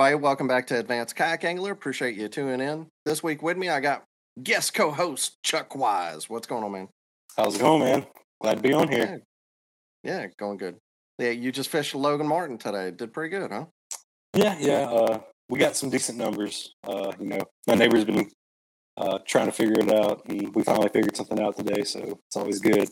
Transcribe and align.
Everybody, 0.00 0.22
welcome 0.22 0.48
back 0.48 0.66
to 0.68 0.78
Advanced 0.78 1.14
Kayak 1.14 1.44
Angler. 1.44 1.72
Appreciate 1.72 2.16
you 2.16 2.26
tuning 2.26 2.66
in. 2.66 2.86
This 3.04 3.22
week 3.22 3.42
with 3.42 3.58
me, 3.58 3.68
I 3.68 3.80
got 3.80 4.02
guest 4.42 4.72
co 4.72 4.90
host 4.90 5.36
Chuck 5.42 5.76
Wise. 5.76 6.30
What's 6.30 6.46
going 6.46 6.64
on, 6.64 6.72
man? 6.72 6.88
How's 7.36 7.56
it 7.56 7.58
going, 7.58 7.80
man? 7.80 8.06
Glad 8.40 8.54
to 8.54 8.62
be 8.62 8.72
on 8.72 8.88
here. 8.88 9.20
Yeah, 10.02 10.20
yeah 10.22 10.26
going 10.38 10.56
good. 10.56 10.76
Yeah, 11.18 11.32
you 11.32 11.52
just 11.52 11.68
fished 11.68 11.94
Logan 11.94 12.26
Martin 12.26 12.56
today. 12.56 12.92
Did 12.92 13.12
pretty 13.12 13.28
good, 13.28 13.50
huh? 13.50 13.66
Yeah, 14.32 14.56
yeah. 14.58 14.88
Uh, 14.88 15.20
we 15.50 15.58
got 15.58 15.76
some 15.76 15.90
decent 15.90 16.16
numbers. 16.16 16.74
Uh, 16.82 17.12
you 17.20 17.26
know, 17.26 17.42
my 17.66 17.74
neighbor's 17.74 18.06
been 18.06 18.26
uh, 18.96 19.18
trying 19.26 19.46
to 19.46 19.52
figure 19.52 19.80
it 19.80 19.92
out, 19.92 20.22
and 20.30 20.54
we 20.54 20.62
finally 20.62 20.88
figured 20.88 21.14
something 21.14 21.38
out 21.38 21.58
today, 21.58 21.84
so 21.84 22.18
it's 22.26 22.36
always 22.38 22.58
good. 22.58 22.88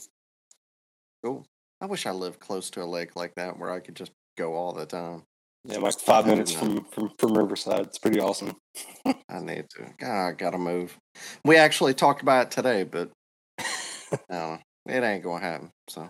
Cool. 1.25 1.47
I 1.81 1.87
wish 1.87 2.05
I 2.05 2.11
lived 2.11 2.39
close 2.39 2.69
to 2.73 2.83
a 2.83 2.85
lake 2.85 3.17
like 3.17 3.35
that 3.37 3.59
where 3.59 3.71
I 3.71 3.81
could 3.81 3.97
just 3.97 4.13
go 4.37 4.53
all 4.53 4.75
the 4.75 4.85
time. 4.85 5.23
Yeah, 5.65 5.79
like 5.79 5.99
five 5.99 6.27
minutes 6.27 6.53
from, 6.53 6.85
from 6.85 7.11
from 7.19 7.37
Riverside. 7.37 7.87
It's 7.87 7.99
pretty 7.99 8.21
awesome. 8.21 8.57
I 9.05 9.41
need 9.41 9.67
to. 9.77 9.89
God, 9.99 10.29
I 10.29 10.33
gotta 10.33 10.59
move. 10.59 10.97
We 11.45 11.57
actually 11.57 11.95
talked 11.95 12.23
about 12.23 12.47
it 12.47 12.51
today, 12.53 12.85
but 12.85 13.11
no, 14.31 14.59
it 14.87 15.03
ain't 15.03 15.25
gonna 15.25 15.45
happen. 15.45 15.71
So, 15.89 16.09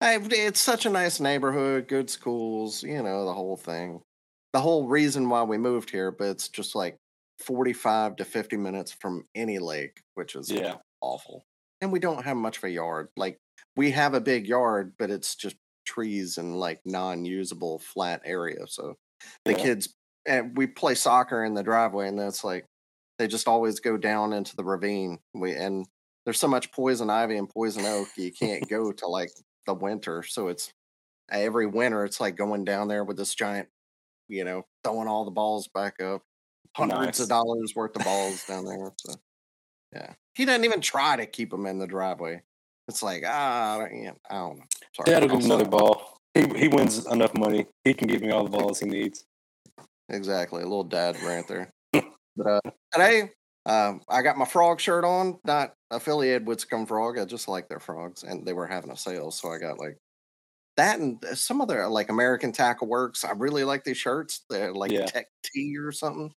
hey, 0.00 0.16
it's 0.16 0.60
such 0.60 0.86
a 0.86 0.90
nice 0.90 1.20
neighborhood, 1.20 1.88
good 1.88 2.10
schools, 2.10 2.82
you 2.82 3.02
know, 3.02 3.24
the 3.24 3.32
whole 3.32 3.56
thing. 3.56 4.00
The 4.52 4.60
whole 4.60 4.88
reason 4.88 5.28
why 5.28 5.44
we 5.44 5.56
moved 5.56 5.90
here, 5.90 6.10
but 6.10 6.28
it's 6.28 6.48
just 6.48 6.74
like 6.74 6.96
forty-five 7.38 8.16
to 8.16 8.24
fifty 8.24 8.56
minutes 8.56 8.92
from 9.00 9.24
any 9.34 9.58
lake, 9.58 10.00
which 10.14 10.34
is 10.34 10.50
yeah 10.50 10.74
awful. 11.00 11.44
And 11.80 11.92
we 11.92 12.00
don't 12.00 12.24
have 12.24 12.36
much 12.36 12.58
of 12.58 12.64
a 12.64 12.70
yard. 12.70 13.08
Like 13.16 13.38
we 13.76 13.92
have 13.92 14.14
a 14.14 14.20
big 14.20 14.46
yard, 14.46 14.92
but 14.98 15.10
it's 15.10 15.36
just 15.36 15.56
trees 15.84 16.38
and 16.38 16.58
like 16.58 16.80
non-usable 16.84 17.78
flat 17.80 18.22
area. 18.24 18.66
So 18.66 18.96
the 19.44 19.52
yeah. 19.52 19.58
kids 19.58 19.94
and 20.26 20.56
we 20.56 20.66
play 20.66 20.94
soccer 20.94 21.44
in 21.44 21.54
the 21.54 21.62
driveway, 21.62 22.08
and 22.08 22.18
that's 22.18 22.44
like 22.44 22.66
they 23.18 23.26
just 23.26 23.48
always 23.48 23.80
go 23.80 23.96
down 23.96 24.32
into 24.32 24.56
the 24.56 24.64
ravine. 24.64 25.18
We 25.34 25.52
and 25.52 25.86
there's 26.24 26.40
so 26.40 26.48
much 26.48 26.72
poison 26.72 27.10
ivy 27.10 27.36
and 27.36 27.48
poison 27.48 27.84
oak, 27.86 28.08
you 28.16 28.32
can't 28.32 28.68
go 28.68 28.92
to 28.92 29.06
like 29.06 29.30
the 29.66 29.74
winter. 29.74 30.22
So 30.22 30.48
it's 30.48 30.72
every 31.30 31.66
winter, 31.66 32.04
it's 32.04 32.20
like 32.20 32.36
going 32.36 32.64
down 32.64 32.88
there 32.88 33.04
with 33.04 33.16
this 33.16 33.34
giant, 33.34 33.68
you 34.28 34.44
know, 34.44 34.66
throwing 34.84 35.08
all 35.08 35.24
the 35.24 35.30
balls 35.30 35.68
back 35.68 36.00
up, 36.00 36.22
hundreds 36.76 37.18
nice. 37.18 37.20
of 37.20 37.28
dollars 37.28 37.72
worth 37.74 37.96
of 37.96 38.04
balls 38.04 38.44
down 38.44 38.64
there. 38.64 38.92
So 38.96 39.14
yeah, 39.94 40.14
he 40.34 40.44
doesn't 40.44 40.64
even 40.64 40.80
try 40.80 41.16
to 41.16 41.26
keep 41.26 41.50
them 41.50 41.66
in 41.66 41.78
the 41.78 41.86
driveway. 41.86 42.42
It's 42.90 43.04
like 43.04 43.22
ah, 43.24 43.76
I 43.76 43.78
don't, 43.78 44.18
I 44.30 44.34
don't 44.34 44.58
know. 44.58 44.64
Sorry. 44.96 45.06
Dad'll 45.06 45.28
give 45.28 45.44
another 45.44 45.64
ball. 45.64 46.18
He 46.34 46.42
he 46.58 46.68
wins 46.68 47.06
enough 47.06 47.32
money. 47.34 47.66
He 47.84 47.94
can 47.94 48.08
give 48.08 48.20
me 48.20 48.30
all 48.30 48.42
the 48.42 48.50
balls 48.50 48.80
he 48.80 48.86
needs. 48.86 49.24
Exactly, 50.08 50.62
a 50.62 50.66
little 50.66 50.82
dad 50.82 51.16
rant 51.22 51.46
there. 51.46 51.70
but 51.92 52.46
uh, 52.46 52.60
today, 52.92 53.30
um, 53.64 54.00
I 54.08 54.22
got 54.22 54.36
my 54.36 54.44
frog 54.44 54.80
shirt 54.80 55.04
on. 55.04 55.38
Not 55.44 55.74
affiliated 55.92 56.48
with 56.48 56.58
Scum 56.58 56.84
Frog. 56.84 57.16
I 57.16 57.24
just 57.24 57.46
like 57.46 57.68
their 57.68 57.78
frogs, 57.78 58.24
and 58.24 58.44
they 58.44 58.54
were 58.54 58.66
having 58.66 58.90
a 58.90 58.96
sale, 58.96 59.30
so 59.30 59.52
I 59.52 59.58
got 59.58 59.78
like 59.78 59.96
that 60.76 60.98
and 60.98 61.24
uh, 61.24 61.36
some 61.36 61.60
other 61.60 61.86
like 61.86 62.10
American 62.10 62.50
Tackle 62.50 62.88
Works. 62.88 63.24
I 63.24 63.30
really 63.32 63.62
like 63.62 63.84
these 63.84 63.98
shirts. 63.98 64.44
They're 64.50 64.74
like 64.74 64.90
yeah. 64.90 65.06
Tech 65.06 65.26
T 65.44 65.76
or 65.78 65.92
something. 65.92 66.32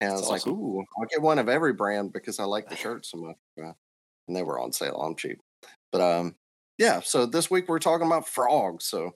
And 0.00 0.10
That's 0.12 0.28
I 0.28 0.32
was 0.32 0.42
awesome. 0.42 0.52
like, 0.52 0.60
ooh, 0.60 0.84
I'll 1.00 1.06
get 1.06 1.22
one 1.22 1.40
of 1.40 1.48
every 1.48 1.72
brand 1.72 2.12
because 2.12 2.38
I 2.38 2.44
like 2.44 2.68
the 2.68 2.76
shirt 2.76 3.06
so 3.06 3.18
much. 3.18 3.36
And 3.56 4.36
they 4.36 4.42
were 4.42 4.60
on 4.60 4.72
sale. 4.72 5.00
I'm 5.02 5.16
cheap. 5.16 5.40
But 5.92 6.00
um, 6.00 6.34
yeah. 6.78 7.00
So 7.00 7.26
this 7.26 7.50
week 7.50 7.68
we're 7.68 7.78
talking 7.78 8.06
about 8.06 8.28
frogs. 8.28 8.84
So 8.84 9.12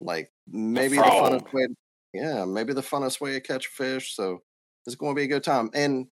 like 0.00 0.30
maybe 0.48 0.96
the, 0.96 1.02
the 1.02 1.08
funnest 1.08 1.52
way, 1.52 1.66
yeah, 2.12 2.44
maybe 2.44 2.72
the 2.72 2.82
funnest 2.82 3.20
way 3.20 3.32
to 3.32 3.40
catch 3.40 3.66
fish. 3.66 4.14
So 4.14 4.42
it's 4.86 4.96
going 4.96 5.14
to 5.14 5.18
be 5.18 5.24
a 5.24 5.28
good 5.28 5.44
time. 5.44 5.70
And 5.74 6.06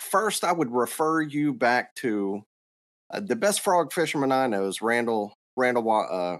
first, 0.00 0.44
I 0.44 0.52
would 0.52 0.70
refer 0.70 1.22
you 1.22 1.52
back 1.52 1.94
to 1.96 2.42
uh, 3.12 3.20
the 3.20 3.36
best 3.36 3.60
frog 3.60 3.92
fisherman 3.92 4.32
I 4.32 4.46
know 4.46 4.66
is 4.66 4.82
Randall 4.82 5.34
Randall. 5.56 5.90
Uh, 5.90 6.38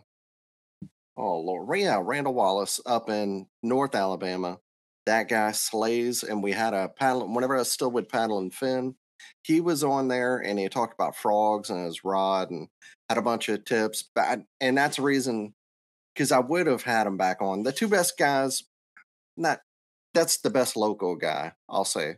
oh 1.17 1.39
Lord, 1.41 1.79
yeah, 1.79 2.01
Randall 2.03 2.35
Wallace 2.35 2.81
up 2.87 3.09
in 3.11 3.47
North 3.63 3.95
Alabama. 3.95 4.59
That 5.07 5.29
guy 5.29 5.51
slays, 5.53 6.23
and 6.23 6.43
we 6.43 6.53
had 6.53 6.75
a 6.75 6.89
paddle. 6.89 7.33
Whenever 7.33 7.57
I 7.57 7.61
was 7.61 7.73
still 7.73 7.91
with 7.91 8.09
paddle 8.09 8.39
and 8.39 8.55
fin, 8.55 8.95
he 9.43 9.61
was 9.61 9.83
on 9.83 10.09
there 10.09 10.39
and 10.39 10.59
he 10.59 10.69
talked 10.69 10.95
about 10.95 11.17
frogs 11.17 11.71
and 11.71 11.87
his 11.87 12.05
rod 12.05 12.51
and 12.51 12.69
had 13.13 13.19
a 13.19 13.23
bunch 13.23 13.49
of 13.49 13.65
tips. 13.65 14.09
But 14.15 14.41
and 14.61 14.79
that's 14.79 14.97
the 14.97 15.03
reason 15.03 15.55
because 16.15 16.33
I 16.33 16.39
would 16.39 16.67
have 16.67 16.83
had 16.83 17.07
him 17.07 17.17
back 17.17 17.43
on. 17.43 17.63
The 17.63 17.73
two 17.73 17.89
best 17.89 18.19
guys, 18.19 18.63
not 19.37 19.61
that's 20.15 20.39
the 20.39 20.51
best 20.51 20.77
local 20.77 21.17
guy, 21.17 21.53
I'll 21.69 21.85
say. 21.85 22.17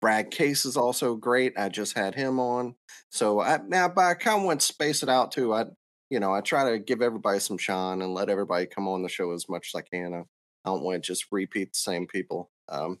Brad 0.00 0.30
Case 0.30 0.66
is 0.66 0.76
also 0.76 1.14
great. 1.14 1.54
I 1.58 1.70
just 1.70 1.96
had 1.96 2.14
him 2.14 2.38
on. 2.38 2.74
So 3.10 3.40
I 3.40 3.60
now 3.66 3.88
but 3.88 4.04
I 4.04 4.14
kind 4.14 4.40
of 4.40 4.44
want 4.44 4.60
to 4.60 4.66
space 4.66 5.02
it 5.02 5.08
out 5.08 5.32
too. 5.32 5.54
I 5.54 5.64
you 6.10 6.20
know, 6.20 6.34
I 6.34 6.42
try 6.42 6.70
to 6.70 6.78
give 6.78 7.00
everybody 7.00 7.40
some 7.40 7.58
shine 7.58 8.02
and 8.02 8.12
let 8.12 8.28
everybody 8.28 8.66
come 8.66 8.86
on 8.86 9.02
the 9.02 9.08
show 9.08 9.32
as 9.32 9.48
much 9.48 9.70
as 9.74 9.78
I 9.78 9.82
can. 9.82 10.12
I, 10.12 10.18
I 10.18 10.70
don't 10.70 10.82
want 10.82 11.02
to 11.02 11.06
just 11.06 11.26
repeat 11.32 11.72
the 11.72 11.78
same 11.78 12.06
people. 12.06 12.50
Um, 12.68 12.98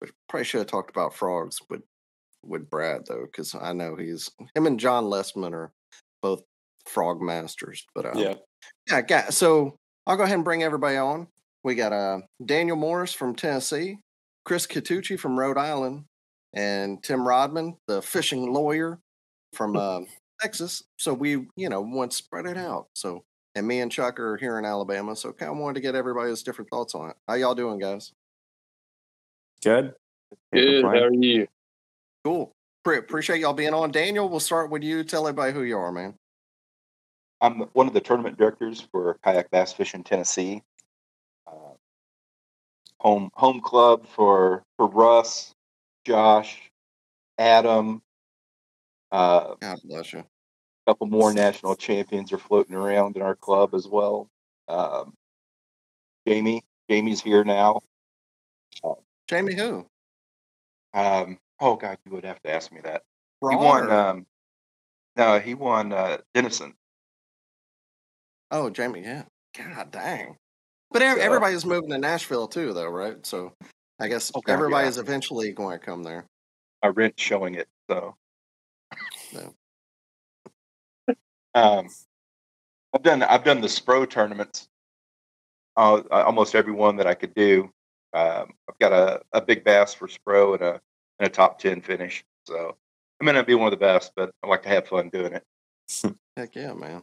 but 0.00 0.10
probably 0.28 0.44
should 0.44 0.58
have 0.58 0.66
talked 0.66 0.90
about 0.90 1.14
frogs, 1.14 1.58
but 1.68 1.82
with 2.44 2.68
Brad 2.68 3.02
though, 3.06 3.26
because 3.26 3.54
I 3.54 3.72
know 3.72 3.96
he's 3.96 4.30
him 4.54 4.66
and 4.66 4.80
John 4.80 5.04
Lessman 5.04 5.52
are 5.52 5.72
both 6.22 6.42
frog 6.86 7.20
masters. 7.20 7.86
But 7.94 8.06
uh, 8.06 8.12
yeah, 8.14 8.34
yeah. 8.88 9.02
Got, 9.02 9.34
so 9.34 9.76
I'll 10.06 10.16
go 10.16 10.24
ahead 10.24 10.34
and 10.34 10.44
bring 10.44 10.62
everybody 10.62 10.96
on. 10.96 11.28
We 11.62 11.74
got 11.74 11.92
uh, 11.92 12.20
Daniel 12.44 12.76
Morris 12.76 13.12
from 13.12 13.34
Tennessee, 13.34 13.98
Chris 14.44 14.66
Catucci 14.66 15.18
from 15.18 15.38
Rhode 15.38 15.58
Island, 15.58 16.04
and 16.54 17.02
Tim 17.02 17.26
Rodman, 17.26 17.76
the 17.86 18.00
fishing 18.00 18.52
lawyer 18.52 18.98
from 19.52 19.76
uh, 19.76 20.00
Texas. 20.40 20.82
So 20.98 21.12
we, 21.12 21.46
you 21.56 21.68
know, 21.68 21.82
want 21.82 22.12
to 22.12 22.16
spread 22.16 22.46
it 22.46 22.56
out. 22.56 22.86
So 22.94 23.24
and 23.54 23.66
me 23.66 23.80
and 23.80 23.90
Chuck 23.90 24.20
are 24.20 24.36
here 24.36 24.58
in 24.58 24.64
Alabama, 24.64 25.16
so 25.16 25.32
kind 25.32 25.50
of 25.50 25.58
wanted 25.58 25.74
to 25.74 25.80
get 25.80 25.94
everybody's 25.94 26.42
different 26.42 26.70
thoughts 26.70 26.94
on 26.94 27.10
it. 27.10 27.16
How 27.26 27.34
y'all 27.34 27.54
doing, 27.54 27.78
guys? 27.78 28.12
Good. 29.62 29.94
Good. 30.52 30.84
How 30.84 30.90
are 30.90 31.12
you? 31.12 31.48
Cool. 32.24 32.52
Pre- 32.84 32.98
appreciate 32.98 33.40
y'all 33.40 33.52
being 33.52 33.74
on. 33.74 33.90
Daniel, 33.90 34.28
we'll 34.28 34.40
start 34.40 34.70
with 34.70 34.82
you. 34.82 35.04
Tell 35.04 35.26
everybody 35.26 35.52
who 35.52 35.62
you 35.62 35.76
are, 35.76 35.92
man. 35.92 36.14
I'm 37.40 37.60
one 37.72 37.86
of 37.86 37.94
the 37.94 38.00
tournament 38.00 38.38
directors 38.38 38.80
for 38.80 39.18
Kayak 39.24 39.50
Bass 39.50 39.72
Fishing 39.72 40.04
Tennessee. 40.04 40.62
Uh, 41.46 41.74
home 43.00 43.30
home 43.34 43.60
club 43.60 44.06
for 44.06 44.62
for 44.76 44.86
Russ, 44.86 45.54
Josh, 46.04 46.70
Adam. 47.38 48.02
Uh, 49.10 49.54
God 49.60 49.78
bless 49.84 50.12
you. 50.12 50.20
A 50.20 50.90
couple 50.90 51.06
more 51.06 51.32
national 51.32 51.76
champions 51.76 52.32
are 52.32 52.38
floating 52.38 52.74
around 52.74 53.16
in 53.16 53.22
our 53.22 53.36
club 53.36 53.74
as 53.74 53.86
well. 53.86 54.28
Um, 54.68 55.14
Jamie, 56.26 56.62
Jamie's 56.88 57.20
here 57.20 57.44
now. 57.44 57.80
Uh, 58.84 58.94
Jamie, 59.28 59.54
who? 59.54 59.86
Um, 60.94 61.38
Oh 61.60 61.76
God, 61.76 61.98
you 62.06 62.12
would 62.12 62.24
have 62.24 62.40
to 62.42 62.52
ask 62.52 62.72
me 62.72 62.80
that. 62.82 63.02
He 63.48 63.56
won. 63.56 63.90
Um, 63.90 64.26
no, 65.16 65.38
he 65.38 65.54
won 65.54 65.92
uh, 65.92 66.18
Denison. 66.34 66.74
Oh, 68.50 68.70
Jamie, 68.70 69.02
yeah. 69.02 69.24
God 69.56 69.90
dang. 69.90 70.36
But 70.90 71.02
so, 71.02 71.06
everybody's 71.20 71.64
moving 71.64 71.90
to 71.90 71.98
Nashville 71.98 72.48
too, 72.48 72.72
though, 72.72 72.88
right? 72.88 73.24
So 73.24 73.52
I 74.00 74.08
guess 74.08 74.32
oh 74.34 74.40
God, 74.40 74.52
everybody's 74.52 74.96
yeah. 74.96 75.02
eventually 75.02 75.52
going 75.52 75.78
to 75.78 75.84
come 75.84 76.02
there. 76.02 76.26
My 76.82 76.88
rent 76.88 77.18
showing 77.18 77.54
it, 77.54 77.68
so. 77.88 78.16
No. 79.32 79.54
um, 81.54 81.88
I've 82.92 83.02
done 83.02 83.22
I've 83.22 83.44
done 83.44 83.60
the 83.60 83.68
Spro 83.68 84.08
tournaments, 84.08 84.68
uh, 85.76 86.00
almost 86.10 86.54
every 86.54 86.72
one 86.72 86.96
that 86.96 87.06
I 87.06 87.14
could 87.14 87.34
do. 87.34 87.70
Um, 88.12 88.52
I've 88.68 88.78
got 88.80 88.92
a, 88.92 89.20
a 89.32 89.40
big 89.40 89.62
bass 89.62 89.94
for 89.94 90.08
Spro 90.08 90.54
and 90.54 90.62
a 90.62 90.80
and 91.20 91.28
a 91.28 91.30
top 91.30 91.58
10 91.60 91.82
finish. 91.82 92.24
So 92.46 92.76
I 93.20 93.24
may 93.24 93.32
not 93.32 93.46
be 93.46 93.54
one 93.54 93.72
of 93.72 93.78
the 93.78 93.84
best, 93.84 94.12
but 94.16 94.32
I 94.42 94.48
like 94.48 94.62
to 94.62 94.68
have 94.70 94.88
fun 94.88 95.10
doing 95.10 95.34
it. 95.34 95.44
Heck 96.36 96.56
yeah, 96.56 96.72
man. 96.72 97.02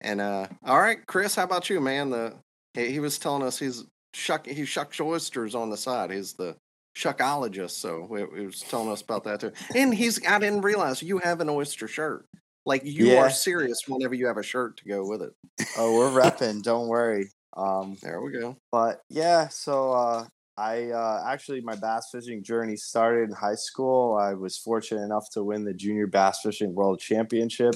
And 0.00 0.20
uh 0.20 0.46
all 0.64 0.80
right, 0.80 1.04
Chris, 1.06 1.34
how 1.34 1.44
about 1.44 1.70
you, 1.70 1.80
man? 1.80 2.10
The 2.10 2.34
he, 2.74 2.92
he 2.92 3.00
was 3.00 3.18
telling 3.18 3.42
us 3.42 3.58
he's 3.58 3.84
shuck 4.12 4.46
he 4.46 4.64
shucks 4.64 5.00
oysters 5.00 5.54
on 5.54 5.70
the 5.70 5.76
side. 5.76 6.10
He's 6.10 6.34
the 6.34 6.56
shuckologist, 6.96 7.72
so 7.72 8.08
he, 8.14 8.40
he 8.40 8.46
was 8.46 8.60
telling 8.60 8.90
us 8.90 9.02
about 9.02 9.24
that 9.24 9.40
too. 9.40 9.52
And 9.74 9.94
he's 9.94 10.24
I 10.26 10.38
didn't 10.38 10.62
realize 10.62 11.02
you 11.02 11.18
have 11.18 11.40
an 11.40 11.48
oyster 11.48 11.88
shirt. 11.88 12.26
Like 12.66 12.84
you 12.84 13.06
yeah. 13.06 13.20
are 13.20 13.30
serious 13.30 13.82
whenever 13.86 14.14
you 14.14 14.26
have 14.26 14.38
a 14.38 14.42
shirt 14.42 14.78
to 14.78 14.88
go 14.88 15.06
with 15.06 15.22
it. 15.22 15.32
Oh, 15.76 15.98
we're 15.98 16.22
repping. 16.22 16.62
Don't 16.62 16.88
worry. 16.88 17.28
Um, 17.56 17.96
there 18.02 18.20
we 18.20 18.32
go. 18.32 18.56
But 18.72 19.02
yeah, 19.10 19.48
so 19.48 19.92
uh, 19.92 20.26
I 20.56 20.90
uh, 20.90 21.24
actually 21.26 21.60
my 21.60 21.76
bass 21.76 22.08
fishing 22.10 22.42
journey 22.42 22.76
started 22.76 23.28
in 23.28 23.34
high 23.34 23.54
school. 23.54 24.16
I 24.16 24.34
was 24.34 24.56
fortunate 24.56 25.02
enough 25.02 25.28
to 25.32 25.44
win 25.44 25.64
the 25.64 25.74
Junior 25.74 26.06
Bass 26.06 26.40
Fishing 26.42 26.74
World 26.74 27.00
Championship 27.00 27.74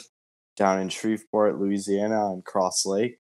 down 0.59 0.81
in 0.81 0.89
Shreveport, 0.89 1.59
Louisiana, 1.59 2.33
on 2.33 2.43
Cross 2.43 2.85
Lake. 2.85 3.19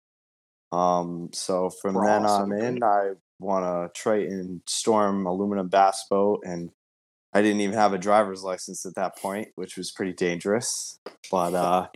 Um, 0.71 1.29
so 1.33 1.69
from 1.81 1.95
Cross, 1.95 2.07
then 2.07 2.25
on 2.25 2.53
okay. 2.53 2.67
in, 2.67 2.83
I 2.83 3.11
won 3.39 3.63
a 3.63 3.89
Triton 3.95 4.61
Storm 4.67 5.25
aluminum 5.25 5.69
bass 5.69 6.03
boat, 6.09 6.41
and 6.43 6.71
I 7.33 7.41
didn't 7.41 7.61
even 7.61 7.75
have 7.75 7.93
a 7.93 7.97
driver's 7.97 8.43
license 8.43 8.85
at 8.85 8.95
that 8.95 9.17
point, 9.17 9.49
which 9.55 9.77
was 9.77 9.91
pretty 9.91 10.13
dangerous. 10.13 10.99
But 11.31 11.53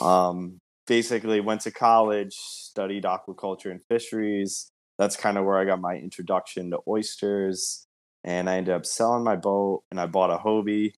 um, 0.04 0.58
basically, 0.86 1.40
went 1.40 1.60
to 1.62 1.70
college, 1.70 2.34
studied 2.34 3.04
aquaculture 3.04 3.70
and 3.70 3.80
fisheries. 3.88 4.70
That's 4.98 5.16
kind 5.16 5.36
of 5.36 5.44
where 5.44 5.58
I 5.58 5.66
got 5.66 5.80
my 5.80 5.94
introduction 5.94 6.70
to 6.70 6.78
oysters. 6.88 7.86
And 8.24 8.50
I 8.50 8.56
ended 8.56 8.74
up 8.74 8.84
selling 8.84 9.22
my 9.22 9.36
boat, 9.36 9.84
and 9.90 10.00
I 10.00 10.06
bought 10.06 10.32
a 10.32 10.38
Hobie, 10.38 10.94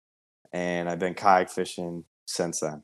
and 0.51 0.89
I've 0.89 0.99
been 0.99 1.13
kayak 1.13 1.51
fishing 1.51 2.05
since 2.29 2.61
then. 2.61 2.83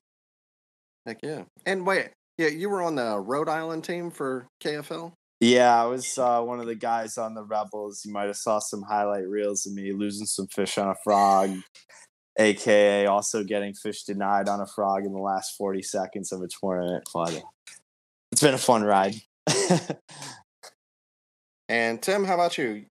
Heck 1.06 1.18
yeah! 1.22 1.42
And 1.66 1.86
wait, 1.86 2.10
yeah, 2.38 2.48
you 2.48 2.68
were 2.68 2.82
on 2.82 2.96
the 2.96 3.20
Rhode 3.20 3.48
Island 3.48 3.84
team 3.84 4.10
for 4.10 4.48
KFL. 4.62 5.12
Yeah, 5.40 5.82
I 5.82 5.86
was 5.86 6.16
uh, 6.16 6.40
one 6.40 6.60
of 6.60 6.66
the 6.66 6.74
guys 6.74 7.18
on 7.18 7.34
the 7.34 7.44
Rebels. 7.44 8.02
You 8.04 8.12
might 8.12 8.26
have 8.26 8.36
saw 8.36 8.58
some 8.58 8.82
highlight 8.82 9.28
reels 9.28 9.66
of 9.66 9.74
me 9.74 9.92
losing 9.92 10.26
some 10.26 10.46
fish 10.46 10.78
on 10.78 10.88
a 10.88 10.94
frog, 11.04 11.50
aka 12.38 13.06
also 13.06 13.44
getting 13.44 13.74
fish 13.74 14.04
denied 14.04 14.48
on 14.48 14.60
a 14.60 14.66
frog 14.66 15.04
in 15.04 15.12
the 15.12 15.18
last 15.18 15.56
forty 15.56 15.82
seconds 15.82 16.32
of 16.32 16.40
a 16.40 16.48
tournament. 16.48 17.04
But 17.12 17.42
it's 18.32 18.42
been 18.42 18.54
a 18.54 18.58
fun 18.58 18.82
ride. 18.82 19.16
and 21.68 22.00
Tim, 22.02 22.24
how 22.24 22.34
about 22.34 22.56
you? 22.56 22.86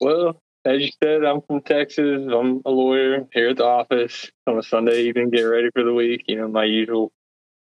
Well, 0.00 0.38
as 0.64 0.80
you 0.80 0.90
said, 1.02 1.24
I'm 1.24 1.42
from 1.42 1.62
Texas. 1.62 2.22
I'm 2.32 2.62
a 2.64 2.70
lawyer 2.70 3.26
here 3.32 3.50
at 3.50 3.56
the 3.56 3.64
office 3.64 4.30
on 4.46 4.58
a 4.58 4.62
Sunday 4.62 5.02
evening, 5.02 5.30
get 5.30 5.42
ready 5.42 5.70
for 5.72 5.82
the 5.82 5.92
week. 5.92 6.24
You 6.28 6.36
know, 6.36 6.48
my 6.48 6.64
usual. 6.64 7.12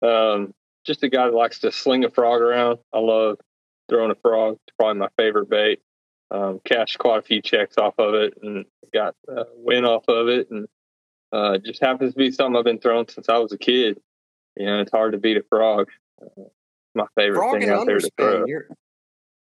Um, 0.03 0.55
just 0.85 1.03
a 1.03 1.09
guy 1.09 1.27
that 1.27 1.35
likes 1.35 1.61
to 1.61 1.73
sling 1.73 2.05
a 2.05 2.11
frog 2.11 2.41
around. 2.41 2.79
I 2.93 2.99
love 2.99 3.39
throwing 3.89 4.11
a 4.11 4.15
frog. 4.17 4.59
It's 4.67 4.77
probably 4.79 5.01
my 5.01 5.09
favorite 5.17 5.49
bait. 5.51 5.81
Um, 6.31 6.61
cashed 6.65 6.99
quite 6.99 7.19
a 7.19 7.23
few 7.23 7.43
checks 7.43 7.77
off 7.77 7.95
of 7.99 8.15
it 8.15 8.35
and 8.43 8.65
got 8.95 9.15
a 9.29 9.45
win 9.57 9.85
off 9.85 10.05
of 10.09 10.29
it. 10.29 10.51
And 10.51 10.69
uh, 11.33 11.59
just 11.59 11.83
happens 11.83 12.13
to 12.13 12.19
be 12.19 12.31
something 12.31 12.57
I've 12.57 12.65
been 12.65 12.79
throwing 12.79 13.09
since 13.09 13.29
I 13.29 13.39
was 13.39 13.53
a 13.53 13.59
kid. 13.59 13.99
You 14.57 14.67
know, 14.67 14.81
it's 14.81 14.93
hard 14.93 15.13
to 15.13 15.19
beat 15.19 15.37
a 15.37 15.43
frog. 15.49 15.89
Uh, 16.21 16.45
my 16.95 17.07
favorite 17.17 17.39
frog 17.39 17.61
thing 17.61 17.71
out 17.71 17.87
there 17.87 17.99
to 17.99 18.11
throw. 18.17 18.45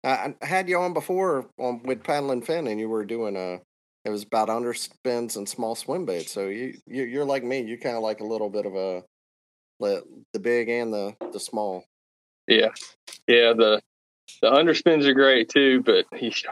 I 0.05 0.35
had 0.41 0.69
you 0.69 0.77
on 0.77 0.93
before 0.93 1.49
on, 1.57 1.81
with 1.83 2.03
paddling 2.03 2.43
Finn, 2.43 2.67
and 2.67 2.79
you 2.79 2.87
were 2.87 3.05
doing 3.05 3.35
a. 3.35 3.59
It 4.05 4.11
was 4.11 4.21
about 4.21 4.49
underspins 4.49 5.35
and 5.35 5.49
small 5.49 5.73
swim 5.73 6.05
baits. 6.05 6.31
So 6.31 6.47
you, 6.47 6.75
you 6.85 7.19
are 7.21 7.25
like 7.25 7.43
me. 7.43 7.61
You 7.61 7.75
kind 7.79 7.95
of 7.95 8.03
like 8.03 8.19
a 8.19 8.25
little 8.25 8.51
bit 8.51 8.67
of 8.67 8.75
a, 8.75 9.01
the 9.79 10.39
big 10.39 10.69
and 10.69 10.93
the 10.93 11.15
the 11.31 11.39
small. 11.39 11.85
Yeah, 12.47 12.69
yeah. 13.27 13.53
The 13.53 13.81
the 14.41 14.51
underspins 14.51 15.05
are 15.05 15.13
great 15.13 15.49
too, 15.49 15.81
but 15.81 16.05
he's 16.15 16.43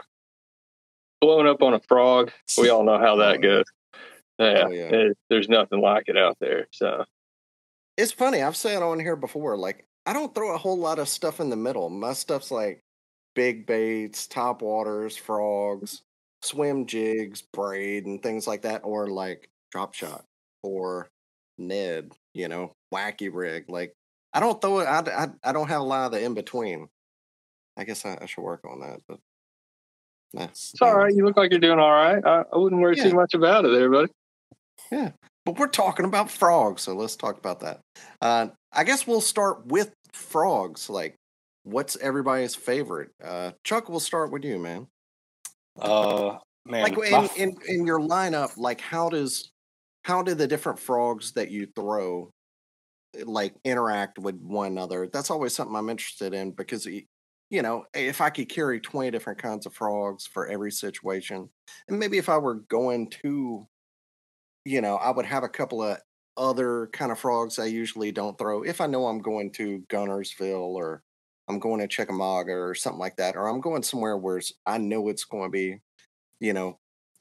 blowing 1.20 1.46
up 1.46 1.62
on 1.62 1.74
a 1.74 1.80
frog. 1.80 2.32
We 2.58 2.70
all 2.70 2.82
know 2.82 2.98
how 2.98 3.16
that 3.16 3.36
oh, 3.36 3.38
goes. 3.38 3.64
Yeah, 4.38 4.64
oh, 4.66 4.70
yeah. 4.70 5.08
there's 5.30 5.48
nothing 5.48 5.80
like 5.80 6.08
it 6.08 6.16
out 6.16 6.38
there. 6.40 6.66
So 6.72 7.04
it's 7.96 8.10
funny. 8.10 8.42
I've 8.42 8.56
said 8.56 8.82
on 8.82 8.98
here 8.98 9.14
before, 9.14 9.56
like 9.56 9.86
I 10.06 10.12
don't 10.12 10.34
throw 10.34 10.54
a 10.54 10.58
whole 10.58 10.78
lot 10.78 10.98
of 10.98 11.08
stuff 11.08 11.38
in 11.38 11.50
the 11.50 11.56
middle. 11.56 11.88
My 11.88 12.14
stuff's 12.14 12.50
like 12.50 12.82
big 13.34 13.66
baits, 13.66 14.26
top 14.26 14.62
waters, 14.62 15.16
frogs, 15.16 16.02
swim 16.42 16.86
jigs, 16.86 17.42
braid, 17.42 18.06
and 18.06 18.22
things 18.22 18.46
like 18.46 18.62
that, 18.62 18.82
or 18.84 19.08
like 19.08 19.48
drop 19.70 19.94
shot 19.94 20.24
or 20.62 21.08
Ned. 21.58 22.12
You 22.32 22.48
know, 22.48 22.72
wacky 22.92 23.30
rig. 23.32 23.66
Like 23.68 23.94
I 24.32 24.40
don't 24.40 24.60
throw 24.60 24.80
it. 24.80 24.86
I, 24.86 24.98
I, 24.98 25.28
I 25.50 25.52
don't 25.52 25.68
have 25.68 25.80
a 25.80 25.84
lot 25.84 26.06
of 26.06 26.12
the 26.12 26.24
in 26.24 26.34
between. 26.34 26.88
I 27.76 27.84
guess 27.84 28.04
I, 28.04 28.18
I, 28.20 28.26
should 28.26 28.42
work 28.42 28.64
on 28.68 28.80
that, 28.80 29.00
but 29.08 29.18
that's 30.32 30.72
it's 30.72 30.82
all 30.82 30.96
right. 30.96 31.14
You 31.14 31.24
look 31.24 31.36
like 31.36 31.50
you're 31.50 31.60
doing 31.60 31.78
all 31.78 31.90
right. 31.90 32.24
I, 32.24 32.44
I 32.52 32.58
wouldn't 32.58 32.80
worry 32.80 32.96
yeah. 32.96 33.04
too 33.04 33.14
much 33.14 33.34
about 33.34 33.64
it, 33.64 33.72
there, 33.72 33.90
buddy. 33.90 34.12
Yeah, 34.90 35.12
but 35.44 35.58
we're 35.58 35.68
talking 35.68 36.04
about 36.04 36.30
frogs, 36.30 36.82
so 36.82 36.94
let's 36.94 37.16
talk 37.16 37.38
about 37.38 37.60
that. 37.60 37.80
Uh, 38.20 38.48
I 38.72 38.84
guess 38.84 39.06
we'll 39.06 39.20
start 39.20 39.66
with 39.66 39.92
frogs. 40.12 40.90
Like, 40.90 41.14
what's 41.64 41.96
everybody's 41.96 42.54
favorite? 42.54 43.10
Uh, 43.22 43.52
Chuck, 43.64 43.88
we'll 43.88 44.00
start 44.00 44.30
with 44.30 44.44
you, 44.44 44.58
man. 44.58 44.86
Uh, 45.78 46.38
man, 46.64 46.82
like 46.82 46.96
in, 46.98 47.28
in 47.36 47.56
in 47.66 47.86
your 47.86 47.98
lineup, 47.98 48.56
like 48.56 48.80
how 48.80 49.08
does 49.08 49.50
how 50.04 50.22
do 50.22 50.34
the 50.34 50.46
different 50.46 50.78
frogs 50.78 51.32
that 51.32 51.50
you 51.50 51.66
throw 51.74 52.30
like 53.24 53.54
interact 53.64 54.18
with 54.18 54.36
one 54.40 54.68
another? 54.68 55.08
That's 55.12 55.30
always 55.30 55.54
something 55.54 55.74
I'm 55.74 55.90
interested 55.90 56.32
in 56.32 56.52
because 56.52 56.86
you 57.50 57.62
know, 57.62 57.84
if 57.94 58.20
I 58.20 58.30
could 58.30 58.48
carry 58.48 58.80
20 58.80 59.10
different 59.10 59.40
kinds 59.40 59.66
of 59.66 59.74
frogs 59.74 60.26
for 60.26 60.46
every 60.46 60.72
situation, 60.72 61.48
and 61.88 61.98
maybe 61.98 62.18
if 62.18 62.28
I 62.28 62.38
were 62.38 62.54
going 62.68 63.10
to, 63.22 63.66
you 64.64 64.80
know, 64.80 64.96
I 64.96 65.10
would 65.10 65.26
have 65.26 65.44
a 65.44 65.48
couple 65.48 65.82
of 65.82 65.98
other 66.36 66.88
kind 66.92 67.12
of 67.12 67.18
frogs 67.18 67.58
I 67.58 67.66
usually 67.66 68.12
don't 68.12 68.36
throw. 68.38 68.62
If 68.62 68.80
I 68.80 68.86
know 68.86 69.06
I'm 69.06 69.20
going 69.20 69.52
to 69.52 69.84
Guntersville 69.88 70.74
or 70.74 71.02
I'm 71.48 71.58
going 71.58 71.80
to 71.80 71.88
Chickamauga 71.88 72.52
or 72.52 72.74
something 72.74 73.00
like 73.00 73.16
that, 73.16 73.36
or 73.36 73.48
I'm 73.48 73.60
going 73.60 73.82
somewhere 73.82 74.16
where 74.16 74.40
I 74.66 74.78
know 74.78 75.08
it's 75.08 75.24
going 75.24 75.44
to 75.44 75.50
be, 75.50 75.80
you 76.40 76.52
know, 76.52 76.78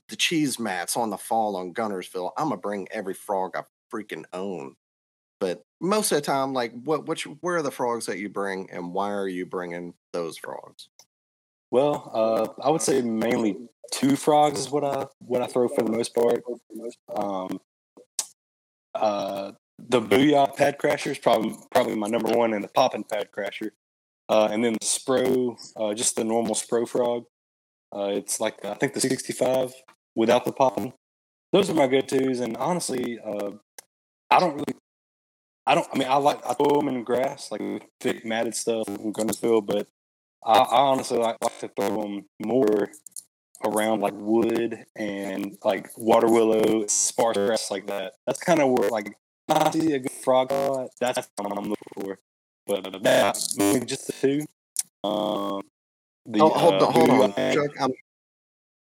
the 0.10 0.16
cheese 0.16 0.60
mats 0.60 0.98
on 0.98 1.10
the 1.10 1.18
fall 1.18 1.56
on 1.56 1.74
Guntersville. 1.74 2.31
I'm 2.38 2.50
gonna 2.50 2.58
bring 2.58 2.88
every 2.92 3.14
frog 3.14 3.56
I 3.56 3.64
freaking 3.94 4.25
own. 4.34 4.75
But 5.40 5.64
most 5.81 6.12
of 6.12 6.18
the 6.18 6.22
time, 6.22 6.54
like, 6.54 6.72
what, 6.84 7.08
which, 7.08 7.24
where 7.42 7.58
are 7.58 7.62
the 7.62 7.72
frogs 7.72 8.06
that 8.06 8.20
you 8.20 8.30
bring, 8.30 8.70
and 8.72 8.94
why 8.94 9.12
are 9.12 9.28
you 9.28 9.46
bringing 9.46 9.94
those 10.14 10.38
frogs? 10.38 10.90
Well, 11.72 12.12
uh, 12.14 12.62
I 12.64 12.69
would 12.69 12.81
say 12.81 13.02
mainly 13.02 13.58
two 13.92 14.16
frogs 14.16 14.60
is 14.60 14.69
what 14.69 14.84
I 14.84 15.08
what 15.19 15.42
I 15.42 15.48
throw 15.48 15.68
for 15.68 15.84
the 15.84 15.92
most 15.92 16.14
part. 16.14 16.44
Um, 17.16 17.60
uh, 18.94 19.54
the 19.80 20.00
Booyah 20.00 20.56
Pad 20.56 20.78
Crasher 20.78 21.12
is 21.12 21.18
probably 21.18 21.56
probably 21.72 21.96
my 21.96 22.08
number 22.08 22.30
one, 22.38 22.54
and 22.54 22.64
the 22.64 22.68
Poppin 22.68 23.04
Pad 23.04 23.30
Crasher, 23.36 23.71
uh, 24.30 24.49
and 24.51 24.63
then 24.63 24.73
the 24.73 24.85
Spro, 24.85 25.57
uh, 25.77 25.94
just 25.94 26.15
the 26.15 26.23
normal 26.23 26.56
Spro 26.56 26.87
frog. 26.87 27.25
Uh, 27.95 28.09
it's 28.13 28.39
like 28.39 28.63
I 28.65 28.73
think 28.73 28.94
the 28.94 29.01
65 29.01 29.73
without 30.15 30.45
the 30.45 30.51
popping. 30.51 30.94
Those 31.51 31.69
are 31.69 31.75
my 31.75 31.87
go 31.87 32.01
tos, 32.01 32.39
and 32.39 32.57
honestly, 32.57 33.19
uh, 33.19 33.51
I 34.31 34.39
don't 34.39 34.56
really 34.56 34.75
I 35.65 35.75
don't. 35.75 35.87
I 35.94 35.97
mean, 35.97 36.07
I 36.07 36.15
like 36.15 36.45
I 36.45 36.53
throw 36.53 36.80
them 36.80 36.89
in 36.89 37.03
grass, 37.03 37.49
like 37.51 37.61
thick 37.99 38.25
matted 38.25 38.56
stuff 38.56 38.87
in 38.87 39.13
Guntersville, 39.13 39.65
but 39.65 39.87
I, 40.45 40.59
I 40.59 40.77
honestly 40.81 41.18
like, 41.18 41.37
like 41.42 41.59
to 41.59 41.69
throw 41.69 42.01
them 42.01 42.25
more 42.45 42.89
around 43.65 44.01
like 44.01 44.13
wood 44.15 44.83
and 44.97 45.57
like 45.63 45.89
water 45.97 46.27
willow, 46.27 46.85
sparse 46.87 47.37
grass 47.37 47.71
like 47.71 47.87
that. 47.87 48.13
That's 48.27 48.39
kind 48.39 48.59
of 48.59 48.69
where 48.69 48.89
like 48.89 49.15
I 49.49 49.71
see 49.71 49.94
a 49.94 49.99
good 49.99 50.11
frog. 50.11 50.49
That's 50.99 51.30
what 51.37 51.57
I'm 51.57 51.69
looking 51.69 51.94
for. 51.95 52.19
But 52.66 52.88
uh, 52.88 53.00
yeah, 53.02 53.32
just 53.86 54.08
the 54.08 54.14
two. 54.14 54.46
Um, 55.04 55.62
the, 56.26 56.40
oh, 56.42 56.50
hold, 56.50 56.74
uh, 56.76 56.86
hold 56.86 57.10
on, 57.10 57.34
Chuck. 57.34 57.72
I'm, 57.80 57.92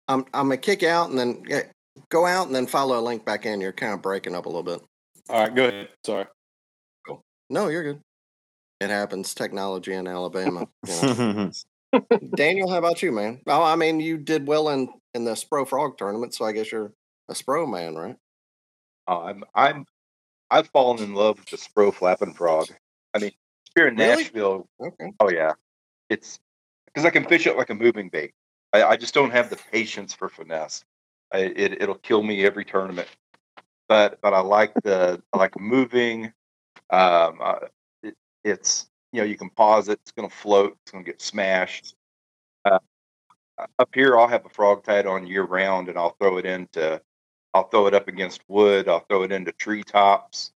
I'm 0.07 0.25
I'm 0.33 0.47
gonna 0.47 0.57
kick 0.57 0.83
out 0.83 1.09
and 1.09 1.19
then 1.19 1.43
yeah, 1.47 1.63
go 2.09 2.25
out 2.25 2.47
and 2.47 2.55
then 2.55 2.65
follow 2.65 2.99
a 2.99 3.01
link 3.01 3.25
back 3.25 3.45
in. 3.45 3.61
You're 3.61 3.73
kind 3.73 3.93
of 3.93 4.01
breaking 4.01 4.35
up 4.35 4.45
a 4.45 4.49
little 4.49 4.63
bit. 4.63 4.81
All 5.29 5.41
right, 5.41 5.53
go 5.53 5.65
ahead. 5.67 5.89
Sorry. 6.03 6.25
Cool. 7.05 7.23
No, 7.49 7.67
you're 7.67 7.83
good. 7.83 8.01
It 8.79 8.89
happens. 8.89 9.33
Technology 9.33 9.93
in 9.93 10.07
Alabama. 10.07 10.67
Daniel, 12.35 12.69
how 12.69 12.77
about 12.77 13.01
you, 13.01 13.11
man? 13.11 13.41
Oh, 13.47 13.63
I 13.63 13.75
mean, 13.75 13.99
you 13.99 14.17
did 14.17 14.47
well 14.47 14.69
in 14.69 14.89
in 15.13 15.25
the 15.25 15.31
Spro 15.31 15.67
Frog 15.67 15.97
tournament, 15.97 16.33
so 16.33 16.45
I 16.45 16.51
guess 16.51 16.71
you're 16.71 16.91
a 17.29 17.33
Spro 17.33 17.69
man, 17.69 17.95
right? 17.95 18.15
Oh, 19.07 19.21
I'm 19.21 19.43
I'm 19.53 19.85
I've 20.49 20.67
fallen 20.69 21.03
in 21.03 21.13
love 21.13 21.39
with 21.39 21.49
the 21.49 21.57
Spro 21.57 21.93
Flapping 21.93 22.33
Frog. 22.33 22.67
I 23.13 23.19
mean, 23.19 23.31
here 23.77 23.87
in 23.87 23.95
really? 23.95 24.23
Nashville, 24.23 24.67
okay. 24.81 25.13
oh 25.19 25.29
yeah, 25.29 25.53
it's 26.09 26.39
because 26.87 27.05
I 27.05 27.09
can 27.11 27.25
fish 27.25 27.45
it 27.45 27.57
like 27.57 27.69
a 27.69 27.75
moving 27.75 28.09
bait. 28.09 28.33
I, 28.73 28.83
I 28.83 28.97
just 28.97 29.13
don't 29.13 29.31
have 29.31 29.49
the 29.49 29.59
patience 29.71 30.13
for 30.13 30.29
finesse. 30.29 30.83
I, 31.31 31.39
it 31.39 31.81
it'll 31.81 31.95
kill 31.95 32.23
me 32.23 32.45
every 32.45 32.65
tournament. 32.65 33.07
But 33.87 34.19
but 34.21 34.33
I 34.33 34.39
like 34.39 34.73
the 34.83 35.21
I 35.31 35.37
like 35.37 35.59
moving. 35.59 36.33
Um, 36.89 37.39
it, 38.03 38.15
it's 38.43 38.89
you 39.13 39.21
know 39.21 39.25
you 39.25 39.37
can 39.37 39.49
pause 39.51 39.89
it. 39.89 39.99
It's 40.01 40.11
going 40.11 40.29
to 40.29 40.35
float. 40.35 40.77
It's 40.81 40.91
going 40.91 41.05
to 41.05 41.11
get 41.11 41.21
smashed. 41.21 41.95
Uh, 42.65 42.79
up 43.79 43.89
here, 43.93 44.17
I'll 44.17 44.27
have 44.27 44.45
a 44.45 44.49
frog 44.49 44.83
tied 44.83 45.05
on 45.05 45.27
year 45.27 45.43
round, 45.43 45.89
and 45.89 45.97
I'll 45.97 46.15
throw 46.19 46.37
it 46.37 46.45
into. 46.45 47.01
I'll 47.53 47.69
throw 47.69 47.87
it 47.87 47.93
up 47.93 48.07
against 48.07 48.41
wood. 48.47 48.87
I'll 48.87 49.05
throw 49.07 49.23
it 49.23 49.31
into 49.31 49.51
treetops. 49.51 50.51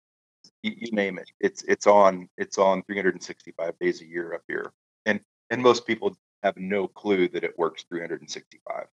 You, 0.62 0.72
you 0.76 0.92
name 0.92 1.18
it. 1.18 1.30
It's 1.40 1.62
it's 1.64 1.86
on 1.86 2.28
it's 2.36 2.58
on 2.58 2.82
365 2.84 3.78
days 3.78 4.02
a 4.02 4.06
year 4.06 4.34
up 4.34 4.42
here, 4.48 4.72
and 5.06 5.20
and 5.50 5.62
most 5.62 5.86
people 5.86 6.16
have 6.42 6.56
no 6.56 6.88
clue 6.88 7.28
that 7.28 7.44
it 7.44 7.58
works 7.58 7.84
365. 7.88 8.86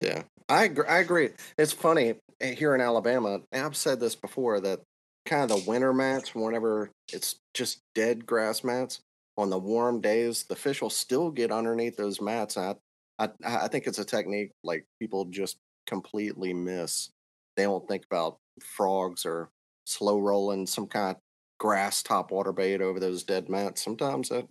Yeah, 0.00 0.22
I 0.48 0.64
agree. 0.64 0.86
I 0.86 0.98
agree. 0.98 1.30
It's 1.56 1.72
funny 1.72 2.14
eh, 2.40 2.54
here 2.54 2.74
in 2.74 2.80
Alabama. 2.80 3.40
I've 3.52 3.76
said 3.76 4.00
this 4.00 4.16
before 4.16 4.60
that 4.60 4.80
kind 5.24 5.50
of 5.50 5.64
the 5.64 5.70
winter 5.70 5.92
mats 5.92 6.34
whenever 6.34 6.90
it's 7.12 7.36
just 7.54 7.80
dead 7.94 8.26
grass 8.26 8.62
mats 8.62 9.00
on 9.36 9.50
the 9.50 9.58
warm 9.58 10.00
days, 10.00 10.44
the 10.44 10.56
fish 10.56 10.80
will 10.80 10.90
still 10.90 11.30
get 11.30 11.50
underneath 11.50 11.96
those 11.96 12.20
mats. 12.20 12.56
I, 12.56 12.74
I, 13.18 13.30
I 13.44 13.68
think 13.68 13.86
it's 13.86 13.98
a 13.98 14.04
technique 14.04 14.50
like 14.62 14.84
people 15.00 15.24
just 15.26 15.56
completely 15.86 16.52
miss. 16.52 17.10
They 17.56 17.64
don't 17.64 17.86
think 17.88 18.04
about 18.04 18.38
frogs 18.60 19.26
or 19.26 19.48
slow 19.84 20.18
rolling 20.18 20.66
some 20.66 20.86
kind 20.86 21.16
of 21.16 21.22
grass 21.58 22.02
top 22.02 22.30
water 22.30 22.52
bait 22.52 22.80
over 22.80 23.00
those 23.00 23.24
dead 23.24 23.48
mats. 23.48 23.82
Sometimes 23.82 24.28
that, 24.28 24.46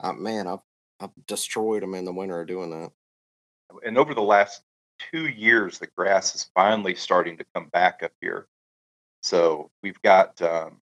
uh, 0.00 0.12
man, 0.12 0.46
I've, 0.46 0.60
I've 1.00 1.10
destroyed 1.26 1.82
them 1.82 1.94
in 1.94 2.04
the 2.04 2.12
winter 2.12 2.44
doing 2.44 2.70
that. 2.70 2.90
And 3.84 3.98
over 3.98 4.14
the 4.14 4.22
last 4.22 4.62
two 5.12 5.28
years, 5.28 5.78
the 5.78 5.88
grass 5.96 6.34
is 6.34 6.50
finally 6.54 6.94
starting 6.94 7.36
to 7.38 7.44
come 7.54 7.68
back 7.72 8.02
up 8.02 8.12
here. 8.20 8.46
So 9.22 9.70
we've 9.82 10.00
got, 10.02 10.40
um, 10.42 10.80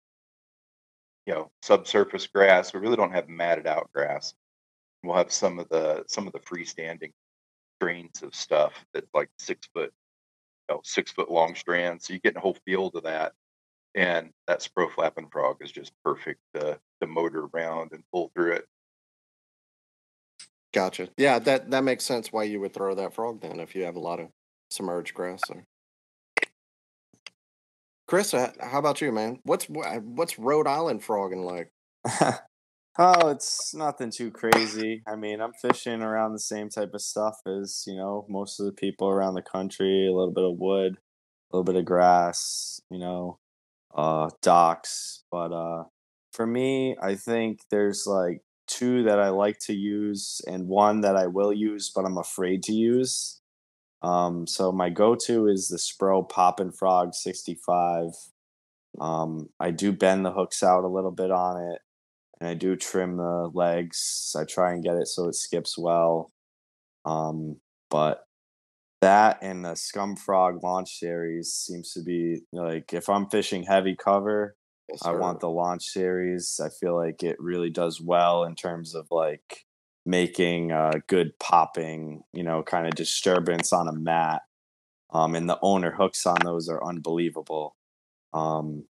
you 1.26 1.34
know, 1.34 1.52
subsurface 1.62 2.28
grass. 2.28 2.74
We 2.74 2.80
really 2.80 2.96
don't 2.96 3.12
have 3.14 3.30
matted 3.30 3.68
out 3.68 3.92
grass. 3.94 4.34
We'll 5.04 5.16
have 5.16 5.32
some 5.32 5.60
of 5.60 5.70
the 5.70 6.04
some 6.08 6.26
of 6.26 6.34
the 6.34 6.40
freestanding 6.40 7.12
strains 7.78 8.24
of 8.24 8.34
stuff 8.34 8.74
that's 8.94 9.14
like 9.14 9.30
six 9.38 9.68
foot, 9.74 9.94
you 10.68 10.76
know, 10.76 10.82
six 10.84 11.12
foot 11.12 11.30
long 11.30 11.56
strands. 11.56 12.08
So 12.08 12.14
you 12.14 12.20
get 12.20 12.36
a 12.36 12.40
whole 12.40 12.58
field 12.66 12.96
of 12.96 13.04
that, 13.04 13.34
and 13.96 14.32
that 14.48 14.60
spro 14.60 14.92
flapping 14.92 15.30
frog 15.30 15.58
is 15.62 15.72
just 15.72 15.92
perfect 16.04 16.40
to, 16.56 16.80
to 17.02 17.08
motor 17.08 17.48
around 17.54 17.92
and 17.92 18.04
pull 18.12 18.32
through 18.36 18.54
it. 18.54 18.66
Gotcha. 20.74 21.10
Yeah, 21.18 21.40
that 21.40 21.72
that 21.72 21.84
makes 21.84 22.06
sense 22.06 22.32
why 22.32 22.44
you 22.44 22.60
would 22.60 22.74
throw 22.74 22.94
that 22.96 23.16
frog 23.16 23.42
then 23.42 23.60
if 23.60 23.76
you 23.76 23.84
have 23.86 23.96
a 23.96 24.00
lot 24.00 24.20
of 24.20 24.28
submerged 24.70 25.16
grass 25.16 25.42
there. 25.50 25.66
Chris, 28.08 28.34
uh, 28.34 28.52
how 28.60 28.80
about 28.80 29.02
you, 29.02 29.12
man? 29.12 29.40
What's 29.44 29.66
what's 29.66 30.38
Rhode 30.38 30.68
Island 30.68 31.04
frogging 31.04 31.44
like? 31.44 31.72
oh, 33.00 33.30
it's 33.30 33.74
nothing 33.74 34.12
too 34.12 34.32
crazy. 34.32 35.04
I 35.08 35.16
mean, 35.16 35.42
I'm 35.42 35.54
fishing 35.54 36.02
around 36.02 36.34
the 36.34 36.40
same 36.40 36.70
type 36.70 36.92
of 36.94 37.02
stuff 37.02 37.36
as, 37.46 37.84
you 37.86 37.96
know, 37.96 38.26
most 38.28 38.60
of 38.60 38.66
the 38.66 38.72
people 38.72 39.10
around 39.10 39.36
the 39.36 39.42
country, 39.42 40.08
a 40.08 40.12
little 40.12 40.34
bit 40.34 40.44
of 40.44 40.58
wood, 40.58 40.98
a 40.98 41.56
little 41.56 41.64
bit 41.64 41.76
of 41.76 41.86
grass, 41.86 42.82
you 42.90 43.00
know, 43.00 43.38
uh 43.96 44.30
docs. 44.42 45.24
but 45.32 45.52
uh 45.54 45.84
for 46.34 46.46
me, 46.48 46.96
I 47.02 47.16
think 47.16 47.62
there's 47.72 48.06
like 48.08 48.42
two 48.68 49.04
that 49.04 49.20
I 49.20 49.30
like 49.30 49.60
to 49.62 49.74
use 49.74 50.42
and 50.48 50.68
one 50.68 51.02
that 51.02 51.16
I 51.16 51.28
will 51.28 51.52
use 51.52 51.92
but 51.94 52.06
I'm 52.06 52.18
afraid 52.18 52.64
to 52.64 52.74
use. 52.74 53.42
Um, 54.02 54.48
so 54.48 54.72
my 54.72 54.90
go-to 54.90 55.48
is 55.48 55.68
the 55.68 55.78
Spro 55.78 56.28
Pop 56.28 56.60
and 56.60 56.76
Frog 56.76 57.14
65. 57.14 58.12
Um, 59.00 59.50
I 59.60 59.72
do 59.72 59.92
bend 59.92 60.26
the 60.26 60.32
hooks 60.32 60.64
out 60.64 60.84
a 60.84 60.88
little 60.88 61.12
bit 61.12 61.32
on 61.32 61.62
it, 61.72 61.82
and 62.40 62.50
I 62.50 62.54
do 62.54 62.76
trim 62.76 63.18
the 63.18 63.52
legs. 63.54 64.36
I 64.38 64.46
try 64.46 64.74
and 64.74 64.84
get 64.84 64.96
it 64.96 65.08
so 65.08 65.28
it 65.28 65.36
skips 65.36 65.78
well. 65.78 66.32
Um, 67.06 67.58
but 67.90 68.26
that 69.02 69.40
and 69.42 69.64
the 69.66 69.76
Scum 69.76 70.16
Frog 70.16 70.64
launch 70.64 71.00
series 71.00 71.54
seems 71.54 71.94
to 71.94 72.02
be 72.02 72.42
like 72.52 72.94
if 72.94 73.10
I'm 73.10 73.30
fishing 73.30 73.64
heavy 73.64 73.96
cover, 73.96 74.56
Yes, 74.90 75.02
I 75.06 75.12
want 75.12 75.40
the 75.40 75.50
launch 75.50 75.84
series. 75.84 76.60
I 76.64 76.70
feel 76.70 76.96
like 76.96 77.22
it 77.22 77.38
really 77.40 77.70
does 77.70 78.02
well 78.02 78.44
in 78.44 78.56
terms 78.56 78.96
of 78.96 79.08
like 79.12 79.66
making 80.06 80.72
uh, 80.72 80.94
good 81.08 81.38
popping, 81.40 82.24
you 82.34 82.44
know, 82.44 82.64
kind 82.64 82.88
of 82.88 82.96
disturbance 82.96 83.72
on 83.72 83.88
a 83.88 83.94
mat. 83.94 84.42
Um, 85.12 85.36
and 85.36 85.50
the 85.50 85.60
owner 85.62 85.92
hooks 85.92 86.26
on 86.26 86.38
those 86.44 86.70
are 86.70 86.84
unbelievable. 86.84 87.76
Um, 88.34 88.86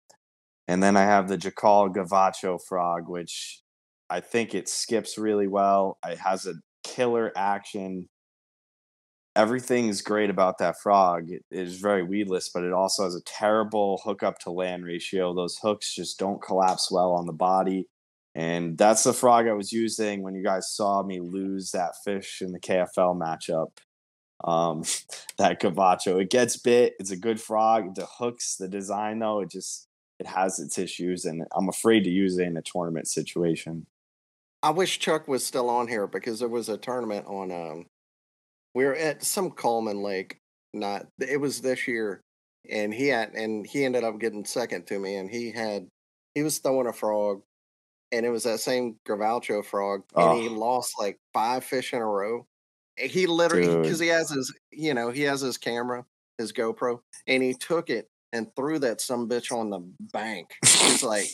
and 0.67 0.81
then 0.81 0.97
I 0.97 1.03
have 1.03 1.27
the 1.27 1.37
Jackall 1.37 1.93
Gavacho 1.93 2.59
frog, 2.61 3.07
which 3.07 3.61
I 4.09 4.19
think 4.19 4.53
it 4.53 4.67
skips 4.67 5.17
really 5.17 5.47
well. 5.47 5.97
It 6.05 6.17
has 6.19 6.45
a 6.45 6.55
killer 6.83 7.31
action. 7.35 8.09
Everything's 9.35 10.01
great 10.01 10.29
about 10.29 10.59
that 10.59 10.79
frog. 10.79 11.29
It 11.29 11.43
is 11.51 11.79
very 11.79 12.03
weedless, 12.03 12.49
but 12.49 12.63
it 12.63 12.71
also 12.71 13.03
has 13.03 13.15
a 13.15 13.23
terrible 13.23 14.01
hookup 14.03 14.39
to 14.39 14.51
land 14.51 14.85
ratio. 14.85 15.33
Those 15.33 15.57
hooks 15.57 15.93
just 15.93 16.17
don't 16.17 16.41
collapse 16.41 16.89
well 16.89 17.11
on 17.11 17.25
the 17.25 17.33
body. 17.33 17.87
And 18.33 18.77
that's 18.77 19.03
the 19.03 19.13
frog 19.13 19.47
I 19.47 19.53
was 19.53 19.71
using 19.71 20.21
when 20.21 20.35
you 20.35 20.43
guys 20.43 20.69
saw 20.69 21.03
me 21.03 21.21
lose 21.21 21.71
that 21.71 21.95
fish 22.03 22.41
in 22.41 22.51
the 22.51 22.59
KFL 22.59 23.17
matchup. 23.17 23.71
Um, 24.43 24.83
that 25.37 25.61
Gavacho, 25.61 26.21
It 26.21 26.29
gets 26.29 26.57
bit. 26.57 26.95
It's 26.99 27.11
a 27.11 27.17
good 27.17 27.39
frog. 27.39 27.95
The 27.95 28.05
hooks, 28.05 28.57
the 28.57 28.67
design 28.67 29.19
though, 29.19 29.41
it 29.41 29.51
just 29.51 29.87
it 30.19 30.27
has 30.27 30.59
its 30.59 30.77
issues, 30.77 31.25
and 31.25 31.43
I'm 31.53 31.67
afraid 31.67 32.05
to 32.05 32.09
use 32.09 32.37
it 32.37 32.47
in 32.47 32.55
a 32.55 32.61
tournament 32.61 33.07
situation. 33.07 33.85
I 34.63 34.69
wish 34.69 34.99
Chuck 34.99 35.27
was 35.27 35.45
still 35.45 35.69
on 35.69 35.89
here 35.89 36.07
because 36.07 36.39
there 36.39 36.49
was 36.49 36.69
a 36.69 36.77
tournament 36.77 37.25
on. 37.27 37.51
Um, 37.51 37.85
we 38.75 38.85
were 38.85 38.95
at 38.95 39.23
some 39.23 39.49
Coleman 39.49 40.03
Lake. 40.03 40.37
Not 40.73 41.07
it 41.19 41.39
was 41.39 41.61
this 41.61 41.87
year, 41.87 42.21
and 42.69 42.93
he 42.93 43.07
had 43.07 43.33
and 43.33 43.65
he 43.65 43.85
ended 43.85 44.03
up 44.03 44.19
getting 44.19 44.43
second 44.45 44.85
to 44.87 44.99
me, 44.99 45.15
and 45.15 45.29
he 45.31 45.51
had 45.51 45.87
he 46.35 46.43
was 46.43 46.59
throwing 46.59 46.87
a 46.87 46.93
frog, 46.93 47.41
and 48.11 48.25
it 48.25 48.29
was 48.29 48.43
that 48.43 48.59
same 48.59 48.97
Gavacho 49.07 49.65
frog, 49.65 50.03
and 50.15 50.37
he 50.37 50.49
Oh. 50.49 50.53
lost 50.53 50.93
like 50.99 51.17
five 51.33 51.63
fish 51.63 51.93
in 51.93 52.01
a 52.01 52.05
row. 52.05 52.45
He 52.97 53.25
literally 53.25 53.75
because 53.81 53.99
he 53.99 54.07
has 54.07 54.29
his 54.29 54.53
you 54.71 54.93
know 54.93 55.09
he 55.11 55.21
has 55.21 55.39
his 55.41 55.57
camera, 55.57 56.05
his 56.37 56.51
GoPro, 56.51 56.99
and 57.25 57.41
he 57.41 57.53
took 57.53 57.89
it 57.89 58.09
and 58.33 58.53
threw 58.57 58.79
that 58.79 58.99
some 58.99 59.29
bitch 59.29 59.57
on 59.57 59.69
the 59.69 59.79
bank. 60.11 60.49
He's 60.65 61.03
like, 61.03 61.27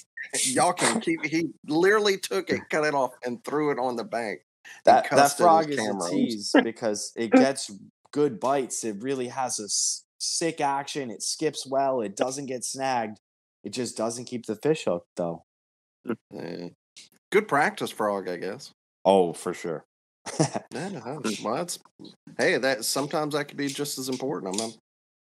y'all 0.45 0.73
can 0.73 1.01
keep. 1.01 1.25
He 1.25 1.49
literally 1.67 2.17
took 2.19 2.51
it, 2.51 2.61
cut 2.69 2.85
it 2.85 2.93
off, 2.93 3.13
and 3.25 3.43
threw 3.43 3.71
it 3.71 3.79
on 3.79 3.95
the 3.95 4.03
bank. 4.03 4.41
That 4.85 5.03
that 5.03 5.09
cussed 5.09 5.41
at 5.41 5.45
his 5.45 5.45
frog 5.45 5.69
is 5.71 5.87
a 5.87 6.09
tease 6.09 6.53
because 6.63 7.11
it 7.15 7.31
gets 7.35 7.71
good 8.11 8.39
bites. 8.39 8.83
It 8.83 9.01
really 9.01 9.27
has 9.29 9.59
a 9.59 9.63
s- 9.65 10.03
sick 10.19 10.61
action. 10.61 11.11
It 11.11 11.21
skips 11.23 11.65
well. 11.67 12.01
It 12.01 12.15
doesn't 12.15 12.47
get 12.47 12.63
snagged. 12.63 13.17
It 13.63 13.71
just 13.73 13.95
doesn't 13.97 14.25
keep 14.25 14.45
the 14.45 14.55
fish 14.55 14.85
hooked 14.85 15.07
though. 15.15 15.43
Mm, 16.33 16.73
good 17.31 17.47
practice 17.47 17.91
frog, 17.91 18.27
I 18.27 18.37
guess. 18.37 18.71
Oh, 19.05 19.33
for 19.33 19.53
sure. 19.53 19.83
No, 20.73 21.21
well, 21.43 21.55
that's 21.55 21.79
hey, 22.37 22.57
that 22.57 22.85
sometimes 22.85 23.33
that 23.33 23.45
could 23.45 23.57
be 23.57 23.67
just 23.67 23.97
as 23.97 24.09
important. 24.09 24.61
I'm, 24.61 24.71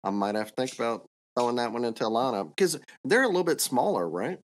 I 0.05 0.11
might 0.11 0.35
have 0.35 0.49
to 0.49 0.55
think 0.57 0.75
about 0.75 1.05
throwing 1.37 1.57
that 1.57 1.73
one 1.73 1.85
into 1.85 2.05
a 2.07 2.11
lineup 2.11 2.51
because 2.51 2.79
they're 3.05 3.25
a 3.25 3.29
little 3.29 3.45
bit 3.45 3.61
smaller, 3.61 4.09
right? 4.09 4.39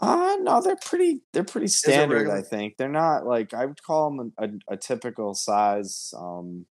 Uh 0.00 0.36
no, 0.40 0.60
they're 0.60 0.76
pretty 0.76 1.22
they're 1.32 1.44
pretty 1.44 1.68
standard. 1.68 2.28
I 2.30 2.42
think. 2.42 2.76
They're 2.76 2.88
not 2.88 3.26
like 3.26 3.54
I 3.54 3.64
would 3.66 3.82
call 3.82 4.10
them 4.16 4.32
a, 4.38 4.74
a 4.74 4.76
typical 4.76 5.34
size. 5.34 6.12
Um 6.16 6.66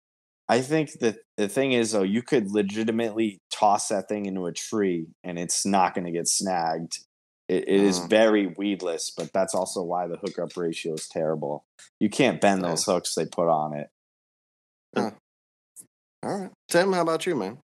I 0.50 0.62
think 0.62 1.00
that 1.00 1.20
the 1.38 1.48
thing 1.48 1.72
is 1.72 1.94
though, 1.94 2.04
you 2.04 2.22
could 2.22 2.52
legitimately 2.52 3.40
toss 3.52 3.88
that 3.88 4.10
thing 4.10 4.26
into 4.26 4.46
a 4.46 4.52
tree 4.52 5.08
and 5.24 5.40
it's 5.40 5.66
not 5.66 5.96
going 5.96 6.06
to 6.06 6.12
get 6.12 6.28
snagged. 6.28 7.00
It, 7.48 7.64
it 7.70 7.80
is 7.82 8.00
Mm. 8.02 8.10
very 8.10 8.48
weedless, 8.48 9.12
but 9.16 9.32
that's 9.32 9.56
also 9.56 9.82
why 9.84 10.06
the 10.08 10.18
hookup 10.18 10.56
ratio 10.58 10.94
is 10.96 11.08
terrible. 11.08 11.66
You 12.00 12.10
can't 12.10 12.42
bend 12.42 12.62
Yeah. 12.62 12.70
those 12.70 12.84
hooks 12.84 13.16
they 13.16 13.26
put 13.26 13.48
on 13.48 13.74
it. 13.74 13.90
All 14.98 15.12
right, 16.24 16.52
Tim, 16.70 16.94
how 16.94 17.02
about 17.02 17.26
you, 17.26 17.36
man? 17.36 17.60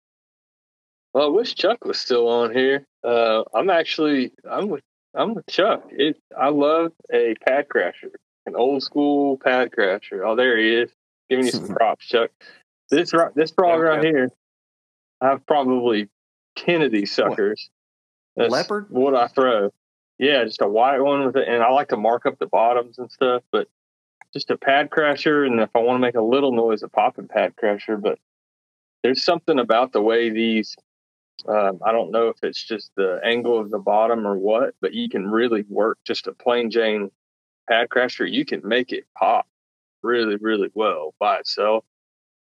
Well, 1.14 1.26
I 1.26 1.30
wish 1.30 1.56
Chuck 1.56 1.84
was 1.84 2.00
still 2.00 2.28
on 2.28 2.54
here. 2.54 2.86
Uh, 3.04 3.44
I'm 3.54 3.70
actually 3.70 4.32
I'm 4.50 4.70
with 4.70 4.84
I'm 5.18 5.34
with 5.34 5.48
Chuck. 5.48 5.84
It 5.90 6.18
I 6.40 6.50
love 6.50 6.92
a 7.12 7.36
pad 7.46 7.68
crasher, 7.68 8.12
an 8.46 8.56
old 8.56 8.84
school 8.84 9.38
pad 9.38 9.72
crasher. 9.72 10.26
Oh, 10.26 10.36
there 10.36 10.58
he 10.58 10.76
is, 10.76 10.92
giving 11.30 11.46
you 11.46 11.52
some 11.52 11.68
props, 11.76 12.06
Chuck. 12.06 12.30
This 12.90 13.12
this 13.36 13.52
frog 13.52 13.82
right 13.82 14.04
here, 14.04 14.30
I 15.20 15.30
have 15.30 15.46
probably 15.46 16.10
ten 16.56 16.82
of 16.84 16.92
these 16.92 17.12
suckers. 17.12 17.70
That's 18.36 18.52
Leopard? 18.52 18.86
What 18.90 19.16
I 19.16 19.28
throw? 19.28 19.74
Yeah, 20.20 20.44
just 20.46 20.62
a 20.62 20.68
white 20.68 21.00
one 21.00 21.26
with 21.26 21.36
it, 21.36 21.48
and 21.48 21.64
I 21.64 21.72
like 21.72 21.90
to 21.90 21.98
mark 21.98 22.26
up 22.26 22.38
the 22.40 22.48
bottoms 22.48 23.00
and 23.00 23.12
stuff. 23.12 23.44
But 23.52 23.68
just 24.34 24.52
a 24.52 24.58
pad 24.58 24.90
crasher, 24.90 25.46
and 25.46 25.60
if 25.60 25.76
I 25.76 25.80
want 25.80 25.98
to 25.98 26.02
make 26.02 26.16
a 26.16 26.22
little 26.22 26.52
noise, 26.52 26.84
a 26.84 26.88
popping 26.88 27.28
pad 27.28 27.56
crasher. 27.62 28.00
But 28.00 28.20
there's 29.04 29.26
something 29.26 29.60
about 29.60 29.92
the 29.92 30.02
way 30.02 30.30
these 30.30 30.76
um, 31.48 31.80
I 31.86 31.92
don't 31.92 32.12
know 32.12 32.30
if 32.30 32.38
it's 32.44 32.64
just 32.64 32.92
the 32.96 33.20
angle 33.24 33.60
of 33.60 33.70
the 33.70 33.80
bottom 33.80 34.26
or 34.26 34.38
what, 34.38 34.74
but 34.82 34.94
you 34.94 35.10
can 35.10 35.28
really 35.28 35.64
work 35.70 36.00
just 36.06 36.28
a 36.28 36.34
plain 36.34 36.72
Jane 36.72 37.12
pad 37.70 37.90
crasher. 37.90 38.30
You 38.30 38.46
can 38.46 38.62
make 38.68 38.92
it 38.92 39.06
pop 39.18 39.48
really, 40.02 40.38
really 40.38 40.70
well 40.74 41.14
by 41.20 41.38
itself. 41.38 41.84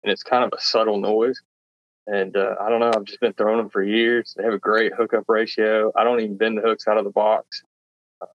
And 0.03 0.11
it's 0.11 0.23
kind 0.23 0.43
of 0.43 0.53
a 0.57 0.61
subtle 0.61 0.99
noise. 0.99 1.41
And 2.05 2.37
uh, 2.37 2.55
I 2.61 2.69
don't 2.69 2.79
know, 2.79 2.91
I've 2.95 3.03
just 3.03 3.19
been 3.19 3.33
throwing 3.33 3.57
them 3.57 3.69
for 3.69 3.83
years. 3.83 4.33
They 4.37 4.43
have 4.43 4.53
a 4.53 4.59
great 4.59 4.93
hookup 4.93 5.25
ratio. 5.27 5.91
I 5.95 6.03
don't 6.03 6.21
even 6.21 6.37
bend 6.37 6.57
the 6.57 6.61
hooks 6.61 6.87
out 6.87 6.97
of 6.97 7.03
the 7.03 7.09
box. 7.09 7.63
Uh, 8.21 8.27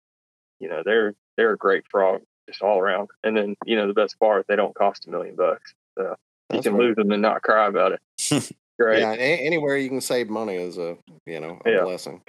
you 0.59 0.67
know, 0.67 0.81
they're 0.83 1.13
they're 1.37 1.53
a 1.53 1.57
great 1.57 1.85
frog 1.89 2.21
just 2.47 2.61
all 2.61 2.79
around. 2.79 3.09
And 3.23 3.37
then, 3.37 3.55
you 3.65 3.77
know, 3.77 3.87
the 3.87 3.93
best 3.93 4.19
part, 4.19 4.45
they 4.47 4.57
don't 4.57 4.75
cost 4.75 5.07
a 5.07 5.09
million 5.09 5.35
bucks. 5.35 5.73
So 5.97 6.03
you 6.03 6.15
That's 6.49 6.63
can 6.63 6.73
right. 6.73 6.87
lose 6.87 6.95
them 6.97 7.11
and 7.11 7.21
not 7.21 7.41
cry 7.43 7.67
about 7.67 7.93
it. 7.93 8.51
Great. 8.83 8.99
Yeah, 8.99 9.13
a- 9.13 9.45
anywhere 9.45 9.77
you 9.77 9.89
can 9.89 10.01
save 10.01 10.29
money 10.29 10.55
is 10.55 10.77
a 10.77 10.97
you 11.25 11.39
know 11.39 11.59
a 11.65 11.69
Yeah. 11.71 11.83
blessing. 11.83 12.21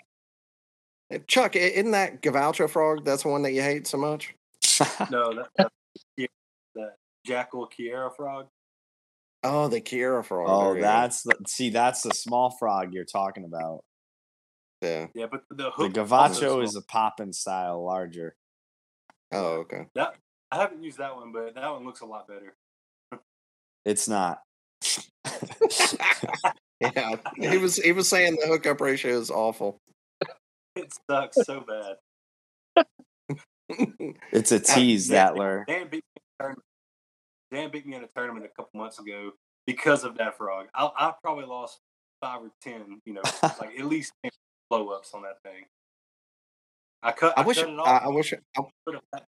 Chuck, 1.26 1.56
isn't 1.56 1.90
that 1.90 2.22
Gavacho 2.22 2.68
frog? 2.70 3.04
That's 3.04 3.22
the 3.24 3.28
one 3.28 3.42
that 3.42 3.52
you 3.52 3.60
hate 3.62 3.86
so 3.86 3.98
much. 3.98 4.34
No, 5.10 5.34
that, 5.34 5.48
that's 5.58 5.70
the, 6.16 6.28
the 6.74 6.92
Jackall 7.28 7.68
Kiera 7.70 8.14
frog. 8.16 8.46
Oh, 9.44 9.68
the 9.68 9.80
Kiera 9.80 10.24
frog. 10.24 10.48
oh, 10.48 10.60
there 10.66 10.74
you 10.76 10.80
go. 10.80 10.86
that's 10.86 11.22
the, 11.22 11.34
see, 11.46 11.68
that's 11.70 12.00
the 12.02 12.14
small 12.14 12.50
frog 12.58 12.94
you're 12.94 13.04
talking 13.04 13.44
about. 13.44 13.80
yeah. 14.80 15.08
Yeah, 15.14 15.26
but 15.30 15.42
the 15.50 15.56
The 15.56 15.70
hook 15.70 15.98
also 15.98 16.04
gavacho 16.06 16.64
is 16.64 16.76
a 16.76 16.82
poppin 16.82 17.32
style 17.32 17.84
larger. 17.84 18.34
Oh, 19.32 19.56
okay. 19.64 19.86
That 19.94 20.14
I 20.50 20.56
haven't 20.56 20.82
used 20.82 20.98
that 20.98 21.14
one, 21.14 21.32
but 21.32 21.54
that 21.54 21.70
one 21.72 21.84
looks 21.84 22.00
a 22.00 22.06
lot 22.06 22.26
better. 22.28 22.54
It's 23.84 24.08
not. 24.08 24.40
Yeah, 26.82 27.14
he 27.36 27.58
was 27.58 27.76
he 27.76 27.92
was 27.92 28.08
saying 28.08 28.38
the 28.40 28.48
hookup 28.48 28.80
ratio 28.80 29.16
is 29.16 29.30
awful. 29.30 29.78
It 30.74 30.92
sucks 31.08 31.44
so 31.44 31.60
bad. 31.60 32.86
It's 34.32 34.50
a 34.50 34.58
tease, 34.58 35.08
Dan- 35.08 35.34
Statler. 35.34 35.64
Dan 35.66 35.88
beat 35.88 36.02
me 36.02 36.16
in 36.16 36.22
a 36.22 36.42
tournament. 36.42 36.64
Dan 37.52 37.70
beat 37.70 37.86
me 37.86 37.96
in 37.96 38.04
a 38.04 38.08
tournament 38.08 38.46
a 38.46 38.48
couple 38.48 38.80
months 38.80 38.98
ago 38.98 39.32
because 39.66 40.02
of 40.02 40.16
that 40.18 40.36
frog. 40.36 40.66
I 40.74 40.90
I 40.96 41.12
probably 41.22 41.44
lost 41.44 41.78
five 42.20 42.42
or 42.42 42.50
ten, 42.60 43.00
you 43.04 43.14
know, 43.14 43.22
like 43.60 43.78
at 43.78 43.84
least 43.84 44.12
ten 44.24 44.32
blow 44.68 44.88
ups 44.88 45.14
on 45.14 45.22
that 45.22 45.40
thing. 45.44 45.66
I 47.02 47.12
cut. 47.12 47.38
I 47.38 47.42
I, 47.42 47.46
wish 47.46 47.58
cut 47.58 47.68
it 47.68 47.78
off. 47.78 47.86
I, 47.86 48.06
I 48.06 48.08
wish 48.08 48.32
I, 48.32 48.62
put 48.84 48.96
a 48.96 49.00
pad- 49.12 49.26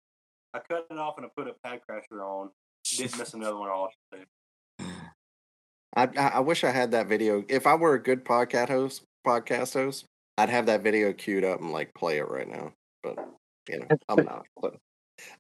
I 0.55 0.59
cut 0.59 0.87
it 0.91 0.99
off 0.99 1.19
and 1.19 1.27
I 1.27 1.29
put 1.37 1.49
a 1.49 1.55
pad 1.63 1.81
crasher 1.89 2.21
on. 2.23 2.51
Didn't 2.97 3.19
miss 3.19 3.35
another 3.35 3.57
one 3.59 3.69
all. 3.69 3.91
day. 4.11 4.25
I 5.95 6.07
I 6.17 6.41
wish 6.41 6.65
I 6.65 6.71
had 6.71 6.93
that 6.93 7.09
video. 7.09 7.45
If 7.49 7.67
I 7.67 7.75
were 7.75 7.95
a 7.95 8.03
good 8.03 8.25
podcast 8.25 8.69
host, 8.69 9.03
podcast 9.27 9.75
host, 9.75 10.07
I'd 10.39 10.49
have 10.49 10.67
that 10.67 10.83
video 10.83 11.13
queued 11.13 11.45
up 11.45 11.61
and 11.61 11.71
like 11.71 11.95
play 11.95 12.19
it 12.19 12.29
right 12.29 12.49
now. 12.49 12.73
But 13.03 13.19
you 13.69 13.81
know, 13.81 13.87
I'm 14.09 14.25
not. 14.25 14.47
But 14.61 14.77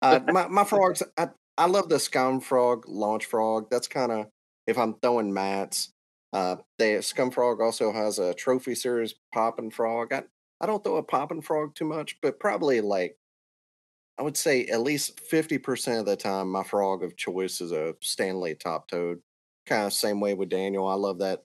uh, 0.00 0.20
my 0.26 0.48
my 0.48 0.64
frogs, 0.64 1.02
I 1.16 1.28
I 1.56 1.66
love 1.66 1.88
the 1.88 1.98
scum 1.98 2.40
frog, 2.40 2.84
launch 2.86 3.26
frog. 3.26 3.68
That's 3.70 3.88
kind 3.88 4.12
of 4.12 4.26
if 4.66 4.78
I'm 4.78 4.94
throwing 4.94 5.32
mats. 5.32 5.90
Uh, 6.32 6.56
the 6.78 7.02
scum 7.02 7.30
frog 7.30 7.60
also 7.60 7.92
has 7.92 8.18
a 8.18 8.32
trophy 8.32 8.74
series 8.74 9.14
popping 9.32 9.70
frog. 9.70 10.12
I 10.12 10.24
I 10.60 10.66
don't 10.66 10.84
throw 10.84 10.96
a 10.96 11.02
popping 11.02 11.42
frog 11.42 11.74
too 11.74 11.84
much, 11.84 12.18
but 12.20 12.38
probably 12.38 12.80
like 12.80 13.16
I 14.18 14.22
would 14.22 14.36
say 14.36 14.66
at 14.66 14.82
least 14.82 15.18
fifty 15.20 15.56
percent 15.56 16.00
of 16.00 16.06
the 16.06 16.16
time, 16.16 16.50
my 16.50 16.62
frog 16.62 17.02
of 17.02 17.16
choice 17.16 17.60
is 17.62 17.72
a 17.72 17.94
Stanley 18.02 18.54
top 18.54 18.88
toad 18.88 19.20
kind 19.72 19.86
of 19.86 19.92
same 19.92 20.20
way 20.20 20.34
with 20.34 20.50
Daniel. 20.50 20.86
I 20.86 20.94
love 20.94 21.18
that 21.20 21.42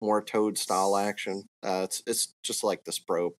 more 0.00 0.22
toad 0.22 0.56
style 0.56 0.96
action. 0.96 1.44
Uh, 1.62 1.82
it's 1.84 2.02
it's 2.06 2.34
just 2.42 2.62
like 2.62 2.84
the 2.84 2.92
Spro 2.92 3.32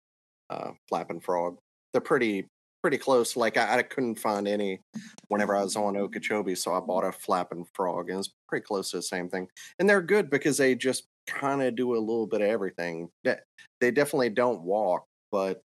uh, 0.51 0.73
flapping 0.89 1.21
frog. 1.21 1.59
They're 1.93 2.01
pretty 2.01 2.47
pretty 2.83 2.99
close. 2.99 3.37
Like 3.37 3.57
I, 3.57 3.79
I 3.79 3.83
couldn't 3.83 4.17
find 4.17 4.49
any 4.49 4.81
whenever 5.29 5.55
I 5.55 5.63
was 5.63 5.77
on 5.77 5.97
Okeechobee, 5.97 6.57
so 6.57 6.75
I 6.75 6.81
bought 6.81 7.05
a 7.05 7.13
flapping 7.13 7.65
frog, 7.75 8.11
and 8.11 8.19
it's 8.19 8.35
pretty 8.49 8.65
close 8.65 8.91
to 8.91 8.97
the 8.97 9.03
same 9.03 9.29
thing. 9.29 9.49
And 9.79 9.89
they're 9.89 10.03
good 10.03 10.31
because 10.31 10.59
they 10.59 10.75
just 10.75 11.05
kind 11.27 11.63
of 11.63 11.77
do 11.77 11.95
a 11.95 11.99
little 11.99 12.27
bit 12.27 12.41
of 12.41 12.49
everything. 12.49 13.11
They 13.23 13.91
definitely 13.91 14.31
don't 14.31 14.63
walk, 14.63 15.05
but 15.31 15.63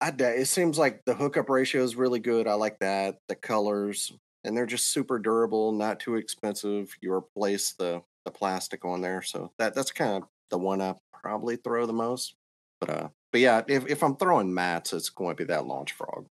I, 0.00 0.08
it 0.18 0.46
seems 0.46 0.78
like 0.78 1.02
the 1.04 1.14
hookup 1.14 1.50
ratio 1.50 1.82
is 1.82 1.96
really 1.96 2.20
good. 2.20 2.48
I 2.48 2.54
like 2.54 2.78
that. 2.78 3.18
The 3.28 3.34
colors, 3.34 4.10
and 4.44 4.56
they're 4.56 4.66
just 4.66 4.92
super 4.92 5.18
durable, 5.18 5.72
not 5.72 6.00
too 6.00 6.16
expensive. 6.16 6.94
You 7.00 7.12
replace 7.12 7.72
the 7.72 8.02
the 8.24 8.30
plastic 8.30 8.84
on 8.84 9.00
there, 9.00 9.22
so 9.22 9.52
that 9.58 9.74
that's 9.74 9.92
kind 9.92 10.22
of 10.22 10.28
the 10.50 10.58
one 10.58 10.80
I 10.80 10.94
probably 11.12 11.56
throw 11.56 11.86
the 11.86 11.92
most. 11.92 12.34
But 12.80 12.90
uh, 12.90 13.08
but 13.32 13.40
yeah, 13.40 13.62
if 13.68 13.86
if 13.86 14.02
I'm 14.02 14.16
throwing 14.16 14.52
mats, 14.52 14.92
it's 14.92 15.10
going 15.10 15.36
to 15.36 15.42
be 15.42 15.46
that 15.52 15.66
launch 15.66 15.92
frog. 15.92 16.26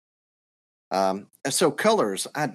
Um, 0.90 1.28
so 1.48 1.70
colors, 1.70 2.26
I 2.34 2.52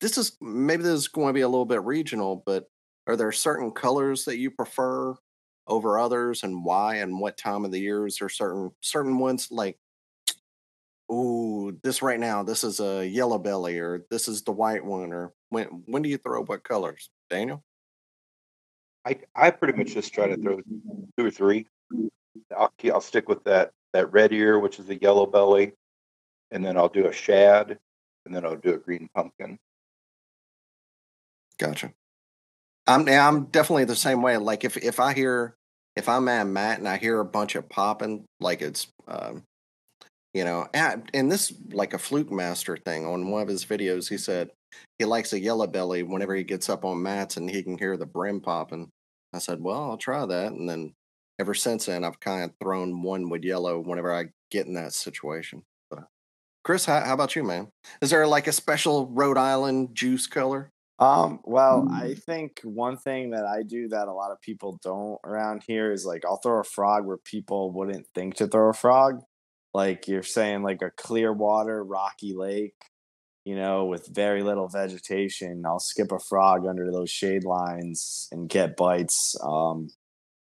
this 0.00 0.18
is 0.18 0.36
maybe 0.40 0.82
this 0.82 0.92
is 0.92 1.08
going 1.08 1.28
to 1.28 1.32
be 1.32 1.42
a 1.42 1.48
little 1.48 1.66
bit 1.66 1.82
regional, 1.84 2.42
but 2.44 2.68
are 3.06 3.16
there 3.16 3.32
certain 3.32 3.70
colors 3.72 4.24
that 4.24 4.38
you 4.38 4.50
prefer 4.50 5.14
over 5.66 5.98
others, 5.98 6.42
and 6.42 6.64
why, 6.64 6.96
and 6.96 7.20
what 7.20 7.36
time 7.36 7.64
of 7.64 7.72
the 7.72 7.80
year 7.80 8.06
is 8.06 8.18
there 8.18 8.28
certain 8.28 8.72
certain 8.80 9.18
ones 9.18 9.48
like 9.50 9.78
ooh, 11.12 11.78
this 11.82 12.02
right 12.02 12.18
now, 12.18 12.42
this 12.42 12.64
is 12.64 12.80
a 12.80 13.06
yellow 13.06 13.38
belly, 13.38 13.78
or 13.78 14.04
this 14.10 14.28
is 14.28 14.42
the 14.42 14.52
white 14.52 14.84
one, 14.84 15.12
or 15.12 15.32
when 15.50 15.66
when 15.86 16.02
do 16.02 16.08
you 16.08 16.18
throw 16.18 16.42
what 16.44 16.64
colors, 16.64 17.10
Daniel? 17.30 17.62
I 19.04 19.18
I 19.34 19.50
pretty 19.50 19.76
much 19.76 19.94
just 19.94 20.12
try 20.12 20.28
to 20.28 20.36
throw 20.36 20.60
two 21.18 21.26
or 21.26 21.30
three. 21.30 21.66
I'll 22.56 22.72
I'll 22.92 23.00
stick 23.00 23.28
with 23.28 23.44
that 23.44 23.72
that 23.92 24.12
red 24.12 24.32
ear, 24.32 24.58
which 24.58 24.78
is 24.78 24.86
the 24.86 24.96
yellow 24.96 25.26
belly, 25.26 25.72
and 26.50 26.64
then 26.64 26.76
I'll 26.76 26.88
do 26.88 27.06
a 27.06 27.12
shad, 27.12 27.78
and 28.24 28.34
then 28.34 28.44
I'll 28.44 28.56
do 28.56 28.74
a 28.74 28.78
green 28.78 29.08
pumpkin. 29.14 29.58
Gotcha. 31.58 31.92
I'm 32.86 33.08
I'm 33.08 33.44
definitely 33.46 33.84
the 33.84 33.96
same 33.96 34.22
way. 34.22 34.36
Like 34.36 34.64
if 34.64 34.76
if 34.76 34.98
I 34.98 35.12
hear 35.12 35.56
if 35.96 36.08
I'm 36.08 36.28
at 36.28 36.46
Matt 36.46 36.78
and 36.78 36.88
I 36.88 36.96
hear 36.96 37.20
a 37.20 37.24
bunch 37.24 37.54
of 37.54 37.68
popping, 37.68 38.24
like 38.40 38.62
it's 38.62 38.86
um, 39.06 39.44
you 40.34 40.44
know, 40.44 40.66
and, 40.74 41.10
and 41.12 41.30
this 41.30 41.52
like 41.72 41.94
a 41.94 41.98
fluke 41.98 42.30
master 42.30 42.76
thing 42.76 43.04
on 43.06 43.30
one 43.30 43.42
of 43.42 43.48
his 43.48 43.64
videos, 43.64 44.08
he 44.08 44.18
said 44.18 44.50
he 44.98 45.04
likes 45.04 45.32
a 45.32 45.40
yellow 45.40 45.66
belly 45.66 46.02
whenever 46.02 46.34
he 46.34 46.44
gets 46.44 46.68
up 46.68 46.84
on 46.84 47.02
mats 47.02 47.36
and 47.36 47.50
he 47.50 47.62
can 47.62 47.76
hear 47.76 47.96
the 47.96 48.06
brim 48.06 48.40
popping. 48.40 48.90
I 49.34 49.38
said, 49.38 49.60
well, 49.60 49.90
I'll 49.90 49.96
try 49.96 50.26
that, 50.26 50.52
and 50.52 50.68
then 50.68 50.94
ever 51.38 51.54
since 51.54 51.86
then, 51.86 52.04
I've 52.04 52.20
kind 52.20 52.44
of 52.44 52.52
thrown 52.62 53.02
one 53.02 53.28
with 53.30 53.44
yellow 53.44 53.80
whenever 53.80 54.14
I 54.14 54.26
get 54.50 54.66
in 54.66 54.74
that 54.74 54.92
situation. 54.92 55.62
But 55.90 56.04
Chris, 56.64 56.84
how, 56.84 57.00
how 57.00 57.14
about 57.14 57.34
you, 57.34 57.42
man? 57.42 57.68
Is 58.00 58.10
there 58.10 58.26
like 58.26 58.46
a 58.46 58.52
special 58.52 59.08
Rhode 59.08 59.38
Island 59.38 59.94
juice 59.94 60.26
color? 60.26 60.70
Um, 60.98 61.40
well, 61.44 61.88
I 61.90 62.14
think 62.14 62.60
one 62.62 62.96
thing 62.96 63.30
that 63.30 63.44
I 63.44 63.62
do 63.62 63.88
that 63.88 64.06
a 64.06 64.12
lot 64.12 64.30
of 64.30 64.40
people 64.40 64.78
don't 64.84 65.18
around 65.24 65.64
here 65.66 65.90
is 65.90 66.06
like 66.06 66.24
I'll 66.24 66.36
throw 66.36 66.60
a 66.60 66.64
frog 66.64 67.06
where 67.06 67.16
people 67.16 67.72
wouldn't 67.72 68.06
think 68.14 68.36
to 68.36 68.46
throw 68.46 68.68
a 68.68 68.74
frog. 68.74 69.20
Like 69.74 70.08
you're 70.08 70.22
saying, 70.22 70.62
like 70.62 70.82
a 70.82 70.90
clear 70.90 71.32
water, 71.32 71.82
rocky 71.82 72.34
lake, 72.34 72.74
you 73.44 73.56
know, 73.56 73.86
with 73.86 74.14
very 74.14 74.42
little 74.42 74.68
vegetation. 74.68 75.64
I'll 75.66 75.80
skip 75.80 76.12
a 76.12 76.18
frog 76.18 76.66
under 76.66 76.90
those 76.90 77.10
shade 77.10 77.44
lines 77.44 78.28
and 78.32 78.48
get 78.48 78.76
bites. 78.76 79.34
Um, 79.42 79.88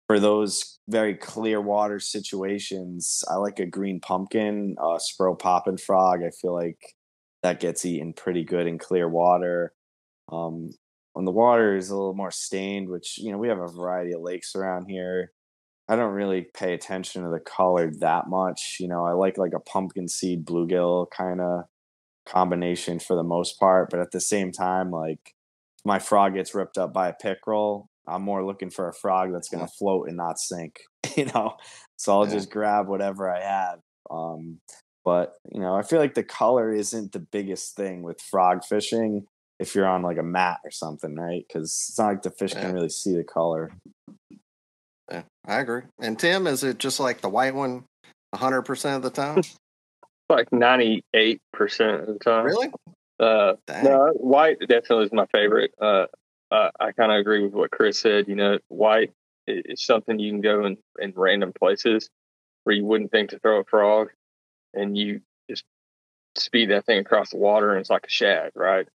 for 0.07 0.19
those 0.19 0.79
very 0.87 1.13
clear 1.13 1.61
water 1.61 1.99
situations, 1.99 3.23
I 3.29 3.35
like 3.35 3.59
a 3.59 3.67
green 3.67 3.99
pumpkin, 3.99 4.75
uh, 4.79 4.97
spro 4.97 5.37
poppin' 5.37 5.77
frog. 5.77 6.21
I 6.23 6.31
feel 6.31 6.53
like 6.53 6.95
that 7.43 7.59
gets 7.59 7.85
eaten 7.85 8.13
pretty 8.13 8.43
good 8.43 8.65
in 8.65 8.79
clear 8.79 9.07
water. 9.07 9.73
Um, 10.31 10.71
when 11.13 11.25
the 11.25 11.31
water 11.31 11.75
is 11.75 11.89
a 11.89 11.95
little 11.95 12.15
more 12.15 12.31
stained, 12.31 12.89
which 12.89 13.17
you 13.17 13.31
know 13.31 13.37
we 13.37 13.49
have 13.49 13.59
a 13.59 13.67
variety 13.67 14.13
of 14.13 14.21
lakes 14.21 14.55
around 14.55 14.85
here. 14.89 15.31
I 15.89 15.95
don't 15.95 16.13
really 16.13 16.43
pay 16.54 16.73
attention 16.73 17.23
to 17.23 17.30
the 17.30 17.39
color 17.39 17.91
that 17.99 18.30
much. 18.30 18.78
You 18.80 18.88
know, 18.88 19.06
I 19.06 19.13
like 19.13 19.38
like 19.38 19.54
a 19.56 19.60
pumpkin 19.60 20.08
seed 20.08 20.45
bluegill 20.45 21.10
kind 21.10 21.41
of 21.41 21.63
combination 22.28 22.99
for 22.99 23.15
the 23.15 23.23
most 23.23 23.60
part, 23.60 23.89
but 23.89 23.99
at 23.99 24.12
the 24.12 24.21
same 24.21 24.52
time, 24.52 24.91
like 24.91 25.34
my 25.84 25.97
frog 25.97 26.36
gets 26.36 26.54
ripped 26.54 26.78
up 26.78 26.93
by 26.93 27.10
a 27.10 27.13
pickerel, 27.13 27.89
I'm 28.08 28.21
more 28.21 28.45
looking 28.45 28.69
for 28.69 28.88
a 28.88 28.93
frog 28.93 29.34
that's 29.34 29.49
going 29.49 29.65
to 29.65 29.71
float 29.80 30.08
and 30.08 30.17
not 30.17 30.39
sink. 30.39 30.80
You 31.17 31.25
know, 31.25 31.56
so 31.97 32.13
I'll 32.13 32.25
Yeah. 32.28 32.34
just 32.34 32.52
grab 32.52 32.88
whatever 32.88 33.30
I 33.34 33.41
have. 33.41 33.80
Um, 34.12 34.60
but 35.04 35.34
you 35.52 35.60
know, 35.60 35.73
I 35.75 35.82
feel 35.82 35.99
like 35.99 36.13
the 36.13 36.23
color 36.23 36.71
isn't 36.71 37.12
the 37.13 37.19
biggest 37.19 37.75
thing 37.75 38.04
with 38.04 38.21
frog 38.21 38.63
fishing 38.63 39.25
if 39.60 39.75
you're 39.75 39.88
on 39.88 40.04
like 40.04 40.17
a 40.17 40.23
mat 40.23 40.60
or 40.63 40.71
something, 40.71 41.15
right? 41.15 41.43
Because 41.47 41.88
it's 41.89 41.97
not 41.97 42.08
like 42.08 42.21
the 42.21 42.32
fish 42.32 42.54
Yeah. 42.54 42.62
can 42.62 42.73
really 42.73 42.89
see 42.89 43.15
the 43.15 43.23
color. 43.23 43.71
Yeah, 45.11 45.23
I 45.45 45.59
agree. 45.59 45.83
And 45.99 46.17
Tim, 46.17 46.47
is 46.47 46.63
it 46.63 46.77
just 46.77 46.99
like 46.99 47.21
the 47.21 47.29
white 47.29 47.55
one 47.55 47.85
100% 48.35 48.95
of 48.95 49.01
the 49.01 49.09
time? 49.09 49.41
Like 50.29 50.51
ninety 50.51 51.03
eight 51.15 51.41
percent 51.53 52.01
of 52.01 52.05
the 52.05 52.19
time. 52.19 52.45
really? 52.45 52.69
Uh, 53.19 53.53
Dang. 53.65 53.83
no, 53.83 54.09
white 54.13 54.59
definitely 54.59 55.05
is 55.05 55.11
my 55.11 55.25
favorite. 55.31 55.71
Uh, 55.81 56.05
uh, 56.51 56.69
I 56.79 56.91
kind 56.91 57.11
of 57.11 57.17
agree 57.17 57.43
with 57.43 57.53
what 57.53 57.71
Chris 57.71 57.97
said. 57.97 58.27
You 58.27 58.35
know, 58.35 58.59
white 58.67 59.11
is 59.47 59.83
something 59.83 60.19
you 60.19 60.31
can 60.31 60.41
go 60.41 60.65
in, 60.65 60.77
in 60.99 61.13
random 61.15 61.51
places 61.51 62.09
where 62.63 62.75
you 62.75 62.85
wouldn't 62.85 63.09
think 63.11 63.31
to 63.31 63.39
throw 63.39 63.59
a 63.59 63.63
frog, 63.63 64.09
and 64.75 64.95
you 64.95 65.21
just 65.49 65.63
speed 66.37 66.69
that 66.69 66.85
thing 66.85 66.99
across 66.99 67.31
the 67.31 67.37
water, 67.37 67.71
and 67.71 67.79
it's 67.79 67.89
like 67.89 68.05
a 68.05 68.09
shad, 68.09 68.51
right? 68.53 68.87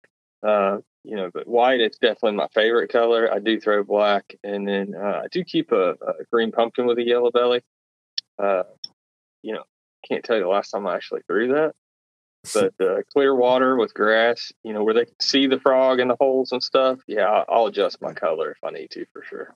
Uh, 0.46 0.78
you 1.04 1.16
know, 1.16 1.30
but 1.34 1.48
white 1.48 1.82
is 1.82 1.98
definitely 2.02 2.34
my 2.34 2.48
favorite 2.54 2.92
color. 2.92 3.32
I 3.32 3.40
do 3.40 3.60
throw 3.60 3.84
black, 3.84 4.36
and 4.44 4.68
then 4.68 4.94
uh, 4.96 5.22
I 5.24 5.28
do 5.32 5.44
keep 5.44 5.72
a, 5.72 5.92
a 5.92 6.24
green 6.32 6.52
pumpkin 6.52 6.86
with 6.86 6.98
a 6.98 7.04
yellow 7.04 7.32
belly. 7.32 7.62
Uh, 8.42 8.64
you 9.42 9.54
know, 9.54 9.64
can't 10.08 10.24
tell 10.24 10.38
you 10.38 10.44
the 10.44 10.50
last 10.50 10.72
time 10.72 10.88
I 10.88 10.96
actually 10.96 11.22
threw 11.28 11.50
that 11.54 11.74
but 12.54 12.74
uh, 12.82 12.98
clear 13.14 13.34
water 13.34 13.78
with 13.78 13.94
grass, 13.94 14.52
you 14.64 14.74
know, 14.74 14.84
where 14.84 14.94
they 14.94 15.06
can 15.06 15.20
see 15.22 15.48
the 15.48 15.60
frog 15.60 16.00
in 16.00 16.10
the 16.10 16.18
holes 16.20 16.52
and 16.52 16.62
stuff. 16.62 17.00
Yeah, 17.08 17.24
I'll, 17.24 17.46
I'll 17.48 17.66
adjust 17.68 18.02
my 18.02 18.14
color 18.14 18.52
if 18.52 18.58
I 18.64 18.72
need 18.72 18.90
to 18.92 19.06
for 19.14 19.24
sure. 19.24 19.56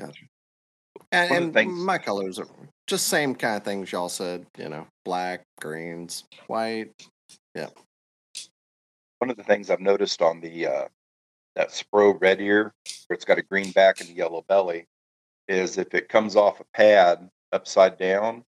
And, 0.00 0.08
One 0.08 0.10
of 1.20 1.28
the 1.28 1.36
and 1.36 1.54
things- 1.54 1.78
my 1.80 1.98
colors 1.98 2.38
are 2.38 2.46
just 2.86 3.08
same 3.08 3.34
kind 3.34 3.56
of 3.56 3.64
things 3.64 3.92
y'all 3.92 4.08
said, 4.08 4.46
you 4.56 4.68
know, 4.68 4.86
black, 5.04 5.42
greens, 5.60 6.24
white. 6.46 6.92
Yeah. 7.54 7.68
One 9.22 9.30
of 9.30 9.36
the 9.36 9.44
things 9.44 9.70
I've 9.70 9.78
noticed 9.78 10.20
on 10.20 10.40
the 10.40 10.66
uh, 10.66 10.88
that 11.54 11.68
Spro 11.68 12.20
Red 12.20 12.40
Ear, 12.40 12.74
where 13.06 13.14
it's 13.14 13.24
got 13.24 13.38
a 13.38 13.42
green 13.42 13.70
back 13.70 14.00
and 14.00 14.10
a 14.10 14.12
yellow 14.12 14.44
belly, 14.48 14.88
is 15.46 15.78
if 15.78 15.94
it 15.94 16.08
comes 16.08 16.34
off 16.34 16.58
a 16.58 16.64
pad 16.74 17.30
upside 17.52 17.98
down, 17.98 18.42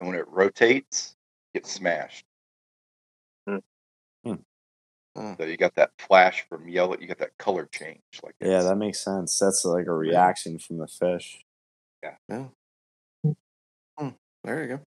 and 0.00 0.08
when 0.08 0.18
it 0.18 0.26
rotates, 0.26 1.16
it 1.52 1.58
gets 1.58 1.72
smashed. 1.72 2.24
Hmm. 3.46 3.58
Hmm. 4.24 5.34
So 5.38 5.44
you 5.44 5.58
got 5.58 5.74
that 5.74 5.90
flash 5.98 6.46
from 6.48 6.66
yellow. 6.66 6.96
You 6.98 7.06
got 7.06 7.18
that 7.18 7.36
color 7.38 7.68
change. 7.70 8.00
Like 8.22 8.36
Yeah, 8.40 8.62
that 8.62 8.76
makes 8.76 9.04
sense. 9.04 9.38
That's 9.38 9.66
like 9.66 9.86
a 9.86 9.92
reaction 9.92 10.58
from 10.58 10.78
the 10.78 10.86
fish. 10.86 11.44
Yeah. 12.02 12.46
There 14.44 14.62
you 14.62 14.68
go. 14.68 14.80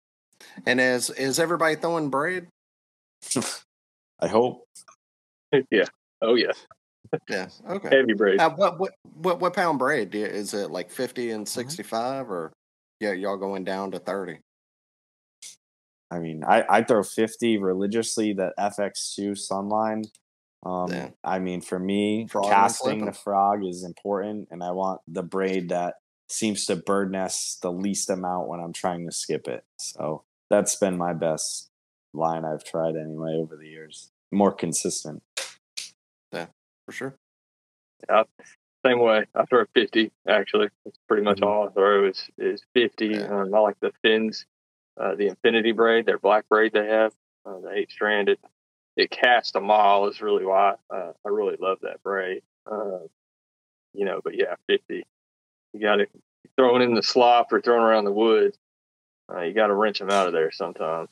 And 0.64 0.80
is 0.80 1.10
is 1.10 1.38
everybody 1.38 1.76
throwing 1.76 2.08
braid? 2.08 2.46
I 4.22 4.28
hope. 4.28 4.64
yeah. 5.70 5.84
Oh 6.20 6.34
yeah. 6.34 6.52
Yeah. 7.28 7.48
Okay. 7.68 7.96
Heavy 7.96 8.14
braid. 8.14 8.40
Uh, 8.40 8.50
what 8.50 8.78
what 8.78 8.92
what 9.14 9.40
what 9.40 9.54
pound 9.54 9.78
braid? 9.78 10.10
Do 10.10 10.18
you- 10.18 10.26
Is 10.26 10.54
it 10.54 10.70
like 10.70 10.90
fifty 10.90 11.30
and 11.30 11.46
Mm-hmm. 11.46 11.60
sixty 11.60 11.82
five, 11.82 12.30
or 12.30 12.52
yeah, 13.00 13.12
y'all 13.12 13.36
going 13.36 13.64
down 13.64 13.90
to 13.92 13.98
thirty? 13.98 14.38
I 16.10 16.18
mean, 16.18 16.44
I, 16.44 16.62
I 16.68 16.82
throw 16.82 17.02
50 17.02 17.56
religiously, 17.56 18.34
that 18.34 18.52
FX2 18.58 19.30
Sunline. 19.50 20.04
Um, 20.62 20.92
Yeah. 20.92 21.08
I 21.24 21.38
mean, 21.38 21.62
for 21.62 21.78
me, 21.78 22.26
Frog 22.30 22.44
casting 22.50 23.06
the 23.06 23.12
frog 23.12 23.64
is 23.64 23.82
important, 23.82 24.48
and 24.50 24.62
I 24.62 24.72
want 24.72 25.00
the 25.08 25.22
braid 25.22 25.70
that 25.70 25.94
seems 26.28 26.66
to 26.66 26.76
bird 26.76 27.10
nest 27.12 27.62
the 27.62 27.72
least 27.72 28.10
amount 28.10 28.48
when 28.48 28.60
I'm 28.60 28.74
trying 28.74 29.06
to 29.06 29.12
skip 29.12 29.48
it. 29.48 29.64
So 29.78 30.22
that's 30.50 30.76
been 30.76 30.98
my 30.98 31.14
best 31.14 31.70
line 32.12 32.44
I've 32.44 32.62
tried 32.62 32.94
anyway 32.94 33.32
over 33.36 33.56
the 33.56 33.68
years. 33.68 34.11
More 34.32 34.50
consistent. 34.52 35.22
Yeah, 36.32 36.46
for 36.86 36.92
sure. 36.92 37.14
Yeah, 38.08 38.24
same 38.84 38.98
way. 38.98 39.26
I 39.34 39.44
throw 39.44 39.64
50, 39.74 40.10
actually. 40.26 40.68
It's 40.86 40.98
pretty 41.06 41.22
much 41.22 41.38
Mhm. 41.38 41.46
all 41.46 41.68
I 41.68 41.72
throw 41.72 42.06
is, 42.06 42.28
is 42.38 42.64
50. 42.74 43.08
Yeah. 43.08 43.26
Um, 43.42 43.54
I 43.54 43.58
like 43.58 43.78
the 43.80 43.92
fins, 44.02 44.46
uh, 44.96 45.14
the 45.14 45.28
infinity 45.28 45.72
braid, 45.72 46.06
their 46.06 46.18
black 46.18 46.48
braid 46.48 46.72
they 46.72 46.86
have, 46.86 47.12
uh, 47.44 47.60
the 47.60 47.70
eight 47.72 47.90
stranded. 47.90 48.38
It 48.96 49.10
casts 49.10 49.54
a 49.54 49.60
mile 49.60 50.06
is 50.06 50.20
really 50.20 50.44
why 50.44 50.74
uh, 50.90 51.12
I 51.24 51.28
really 51.28 51.56
love 51.60 51.80
that 51.82 52.02
braid. 52.02 52.42
Uh, 52.66 53.00
you 53.92 54.04
know, 54.06 54.20
but 54.24 54.34
yeah, 54.34 54.56
50. 54.66 55.04
You 55.74 55.80
got 55.80 55.96
to 55.96 56.06
throw 56.56 56.76
it 56.76 56.82
in 56.82 56.94
the 56.94 57.02
slop 57.02 57.52
or 57.52 57.60
throwing 57.60 57.82
around 57.82 58.04
the 58.04 58.12
woods. 58.12 58.58
Uh, 59.32 59.40
you 59.42 59.52
got 59.54 59.68
to 59.68 59.74
wrench 59.74 59.98
them 59.98 60.10
out 60.10 60.26
of 60.26 60.32
there 60.32 60.50
sometimes. 60.50 61.10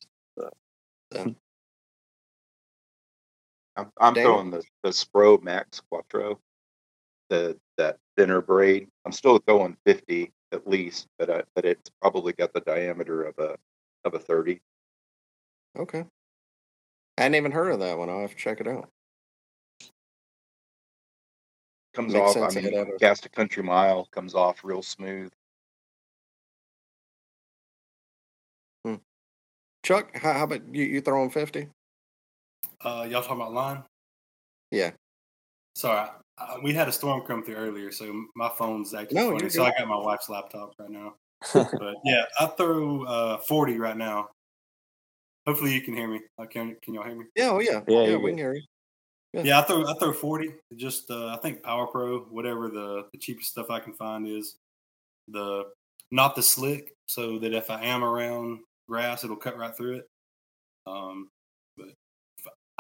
I'm, 3.81 3.91
I'm 4.01 4.15
throwing 4.15 4.51
the, 4.51 4.63
the 4.83 4.91
Spro 4.91 5.43
Max 5.43 5.81
Quattro, 5.91 6.39
the 7.29 7.59
that 7.79 7.99
thinner 8.17 8.41
braid. 8.41 8.89
I'm 9.05 9.13
still 9.13 9.39
going 9.41 9.77
50 9.87 10.33
at 10.53 10.67
least, 10.67 11.07
but 11.19 11.31
I, 11.31 11.43
but 11.55 11.65
it's 11.65 11.91
probably 12.01 12.33
got 12.33 12.53
the 12.53 12.61
diameter 12.61 13.25
of 13.25 13.39
a 13.39 13.57
of 14.05 14.15
a 14.15 14.19
30. 14.19 14.61
Okay. 15.79 16.05
I 17.19 17.23
hadn't 17.23 17.37
even 17.37 17.53
heard 17.53 17.73
of 17.73 17.81
that 17.81 17.99
one. 17.99 18.09
I'll 18.09 18.21
have 18.21 18.31
to 18.31 18.37
check 18.37 18.61
it 18.61 18.69
out. 18.69 18.89
Comes 21.95 22.15
Makes 22.15 22.37
off. 22.37 22.57
I 22.57 22.61
mean, 22.61 22.75
of 22.75 22.89
cast 23.01 23.27
a 23.27 23.29
country 23.29 23.63
mile 23.63 24.09
comes 24.13 24.35
off 24.35 24.61
real 24.63 24.83
smooth. 24.83 25.33
Hmm. 28.85 28.97
Chuck, 29.85 30.17
how, 30.17 30.33
how 30.33 30.45
about 30.45 30.75
you? 30.75 30.85
You 30.85 31.01
throwing 31.01 31.31
fifty? 31.31 31.69
Uh, 32.83 33.07
y'all 33.11 33.23
talking 33.23 33.37
about 33.37 33.53
line? 33.53 33.83
Yeah. 34.71 34.93
Sorry, 35.75 36.09
uh, 36.39 36.57
we 36.63 36.73
had 36.73 36.89
a 36.89 36.93
storm 36.93 37.23
come 37.23 37.45
through 37.45 37.57
earlier, 37.57 37.93
so 37.93 38.25
my 38.35 38.49
phone's 38.49 38.95
acting 38.95 39.19
No, 39.19 39.33
funny. 39.33 39.49
So 39.51 39.65
I 39.65 39.73
got 39.77 39.87
my 39.87 39.99
wife's 39.99 40.29
laptop 40.29 40.73
right 40.79 40.91
now. 40.91 41.15
but 41.55 41.97
yeah, 42.05 42.25
I 42.39 42.47
throw 42.47 43.05
uh, 43.05 43.39
40 43.39 43.79
right 43.79 43.97
now. 43.97 44.29
Hopefully 45.47 45.73
you 45.73 45.81
can 45.81 45.95
hear 45.95 46.09
me. 46.09 46.21
Uh, 46.39 46.47
can 46.47 46.77
can 46.83 46.95
y'all 46.95 47.05
hear 47.05 47.17
me? 47.17 47.25
Yeah. 47.35 47.51
Oh 47.51 47.61
yeah. 47.61 47.81
Yeah, 47.89 48.03
Yeah. 48.03 48.09
you're 48.09 48.21
we 48.21 48.31
can 48.31 48.39
hear 48.39 48.55
you. 48.55 48.63
Yeah. 49.33 49.43
Yeah, 49.43 49.61
I 49.61 49.63
throw 49.63 49.87
I 49.87 49.95
throw 49.99 50.13
40. 50.13 50.55
Just 50.77 51.11
uh, 51.11 51.29
I 51.29 51.39
think 51.39 51.63
Power 51.63 51.87
Pro, 51.87 52.21
whatever 52.31 52.69
the, 52.69 53.07
the 53.13 53.19
cheapest 53.19 53.51
stuff 53.51 53.71
I 53.71 53.81
can 53.81 53.95
find 53.95 54.27
is 54.27 54.57
the 55.29 55.65
not 56.11 56.35
the 56.35 56.43
slick, 56.43 56.93
so 57.07 57.39
that 57.39 57.55
if 57.55 57.71
I 57.71 57.83
am 57.85 58.05
around 58.05 58.61
grass, 58.89 59.25
it'll 59.25 59.37
cut 59.37 59.57
right 59.57 59.75
through 59.75 59.97
it. 59.97 60.09
Um, 60.87 61.29
but 61.31 61.31
if 61.31 61.40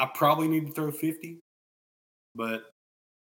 I 0.00 0.06
probably 0.14 0.48
need 0.48 0.66
to 0.66 0.72
throw 0.72 0.90
50, 0.90 1.38
but 2.34 2.64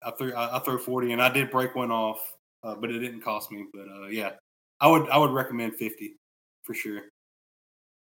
I 0.05 0.11
threw 0.12 0.35
I, 0.35 0.57
I 0.57 0.59
throw 0.61 0.77
40, 0.77 1.12
and 1.12 1.23
I 1.23 1.31
did 1.31 1.51
break 1.51 1.75
one 1.75 1.91
off, 1.91 2.21
uh, 2.62 2.75
but 2.75 2.91
it 2.91 2.99
didn't 2.99 3.23
cost 3.23 3.51
me. 3.51 3.65
But 3.73 3.87
uh, 3.89 4.07
yeah, 4.09 4.33
I 4.81 4.89
would 4.89 5.09
I 5.09 5.17
would 5.17 5.31
recommend 5.31 5.77
50 5.77 6.17
for 6.65 6.75
sure. 6.75 7.01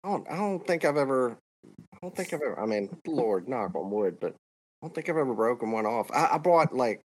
I 0.03 0.09
don't. 0.09 0.27
I 0.29 0.35
don't 0.35 0.65
think 0.67 0.83
I've 0.83 0.97
ever. 0.97 1.37
I 1.65 1.97
don't 2.01 2.15
think 2.15 2.33
I've 2.33 2.41
ever. 2.41 2.59
I 2.59 2.65
mean, 2.65 2.89
Lord, 3.07 3.47
knock 3.47 3.73
on 3.75 3.89
wood, 3.89 4.17
but 4.19 4.31
I 4.33 4.35
don't 4.85 4.93
think 4.93 5.09
I've 5.09 5.17
ever 5.17 5.33
broken 5.33 5.71
one 5.71 5.85
off. 5.85 6.11
I, 6.11 6.31
I 6.33 6.37
bought 6.37 6.75
like 6.75 7.01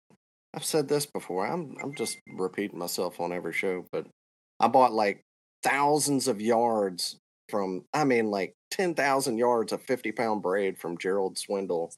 I've 0.54 0.64
said 0.64 0.88
this 0.88 1.04
before. 1.04 1.46
I'm 1.46 1.76
I'm 1.82 1.94
just 1.94 2.18
repeating 2.26 2.78
myself 2.78 3.20
on 3.20 3.32
every 3.32 3.52
show, 3.52 3.84
but 3.92 4.06
I 4.58 4.68
bought 4.68 4.92
like 4.92 5.20
thousands 5.62 6.28
of 6.28 6.40
yards 6.40 7.18
from. 7.50 7.84
I 7.92 8.04
mean, 8.04 8.30
like 8.30 8.54
ten 8.70 8.94
thousand 8.94 9.38
yards 9.38 9.72
of 9.72 9.82
fifty 9.82 10.12
pound 10.12 10.42
braid 10.42 10.78
from 10.78 10.98
Gerald 10.98 11.38
Swindle. 11.38 11.92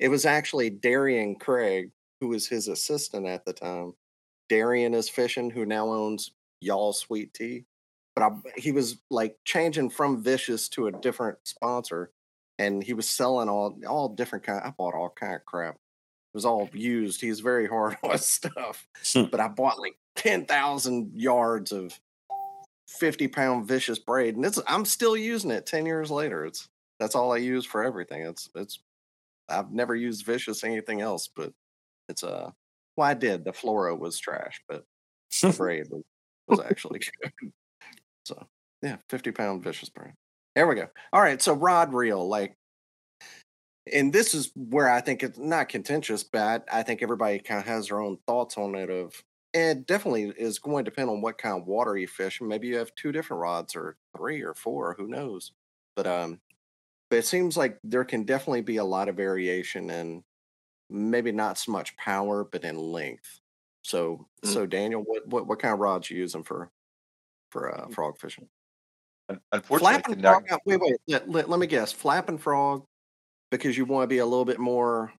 It 0.00 0.08
was 0.08 0.24
actually 0.24 0.70
Darian 0.70 1.34
Craig, 1.36 1.90
who 2.20 2.28
was 2.28 2.46
his 2.46 2.68
assistant 2.68 3.26
at 3.26 3.44
the 3.44 3.52
time. 3.52 3.94
Darian 4.48 4.94
is 4.94 5.08
fishing, 5.08 5.50
who 5.50 5.64
now 5.66 5.88
owns 5.92 6.32
Y'all 6.60 6.92
Sweet 6.92 7.34
Tea 7.34 7.64
but 8.14 8.22
I, 8.24 8.30
he 8.56 8.72
was 8.72 8.98
like 9.10 9.38
changing 9.46 9.88
from 9.88 10.22
Vicious 10.22 10.68
to 10.70 10.86
a 10.86 10.92
different 10.92 11.38
sponsor, 11.44 12.10
and 12.58 12.82
he 12.84 12.92
was 12.92 13.08
selling 13.08 13.48
all 13.48 13.78
all 13.88 14.10
different 14.10 14.44
kind. 14.44 14.60
I 14.62 14.70
bought 14.70 14.92
all 14.94 15.08
kind 15.18 15.34
of 15.34 15.44
crap. 15.46 15.76
It 15.76 15.80
was 16.34 16.44
all 16.44 16.68
used. 16.74 17.22
He's 17.22 17.40
very 17.40 17.66
hard 17.66 17.96
on 18.02 18.18
stuff, 18.18 18.86
Hmm. 19.14 19.24
but 19.30 19.40
I 19.40 19.48
bought 19.48 19.80
like 19.80 19.96
ten 20.14 20.44
thousand 20.44 21.12
yards 21.14 21.72
of 21.72 21.98
fifty 22.98 23.28
pound 23.28 23.66
Vicious 23.66 23.98
braid, 23.98 24.36
and 24.36 24.44
it's 24.44 24.60
I'm 24.66 24.84
still 24.84 25.16
using 25.16 25.50
it 25.50 25.66
ten 25.66 25.86
years 25.86 26.10
later. 26.10 26.44
It's 26.44 26.68
that's 27.00 27.14
all 27.14 27.32
I 27.32 27.38
use 27.38 27.64
for 27.66 27.82
everything. 27.82 28.22
It's 28.22 28.48
it's 28.54 28.80
I've 29.48 29.72
never 29.72 29.94
used 29.94 30.26
Vicious 30.26 30.64
anything 30.64 31.00
else, 31.00 31.28
but 31.34 31.52
it's 32.08 32.22
uh 32.24 32.50
well 32.96 33.08
I 33.08 33.14
did. 33.14 33.44
The 33.44 33.52
fluoro 33.52 33.98
was 33.98 34.18
trash, 34.18 34.60
but 34.68 34.84
the 35.42 35.50
braid 35.56 35.88
was, 35.90 36.02
was 36.48 36.60
actually 36.60 37.00
good. 37.22 37.52
So 38.24 38.46
yeah, 38.82 38.96
50 39.08 39.32
pound 39.32 39.62
vicious 39.64 39.88
braid 39.88 40.12
There 40.54 40.66
we 40.66 40.74
go. 40.74 40.88
All 41.12 41.22
right. 41.22 41.40
So 41.40 41.54
rod 41.54 41.94
reel, 41.94 42.28
like, 42.28 42.56
and 43.92 44.12
this 44.12 44.34
is 44.34 44.50
where 44.54 44.88
I 44.90 45.00
think 45.00 45.22
it's 45.22 45.38
not 45.38 45.68
contentious, 45.68 46.24
but 46.24 46.64
I 46.72 46.82
think 46.82 47.02
everybody 47.02 47.38
kind 47.38 47.60
of 47.60 47.66
has 47.66 47.88
their 47.88 48.00
own 48.00 48.18
thoughts 48.26 48.56
on 48.56 48.74
it. 48.74 48.90
Of 48.90 49.14
it 49.54 49.86
definitely 49.86 50.32
is 50.36 50.58
going 50.58 50.84
to 50.84 50.90
depend 50.90 51.10
on 51.10 51.20
what 51.20 51.38
kind 51.38 51.60
of 51.60 51.66
water 51.66 51.96
you 51.96 52.08
fish. 52.08 52.40
Maybe 52.40 52.68
you 52.68 52.78
have 52.78 52.94
two 52.94 53.12
different 53.12 53.40
rods, 53.42 53.76
or 53.76 53.96
three, 54.16 54.42
or 54.42 54.54
four. 54.54 54.94
Who 54.98 55.06
knows? 55.08 55.52
But 55.96 56.06
um, 56.06 56.40
but 57.10 57.18
it 57.20 57.26
seems 57.26 57.56
like 57.56 57.78
there 57.84 58.04
can 58.04 58.24
definitely 58.24 58.62
be 58.62 58.78
a 58.78 58.84
lot 58.84 59.08
of 59.08 59.16
variation 59.16 59.90
in 59.90 60.24
maybe 60.90 61.32
not 61.32 61.58
so 61.58 61.72
much 61.72 61.96
power, 61.96 62.44
but 62.44 62.64
in 62.64 62.76
length. 62.78 63.40
So 63.82 64.28
Mm. 64.44 64.52
so 64.52 64.66
Daniel, 64.66 65.02
what 65.02 65.26
what 65.28 65.46
what 65.46 65.60
kind 65.60 65.74
of 65.74 65.80
rods 65.80 66.10
you 66.10 66.18
using 66.18 66.44
for 66.44 66.70
for 67.50 67.74
uh, 67.74 67.88
frog 67.88 68.18
fishing? 68.18 68.48
Un- 69.28 69.40
Unfortunately, 69.52 70.02
Flapping 70.02 70.16
frog. 70.22 70.44
uh, 70.50 70.58
Wait, 70.66 70.80
wait. 70.80 70.96
Let, 71.08 71.28
let, 71.28 71.48
let 71.50 71.60
me 71.60 71.66
guess. 71.66 71.92
Flapping 71.92 72.38
frog, 72.38 72.84
because 73.50 73.76
you 73.76 73.84
want 73.84 74.04
to 74.04 74.08
be 74.08 74.18
a 74.18 74.26
little 74.26 74.44
bit 74.44 74.58
more, 74.60 75.12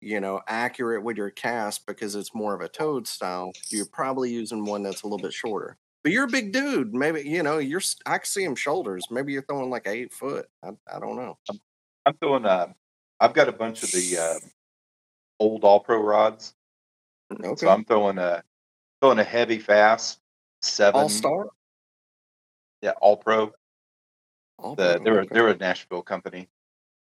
you 0.00 0.20
know, 0.20 0.40
accurate 0.48 1.02
with 1.02 1.16
your 1.16 1.30
cast 1.30 1.86
because 1.86 2.14
it's 2.14 2.34
more 2.34 2.54
of 2.54 2.60
a 2.60 2.68
toad 2.68 3.06
style. 3.06 3.52
You're 3.68 3.86
probably 3.86 4.30
using 4.32 4.64
one 4.64 4.82
that's 4.82 5.02
a 5.02 5.06
little 5.06 5.18
bit 5.18 5.32
shorter. 5.32 5.76
But 6.02 6.12
you're 6.12 6.24
a 6.24 6.28
big 6.28 6.52
dude. 6.52 6.94
Maybe 6.94 7.22
you 7.28 7.42
know 7.42 7.58
you're. 7.58 7.82
I 8.06 8.18
can 8.18 8.24
see 8.26 8.42
him 8.44 8.54
shoulders. 8.56 9.04
Maybe 9.10 9.32
you're 9.34 9.42
throwing 9.42 9.68
like 9.70 9.86
eight 9.86 10.12
foot. 10.14 10.46
I, 10.64 10.70
I 10.90 10.98
don't 10.98 11.16
know. 11.16 11.36
I'm 12.06 12.14
throwing. 12.22 12.46
Uh, 12.46 12.68
I've 13.20 13.34
got 13.34 13.48
a 13.48 13.52
bunch 13.52 13.82
of 13.82 13.90
the 13.92 14.16
uh, 14.18 14.46
old 15.38 15.62
All 15.64 15.80
Pro 15.80 16.02
rods, 16.02 16.54
Okay. 17.30 17.54
so 17.56 17.68
I'm 17.68 17.84
throwing 17.84 18.16
a 18.16 18.42
throwing 19.02 19.18
a 19.18 19.24
heavy 19.24 19.58
fast 19.58 20.20
seven. 20.62 21.02
All 21.02 21.08
star. 21.10 21.48
Yeah, 22.80 22.92
All 23.02 23.18
Pro. 23.18 23.52
All 24.58 24.74
The, 24.74 24.94
pro, 24.96 25.04
they're 25.04 25.18
a- 25.18 25.22
okay. 25.24 25.28
they're 25.34 25.48
a 25.48 25.56
Nashville 25.58 26.00
company. 26.02 26.48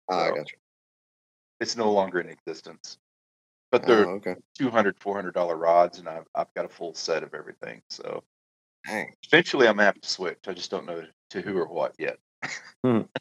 Ah, 0.10 0.28
I 0.28 0.30
got 0.30 0.50
you. 0.50 0.58
It's 1.60 1.76
no 1.76 1.92
longer 1.92 2.20
in 2.20 2.30
existence, 2.30 2.98
but 3.72 3.86
they're 3.86 4.06
Oh, 4.06 4.12
okay. 4.16 4.36
200 4.58 5.00
400 5.00 5.34
dollar 5.34 5.58
rods, 5.58 6.00
and 6.00 6.08
I've 6.08 6.28
I've 6.36 6.54
got 6.54 6.66
a 6.66 6.70
full 6.70 6.94
set 6.94 7.24
of 7.24 7.34
everything. 7.34 7.82
So 7.90 8.24
Dang. 8.86 9.14
eventually, 9.24 9.68
I'm 9.68 9.76
gonna 9.76 9.86
have 9.86 10.02
to 10.02 10.10
switch. 10.10 10.40
I 10.48 10.54
just 10.54 10.72
don't 10.72 10.86
know 10.86 11.04
to 11.32 11.42
who 11.42 11.58
or 11.58 11.68
what 11.68 11.96
yet. 11.98 12.20
Hmm. 12.84 13.02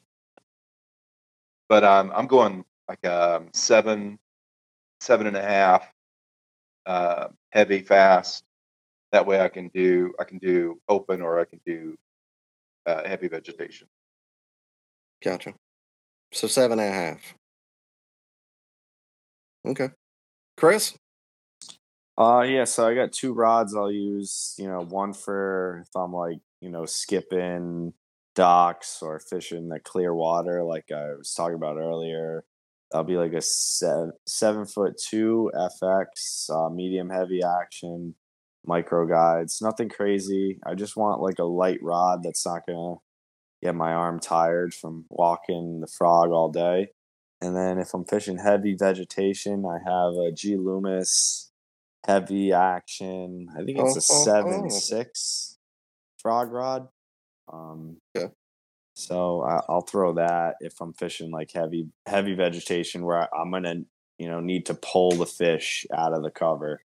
But 1.69 1.83
um, 1.83 2.13
I'm 2.15 2.29
going 2.29 2.65
like 2.89 3.05
um 3.05 3.49
seven, 3.53 4.21
seven 5.01 5.27
and 5.27 5.37
a 5.37 5.43
half, 5.43 5.85
uh, 6.87 7.29
heavy 7.51 7.81
fast. 7.81 8.45
That 9.11 9.27
way 9.27 9.41
I 9.41 9.49
can 9.49 9.69
do 9.75 10.15
I 10.21 10.25
can 10.25 10.39
do 10.39 10.81
open 10.89 11.23
or 11.23 11.41
I 11.41 11.45
can 11.45 11.61
do 11.67 11.97
uh, 12.87 13.07
heavy 13.07 13.27
vegetation. 13.27 13.89
Gotcha. 15.25 15.55
So 16.33 16.47
seven 16.47 16.79
and 16.79 16.89
a 16.89 16.93
half. 16.93 17.35
Okay. 19.67 19.91
Chris? 20.57 20.97
Uh 22.19 22.45
yeah, 22.49 22.65
so 22.65 22.87
I 22.87 22.95
got 22.95 23.13
two 23.13 23.35
rods 23.35 23.75
I'll 23.77 23.93
use, 23.93 24.55
you 24.59 24.69
know, 24.69 24.81
one 24.83 25.13
for 25.13 25.83
if 25.87 25.95
I'm 25.95 26.13
like, 26.13 26.39
you 26.61 26.71
know, 26.71 26.87
skipping 26.87 27.93
docks 28.35 29.03
or 29.03 29.19
fishing 29.19 29.69
the 29.69 29.81
clear 29.81 30.15
water 30.15 30.63
like 30.63 30.91
I 30.93 31.15
was 31.15 31.35
talking 31.35 31.57
about 31.57 31.77
earlier. 31.77 32.45
I'll 32.95 33.05
be 33.05 33.17
like 33.17 33.33
a 33.35 33.43
seven, 33.43 34.13
seven 34.27 34.65
foot 34.67 34.97
two 34.99 35.51
FX, 35.55 36.49
uh, 36.51 36.71
medium 36.71 37.11
heavy 37.11 37.43
action, 37.43 38.15
micro 38.65 39.07
guides. 39.07 39.61
Nothing 39.61 39.89
crazy. 39.89 40.59
I 40.65 40.75
just 40.75 40.97
want 40.97 41.21
like 41.21 41.39
a 41.39 41.45
light 41.45 41.83
rod 41.83 42.23
that's 42.23 42.47
not 42.47 42.67
gonna 42.67 42.97
get 43.63 43.75
my 43.75 43.93
arm 43.93 44.21
tired 44.21 44.73
from 44.75 45.07
walking 45.11 45.81
the 45.81 45.89
frog 45.89 46.31
all 46.31 46.51
day. 46.51 46.91
And 47.41 47.55
then 47.55 47.79
if 47.79 47.93
I'm 47.93 48.05
fishing 48.05 48.39
heavy 48.39 48.75
vegetation, 48.75 49.65
I 49.67 49.79
have 49.89 50.15
a 50.15 50.33
G 50.33 50.57
Loomis 50.57 51.51
heavy 52.07 52.53
action. 52.53 53.49
I 53.53 53.65
think 53.65 53.79
it's 53.79 53.97
a 53.97 54.13
Oh, 54.13 54.19
oh, 54.19 54.25
seven 54.25 54.63
oh. 54.67 54.69
six 54.69 55.59
frog 56.19 56.53
rod. 56.53 56.89
Um, 57.53 57.99
Yeah. 58.15 58.29
So 58.95 59.43
I, 59.43 59.61
I'll 59.69 59.83
throw 59.83 60.15
that 60.15 60.55
if 60.61 60.81
I'm 60.81 60.95
fishing 60.95 61.31
like 61.31 61.53
heavy 61.53 61.91
heavy 62.07 62.35
vegetation 62.35 63.05
where 63.05 63.23
I, 63.23 63.29
I'm 63.39 63.51
gonna 63.51 63.83
you 64.19 64.29
know 64.29 64.41
need 64.41 64.65
to 64.67 64.75
pull 64.75 65.11
the 65.13 65.27
fish 65.27 65.85
out 65.95 66.15
of 66.15 66.23
the 66.23 66.31
cover. 66.31 66.81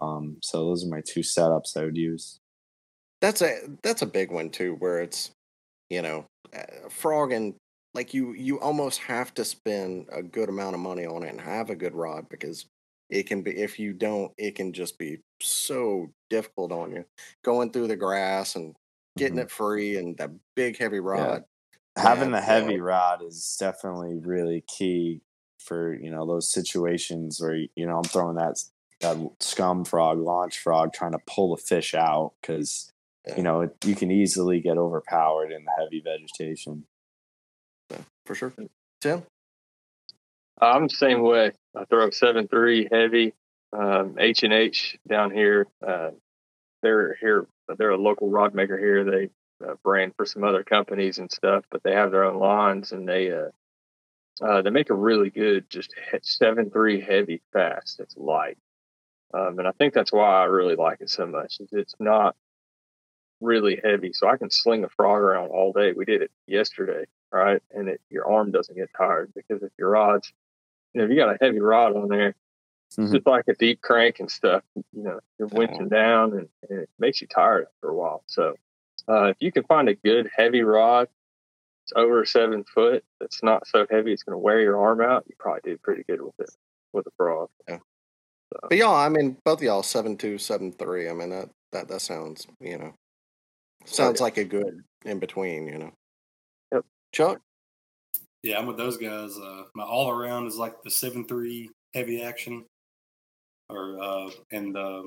Um, 0.00 0.36
so 0.40 0.66
those 0.66 0.84
are 0.84 0.88
my 0.88 1.02
two 1.04 1.20
setups 1.20 1.76
I 1.76 1.84
would 1.84 1.96
use. 1.96 2.38
That's 3.20 3.42
a 3.42 3.56
that's 3.82 4.02
a 4.02 4.06
big 4.06 4.30
one 4.30 4.50
too, 4.50 4.76
where 4.78 5.00
it's 5.00 5.32
you 5.90 6.00
know 6.00 6.26
uh, 6.56 6.88
frog 6.88 7.32
and 7.32 7.54
like 7.94 8.14
you 8.14 8.32
you 8.32 8.60
almost 8.60 9.00
have 9.00 9.34
to 9.34 9.44
spend 9.44 10.08
a 10.12 10.22
good 10.22 10.48
amount 10.48 10.74
of 10.74 10.80
money 10.80 11.06
on 11.06 11.22
it 11.22 11.28
and 11.30 11.40
have 11.40 11.70
a 11.70 11.76
good 11.76 11.94
rod 11.94 12.28
because 12.28 12.66
it 13.10 13.24
can 13.24 13.42
be 13.42 13.56
if 13.56 13.78
you 13.78 13.92
don't 13.92 14.32
it 14.38 14.54
can 14.54 14.72
just 14.72 14.98
be 14.98 15.18
so 15.40 16.08
difficult 16.30 16.72
on 16.72 16.92
you 16.92 17.04
going 17.44 17.70
through 17.72 17.88
the 17.88 17.96
grass 17.96 18.56
and 18.56 18.76
getting 19.18 19.38
Mhm. 19.38 19.40
it 19.40 19.50
free 19.50 19.96
and 19.96 20.16
that 20.18 20.30
big 20.56 20.78
heavy 20.78 21.00
rod. 21.00 21.44
having 21.96 22.30
Yeah, 22.30 22.30
the 22.30 22.40
heavy 22.40 22.78
yeah. 22.78 22.78
rod 22.78 23.22
is 23.22 23.56
definitely 23.58 24.18
really 24.18 24.62
key 24.66 25.22
for 25.58 25.94
you 25.94 26.10
know 26.10 26.26
those 26.26 26.50
situations 26.50 27.40
where 27.40 27.54
you 27.54 27.86
know 27.86 27.98
I'm 27.98 28.04
throwing 28.04 28.36
that 28.36 28.62
that 29.00 29.16
scum 29.40 29.84
frog 29.84 30.18
launch 30.18 30.58
frog 30.58 30.92
trying 30.92 31.12
to 31.12 31.18
pull 31.26 31.54
the 31.54 31.62
fish 31.62 31.94
out 31.94 32.34
because 32.40 32.92
you 33.36 33.42
know 33.42 33.62
it, 33.62 33.76
you 33.84 33.94
can 33.94 34.10
easily 34.10 34.60
get 34.60 34.78
overpowered 34.78 35.52
in 35.52 35.64
the 35.64 35.72
heavy 35.78 36.00
vegetation. 36.00 36.86
For 38.26 38.34
sure. 38.34 38.52
Tim? 39.00 39.22
I'm 40.60 40.84
the 40.84 40.94
same 40.94 41.22
way. 41.22 41.52
I 41.76 41.84
throw 41.86 42.10
seven 42.10 42.48
three 42.48 42.88
heavy. 42.90 43.34
Um, 43.72 44.16
H 44.18 44.42
and 44.42 44.52
H 44.52 44.98
down 45.08 45.30
here. 45.30 45.66
Uh, 45.86 46.10
they're 46.82 47.16
here. 47.20 47.46
They're 47.78 47.90
a 47.90 47.96
local 47.96 48.28
rod 48.28 48.54
maker 48.54 48.78
here. 48.78 49.04
They 49.04 49.30
uh, 49.66 49.74
brand 49.82 50.14
for 50.16 50.26
some 50.26 50.44
other 50.44 50.62
companies 50.62 51.18
and 51.18 51.30
stuff, 51.30 51.64
but 51.70 51.82
they 51.82 51.92
have 51.92 52.10
their 52.10 52.24
own 52.24 52.38
lines 52.38 52.92
and 52.92 53.08
they 53.08 53.32
uh, 53.32 53.50
uh, 54.44 54.62
they 54.62 54.70
make 54.70 54.90
a 54.90 54.94
really 54.94 55.30
good 55.30 55.68
just 55.70 55.94
seven 56.22 56.70
three 56.70 57.00
heavy 57.00 57.42
fast. 57.52 58.00
It's 58.00 58.16
light, 58.16 58.58
um, 59.34 59.58
and 59.58 59.68
I 59.68 59.72
think 59.72 59.94
that's 59.94 60.12
why 60.12 60.42
I 60.42 60.44
really 60.44 60.76
like 60.76 61.00
it 61.00 61.10
so 61.10 61.26
much. 61.26 61.58
It's 61.70 61.94
not 62.00 62.34
really 63.40 63.80
heavy, 63.82 64.12
so 64.12 64.28
I 64.28 64.36
can 64.36 64.50
sling 64.50 64.84
a 64.84 64.88
frog 64.88 65.20
around 65.20 65.50
all 65.50 65.72
day. 65.72 65.92
We 65.92 66.04
did 66.04 66.22
it 66.22 66.30
yesterday, 66.46 67.04
right? 67.32 67.62
And 67.72 67.88
it, 67.88 68.00
your 68.10 68.30
arm 68.30 68.50
doesn't 68.50 68.76
get 68.76 68.90
tired 68.96 69.32
because 69.34 69.62
if 69.62 69.70
your 69.78 69.90
rods 69.90 70.32
you 70.94 70.98
know, 70.98 71.04
if 71.06 71.10
you 71.10 71.16
got 71.16 71.34
a 71.34 71.38
heavy 71.40 71.60
rod 71.60 71.96
on 71.96 72.08
there, 72.08 72.34
Mhm. 72.98 73.12
just 73.12 73.26
like 73.26 73.48
a 73.48 73.54
deep 73.54 73.80
crank 73.80 74.20
and 74.20 74.30
stuff, 74.30 74.62
you 74.74 75.02
know, 75.02 75.20
you're 75.38 75.48
winching 75.48 75.88
down 75.88 76.34
and, 76.34 76.48
and 76.68 76.80
it 76.80 76.90
makes 76.98 77.22
you 77.22 77.26
tired 77.26 77.64
after 77.64 77.88
a 77.88 77.94
while. 77.94 78.22
So, 78.26 78.54
uh, 79.08 79.28
if 79.28 79.38
you 79.40 79.50
can 79.50 79.64
find 79.64 79.88
a 79.88 79.94
good 79.94 80.28
heavy 80.36 80.60
rod, 80.60 81.08
it's 81.84 81.94
over 81.96 82.26
seven 82.26 82.64
foot, 82.64 83.02
that's 83.18 83.42
not 83.42 83.66
so 83.66 83.86
heavy, 83.90 84.12
it's 84.12 84.22
going 84.22 84.34
to 84.34 84.38
wear 84.38 84.60
your 84.60 84.78
arm 84.78 85.00
out, 85.00 85.24
you 85.26 85.34
probably 85.38 85.62
do 85.64 85.78
pretty 85.78 86.04
good 86.04 86.20
with 86.20 86.38
it, 86.38 86.50
with 86.92 87.06
a 87.06 87.10
frog. 87.16 87.48
But 88.68 88.78
y'all, 88.78 88.94
I 88.94 89.08
mean, 89.08 89.36
both 89.44 89.58
of 89.58 89.62
y'all 89.62 89.82
seven 89.82 90.16
two, 90.16 90.38
seven 90.38 90.72
three. 90.72 91.08
I 91.08 91.12
mean 91.12 91.30
that 91.30 91.50
that 91.72 91.88
that 91.88 92.00
sounds, 92.00 92.46
you 92.60 92.78
know, 92.78 92.94
sounds 93.84 94.20
yeah. 94.20 94.24
like 94.24 94.36
a 94.36 94.44
good 94.44 94.82
in 95.04 95.18
between, 95.18 95.66
you 95.66 95.78
know. 95.78 95.92
Chuck? 97.12 97.40
Yeah, 98.42 98.58
I'm 98.58 98.66
with 98.66 98.76
those 98.76 98.96
guys. 98.96 99.38
Uh, 99.38 99.64
my 99.74 99.84
all 99.84 100.10
around 100.10 100.46
is 100.46 100.56
like 100.56 100.82
the 100.82 100.90
seven 100.90 101.26
three 101.26 101.70
heavy 101.94 102.22
action, 102.22 102.64
or 103.68 104.02
uh, 104.02 104.30
and 104.50 104.76
uh, 104.76 105.02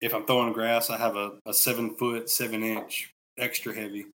if 0.00 0.14
I'm 0.14 0.26
throwing 0.26 0.52
grass, 0.52 0.90
I 0.90 0.96
have 0.96 1.16
a, 1.16 1.32
a 1.46 1.54
seven 1.54 1.94
foot 1.96 2.28
seven 2.28 2.62
inch 2.62 3.12
extra 3.38 3.74
heavy. 3.74 4.06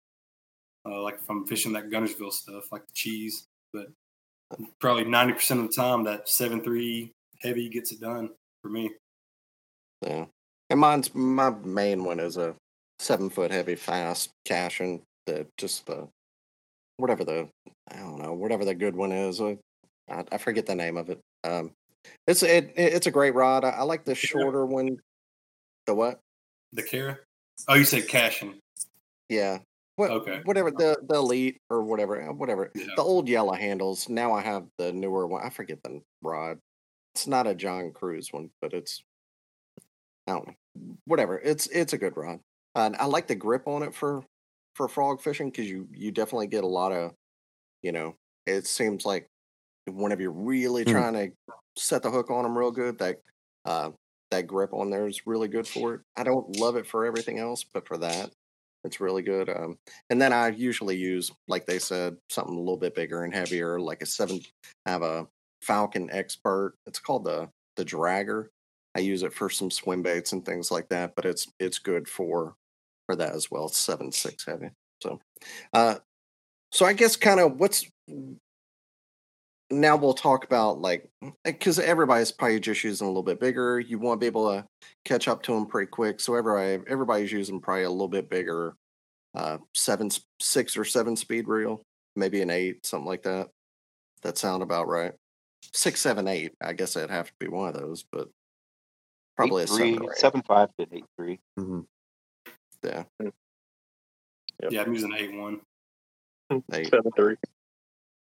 Uh, 0.84 1.00
like 1.02 1.16
if 1.16 1.30
I'm 1.30 1.46
fishing 1.46 1.72
that 1.74 1.90
Guntersville 1.90 2.32
stuff, 2.32 2.72
like 2.72 2.86
the 2.86 2.92
cheese, 2.94 3.44
but 3.72 3.86
probably 4.80 5.04
ninety 5.04 5.34
percent 5.34 5.60
of 5.60 5.68
the 5.68 5.74
time 5.74 6.04
that 6.04 6.28
seven 6.28 6.60
three 6.62 7.12
heavy 7.40 7.68
gets 7.68 7.92
it 7.92 8.00
done 8.00 8.30
for 8.62 8.68
me. 8.68 8.90
Yeah. 10.02 10.26
And 10.70 10.80
mine's 10.80 11.14
my 11.14 11.50
main 11.50 12.04
one 12.04 12.20
is 12.20 12.36
a 12.36 12.54
seven 12.98 13.30
foot 13.30 13.50
heavy 13.50 13.74
fast 13.74 14.30
cash 14.44 14.80
and 14.80 15.02
the 15.26 15.46
just 15.56 15.86
the 15.86 16.08
whatever 17.00 17.24
the 17.24 17.48
I 17.90 17.96
don't 17.96 18.18
know 18.22 18.32
whatever 18.34 18.64
the 18.64 18.74
good 18.74 18.94
one 18.96 19.12
is. 19.12 19.40
uh, 19.40 19.54
I, 20.08 20.24
I 20.32 20.38
forget 20.38 20.66
the 20.66 20.74
name 20.74 20.96
of 20.96 21.08
it. 21.10 21.20
Um, 21.44 21.72
it's 22.26 22.42
it, 22.42 22.72
it- 22.76 22.92
it's 22.94 23.06
a 23.06 23.10
great 23.10 23.34
rod. 23.34 23.64
I, 23.64 23.70
I 23.70 23.82
like 23.82 24.04
the 24.04 24.14
shorter 24.14 24.64
one. 24.66 24.98
The 25.86 25.94
what? 25.94 26.20
The 26.72 26.82
Kara. 26.82 27.18
Oh, 27.68 27.74
you 27.74 27.84
said 27.84 28.08
cashing. 28.08 28.58
Yeah. 29.28 29.58
What, 29.96 30.10
Okay. 30.10 30.40
Whatever 30.44 30.70
the 30.70 30.96
the 31.06 31.16
elite 31.16 31.58
or 31.68 31.82
whatever 31.82 32.30
uh, 32.30 32.32
whatever 32.32 32.70
Yeah. 32.74 32.86
the 32.96 33.02
old 33.02 33.28
yellow 33.28 33.52
handles. 33.52 34.08
Now 34.08 34.32
I 34.32 34.40
have 34.40 34.66
the 34.78 34.92
newer 34.92 35.26
one. 35.26 35.44
I 35.44 35.50
forget 35.50 35.82
the 35.82 36.00
rod. 36.22 36.58
It's 37.14 37.26
not 37.26 37.46
a 37.46 37.54
John 37.54 37.92
Cruz 37.92 38.32
one, 38.32 38.50
but 38.62 38.72
it's 38.72 39.02
I 40.26 40.32
don't 40.32 40.46
know. 40.48 40.54
Whatever. 41.04 41.38
It's 41.38 41.66
it's 41.66 41.92
a 41.92 41.98
good 41.98 42.16
rod. 42.16 42.40
And 42.74 42.96
I 42.96 43.06
like 43.06 43.26
the 43.26 43.34
grip 43.34 43.66
on 43.66 43.82
it 43.82 43.94
for 43.94 44.22
for 44.74 44.88
frog 44.88 45.20
fishing 45.20 45.50
because 45.50 45.68
you 45.68 45.88
you 45.92 46.12
definitely 46.12 46.46
get 46.48 46.64
a 46.64 46.68
lot 46.68 46.92
of 46.92 47.14
you 47.82 47.92
know. 47.92 48.16
It 48.46 48.66
seems 48.66 49.04
like 49.04 49.26
whenever 49.86 50.22
you're 50.22 50.32
really 50.32 50.84
Hmm. 50.84 51.02
trying 51.02 51.14
to 51.14 51.32
set 51.76 52.02
the 52.02 52.10
hook 52.10 52.30
on 52.30 52.44
them 52.44 52.58
real 52.58 52.70
good, 52.70 52.98
that 52.98 53.20
uh, 53.64 53.92
that 54.30 54.46
grip 54.46 54.72
on 54.72 54.90
there 54.90 55.06
is 55.08 55.26
really 55.26 55.48
good 55.48 55.68
for 55.68 55.94
it. 55.94 56.00
I 56.16 56.24
don't 56.24 56.56
love 56.56 56.76
it 56.76 56.86
for 56.86 57.06
everything 57.06 57.38
else, 57.38 57.64
but 57.64 57.86
for 57.86 57.98
that, 57.98 58.32
it's 58.84 59.00
really 59.00 59.22
good. 59.22 59.48
Um, 59.48 59.78
and 60.08 60.20
then 60.20 60.32
I 60.32 60.48
usually 60.48 60.96
use, 60.96 61.30
like 61.48 61.66
they 61.66 61.78
said, 61.78 62.16
something 62.30 62.54
a 62.54 62.58
little 62.58 62.76
bit 62.78 62.94
bigger 62.94 63.22
and 63.24 63.34
heavier, 63.34 63.80
like 63.80 64.02
a 64.02 64.06
seven. 64.06 64.40
I 64.86 64.90
have 64.90 65.02
a 65.02 65.28
Falcon 65.62 66.10
Expert. 66.10 66.74
It's 66.86 66.98
called 67.00 67.24
the 67.24 67.50
the 67.76 67.84
Dragger. 67.84 68.48
I 68.94 69.00
use 69.00 69.22
it 69.22 69.32
for 69.32 69.48
some 69.50 69.70
swim 69.70 70.02
baits 70.02 70.32
and 70.32 70.44
things 70.44 70.70
like 70.70 70.88
that, 70.88 71.14
but 71.14 71.24
it's 71.24 71.46
it's 71.58 71.78
good 71.78 72.08
for 72.08 72.54
for 73.10 73.16
that 73.16 73.34
as 73.34 73.50
well. 73.50 73.68
Seven 73.68 74.12
six 74.12 74.46
heavy. 74.46 74.70
So, 75.02 75.20
uh, 75.72 75.96
so 76.70 76.86
I 76.86 76.92
guess 76.92 77.16
kind 77.16 77.40
of 77.40 77.58
what's 77.58 77.86
now 79.70 79.96
we'll 79.96 80.14
talk 80.14 80.44
about 80.44 80.80
like 80.80 81.08
because 81.44 81.78
everybody's 81.78 82.30
probably 82.30 82.60
just 82.60 82.84
using 82.84 83.06
a 83.06 83.10
little 83.10 83.22
bit 83.24 83.40
bigger. 83.40 83.80
You 83.80 83.98
want 83.98 84.20
to 84.20 84.24
be 84.24 84.26
able 84.26 84.48
to 84.50 84.64
catch 85.04 85.26
up 85.26 85.42
to 85.44 85.52
them 85.52 85.66
pretty 85.66 85.88
quick. 85.88 86.20
So 86.20 86.34
everybody 86.34 86.82
everybody's 86.88 87.32
using 87.32 87.60
probably 87.60 87.84
a 87.84 87.90
little 87.90 88.08
bit 88.08 88.30
bigger, 88.30 88.74
uh, 89.34 89.58
seven 89.74 90.10
six 90.40 90.76
or 90.76 90.84
seven 90.84 91.16
speed 91.16 91.48
reel, 91.48 91.82
maybe 92.14 92.42
an 92.42 92.50
eight, 92.50 92.86
something 92.86 93.08
like 93.08 93.22
that. 93.24 93.48
That 94.22 94.38
sound 94.38 94.62
about 94.62 94.86
right. 94.86 95.14
Six, 95.72 96.00
seven, 96.00 96.28
eight. 96.28 96.52
I 96.60 96.74
guess 96.74 96.96
it'd 96.96 97.10
have 97.10 97.26
to 97.28 97.34
be 97.40 97.48
one 97.48 97.68
of 97.68 97.74
those, 97.74 98.04
but 98.12 98.28
probably 99.36 99.62
eight 99.62 99.70
a 99.70 99.72
seven 99.72 99.94
three, 99.96 100.06
or 100.06 100.12
eight. 100.12 100.18
seven 100.18 100.42
five 100.42 100.68
to 100.78 100.86
eight 100.92 101.04
three. 101.16 101.40
Mhm. 101.58 101.86
Yeah, 102.82 103.04
Yep. 103.20 104.72
Yeah, 104.72 104.82
I'm 104.82 104.92
using 104.92 105.14
eight 105.14 105.34
one. 105.34 105.60
eight. 106.72 106.88
Seven 106.90 107.10
three. 107.16 107.36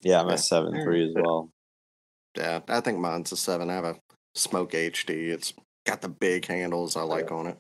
Yeah, 0.02 0.22
I'm 0.22 0.28
Yeah. 0.28 0.34
at 0.34 0.40
seven 0.40 0.84
three 0.84 1.08
as 1.08 1.14
well. 1.16 1.50
Yeah, 2.36 2.62
I 2.68 2.80
think 2.82 3.00
mine's 3.00 3.32
a 3.32 3.38
seven. 3.38 3.70
I 3.70 3.74
have 3.76 3.86
a 3.86 4.00
Smoke 4.36 4.72
HD. 4.72 5.30
It's 5.30 5.54
got 5.86 6.02
the 6.02 6.10
big 6.10 6.46
handles 6.46 6.96
I 6.96 7.02
like 7.02 7.32
on 7.32 7.48
it. 7.48 7.58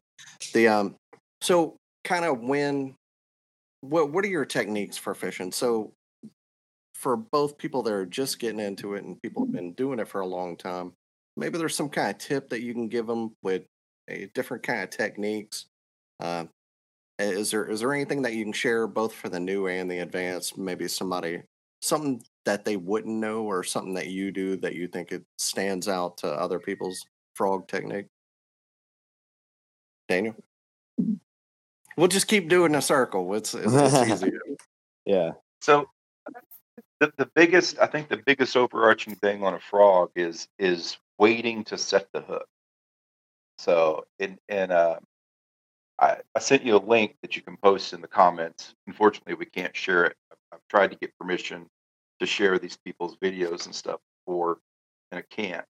The 0.54 0.68
um, 0.68 0.96
so 1.42 1.76
kind 2.04 2.24
of 2.26 2.40
when, 2.40 2.96
what 3.82 4.12
what 4.12 4.24
are 4.24 4.30
your 4.30 4.46
techniques 4.46 4.98
for 4.98 5.14
fishing? 5.14 5.52
So 5.52 5.92
for 6.96 7.18
both 7.18 7.58
people 7.58 7.82
that 7.84 7.94
are 7.94 8.06
just 8.06 8.40
getting 8.40 8.60
into 8.60 8.94
it 8.94 9.04
and 9.04 9.20
people 9.22 9.44
have 9.44 9.52
been 9.52 9.74
doing 9.74 10.00
it 10.00 10.08
for 10.08 10.22
a 10.22 10.26
long 10.26 10.56
time, 10.56 10.94
maybe 11.36 11.58
there's 11.58 11.76
some 11.76 11.90
kind 11.90 12.12
of 12.12 12.18
tip 12.20 12.50
that 12.50 12.62
you 12.62 12.74
can 12.74 12.88
give 12.88 13.08
them 13.08 13.34
with 13.42 13.64
a 14.08 14.28
different 14.36 14.62
kind 14.64 14.84
of 14.84 14.92
techniques. 14.92 15.66
Uh, 16.20 16.46
is 17.22 17.52
there 17.52 17.66
is 17.66 17.80
there 17.82 17.94
anything 17.94 18.22
that 18.24 18.34
you 18.34 18.44
can 18.44 18.54
share 18.54 18.88
both 18.88 19.14
for 19.14 19.30
the 19.30 19.40
new 19.40 19.68
and 19.68 19.90
the 19.90 20.00
advanced? 20.00 20.58
Maybe 20.58 20.88
somebody 20.88 21.44
something 21.82 22.22
that 22.46 22.66
they 22.66 22.78
wouldn't 22.78 23.16
know 23.16 23.44
or 23.44 23.64
something 23.64 23.94
that 23.96 24.08
you 24.08 24.32
do 24.32 24.56
that 24.58 24.76
you 24.76 24.88
think 24.88 25.12
it 25.12 25.24
stands 25.38 25.88
out 25.88 26.18
to 26.18 26.28
other 26.28 26.60
people's 26.60 27.06
frog 27.34 27.68
technique? 27.68 28.08
Daniel? 30.08 30.36
We'll 31.98 32.08
just 32.08 32.28
keep 32.28 32.50
doing 32.50 32.76
a 32.76 32.82
circle. 32.82 33.34
It's 33.36 33.54
it's, 33.54 33.74
it's 33.74 34.12
easy. 34.12 34.32
Yeah. 35.04 35.32
So 35.62 35.88
the, 37.00 37.12
the 37.18 37.26
biggest, 37.34 37.80
I 37.80 37.88
think 37.88 38.08
the 38.08 38.22
biggest 38.24 38.56
overarching 38.56 39.16
thing 39.16 39.44
on 39.44 39.56
a 39.56 39.60
frog 39.60 40.12
is 40.16 40.48
is 40.60 40.98
waiting 41.18 41.64
to 41.66 41.78
set 41.78 42.08
the 42.14 42.22
hook. 42.22 42.46
So 43.58 44.06
in 44.20 44.38
in 44.48 44.72
uh, 44.72 45.00
I, 46.02 46.18
I 46.36 46.40
sent 46.40 46.66
you 46.66 46.78
a 46.78 46.80
link 46.80 47.18
that 47.24 47.38
you 47.38 47.44
can 47.44 47.58
post 47.58 47.94
in 47.94 48.02
the 48.02 48.10
comments. 48.10 48.76
Unfortunately, 48.88 49.36
we 49.36 49.48
can't 49.48 49.76
share 49.76 50.06
it. 50.06 50.18
I've, 50.32 50.40
I've 50.54 50.68
tried 50.70 50.92
to 50.92 50.98
get 50.98 51.18
permission 51.20 51.68
to 52.22 52.28
share 52.28 52.60
these 52.60 52.78
people's 52.78 53.18
videos 53.18 53.66
and 53.68 53.76
stuff 53.76 54.02
before, 54.26 54.60
and 55.12 55.20
I 55.20 55.36
can't. 55.36 55.66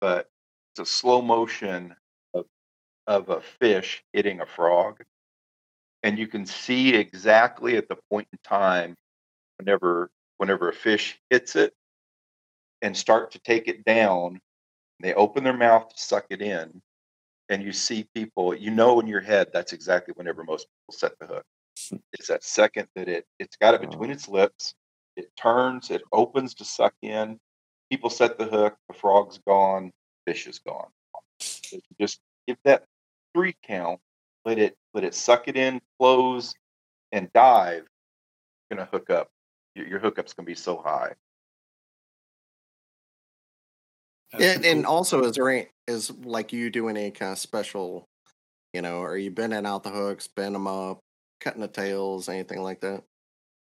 But 0.00 0.28
it's 0.72 0.80
a 0.90 0.92
slow 0.92 1.22
motion 1.22 1.96
of 2.34 2.46
of 3.06 3.30
a 3.30 3.40
fish 3.40 4.04
hitting 4.12 4.40
a 4.40 4.46
frog, 4.46 5.02
and 6.02 6.18
you 6.18 6.26
can 6.28 6.46
see 6.46 6.94
exactly 6.94 7.76
at 7.76 7.88
the 7.88 7.96
point 8.10 8.28
in 8.32 8.38
time 8.44 8.96
whenever 9.58 10.10
whenever 10.38 10.68
a 10.68 10.74
fish 10.74 11.20
hits 11.30 11.56
it 11.56 11.74
and 12.82 12.96
start 12.96 13.30
to 13.32 13.38
take 13.40 13.68
it 13.68 13.84
down 13.84 14.40
they 15.00 15.14
open 15.14 15.44
their 15.44 15.56
mouth 15.56 15.88
to 15.88 16.02
suck 16.02 16.26
it 16.30 16.42
in 16.42 16.82
and 17.48 17.62
you 17.62 17.72
see 17.72 18.06
people 18.14 18.54
you 18.54 18.70
know 18.70 19.00
in 19.00 19.06
your 19.06 19.20
head 19.20 19.48
that's 19.52 19.72
exactly 19.72 20.12
whenever 20.16 20.44
most 20.44 20.66
people 20.66 20.98
set 20.98 21.12
the 21.18 21.26
hook. 21.26 21.44
It's 22.12 22.28
that 22.28 22.44
second 22.44 22.88
that 22.96 23.08
it 23.08 23.26
it's 23.38 23.56
got 23.56 23.74
it 23.74 23.82
mm. 23.82 23.90
between 23.90 24.10
its 24.10 24.28
lips 24.28 24.74
it 25.16 25.30
turns 25.36 25.90
it 25.90 26.02
opens 26.12 26.54
to 26.54 26.64
suck 26.64 26.94
in 27.02 27.38
people 27.90 28.10
set 28.10 28.38
the 28.38 28.46
hook 28.46 28.76
the 28.88 28.94
frog's 28.94 29.38
gone 29.46 29.90
fish 30.26 30.46
is 30.46 30.58
gone. 30.58 30.88
So 31.40 31.78
just 32.00 32.20
give 32.46 32.56
that 32.64 32.84
three 33.34 33.54
count 33.62 34.00
let 34.44 34.58
it 34.58 34.76
let 34.94 35.04
it 35.04 35.14
suck 35.14 35.48
it 35.48 35.56
in 35.56 35.80
close 35.98 36.54
and 37.12 37.32
dive 37.32 37.84
you're 38.70 38.78
gonna 38.78 38.88
hook 38.90 39.10
up. 39.10 39.30
Your, 39.74 39.86
your 39.86 39.98
hookup's 40.00 40.32
gonna 40.32 40.46
be 40.46 40.54
so 40.54 40.76
high. 40.76 41.12
That's 44.32 44.56
And, 44.56 44.64
and 44.64 44.86
also, 44.86 45.24
is 45.24 45.36
there 45.36 45.48
any, 45.48 45.68
is 45.88 46.10
like 46.18 46.52
you 46.52 46.70
doing 46.70 46.96
any 46.96 47.10
kind 47.10 47.32
of 47.32 47.38
special, 47.38 48.04
you 48.72 48.82
know, 48.82 49.02
are 49.02 49.16
you 49.16 49.30
bending 49.30 49.66
out 49.66 49.82
the 49.82 49.90
hooks, 49.90 50.28
bend 50.28 50.54
them 50.54 50.68
up, 50.68 51.00
cutting 51.40 51.62
the 51.62 51.68
tails, 51.68 52.28
anything 52.28 52.62
like 52.62 52.80
that? 52.82 53.02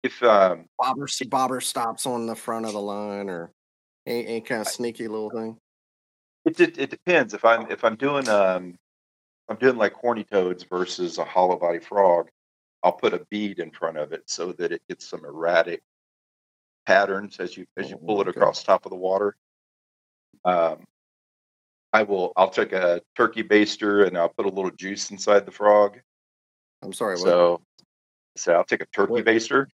if 0.03 0.21
um 0.23 0.65
Bobber, 0.77 1.07
bobber 1.27 1.61
stops 1.61 2.05
on 2.05 2.25
the 2.25 2.35
front 2.35 2.65
of 2.65 2.73
the 2.73 2.81
line 2.81 3.29
or 3.29 3.51
any, 4.05 4.25
any 4.25 4.41
kind 4.41 4.61
of 4.61 4.67
sneaky 4.67 5.07
little 5.07 5.29
thing? 5.29 5.57
It, 6.45 6.59
it 6.59 6.77
it 6.77 6.89
depends. 6.89 7.33
If 7.33 7.43
I'm 7.43 7.69
if 7.69 7.83
I'm 7.83 7.95
doing 7.95 8.29
um 8.29 8.77
I'm 9.49 9.57
doing 9.57 9.77
like 9.77 9.93
horny 9.93 10.23
toads 10.23 10.63
versus 10.63 11.17
a 11.17 11.25
hollow 11.25 11.57
body 11.57 11.79
frog, 11.79 12.29
I'll 12.83 12.93
put 12.93 13.13
a 13.13 13.25
bead 13.29 13.59
in 13.59 13.71
front 13.71 13.97
of 13.97 14.13
it 14.13 14.29
so 14.29 14.53
that 14.53 14.71
it 14.71 14.81
gets 14.87 15.05
some 15.07 15.25
erratic 15.25 15.81
patterns 16.85 17.39
as 17.39 17.57
you 17.57 17.65
as 17.77 17.89
you 17.89 17.97
Oh, 18.01 18.05
pull 18.05 18.21
it 18.21 18.27
across 18.27 18.63
top 18.63 18.85
of 18.85 18.91
the 18.91 18.95
water. 18.95 19.35
Um, 20.45 20.85
I 21.93 22.03
will 22.03 22.33
I'll 22.37 22.49
take 22.49 22.71
a 22.73 23.01
turkey 23.15 23.43
baster 23.43 24.05
and 24.07 24.17
I'll 24.17 24.29
put 24.29 24.45
a 24.45 24.49
little 24.49 24.71
juice 24.71 25.11
inside 25.11 25.45
the 25.45 25.51
frog. 25.51 25.99
I'm 26.83 26.93
sorry, 26.93 27.15
what? 27.15 27.23
So 27.23 27.61
so 28.37 28.53
I'll 28.53 28.63
take 28.63 28.81
a 28.81 28.85
turkey 28.87 29.13
What- 29.13 29.25
baster 29.25 29.65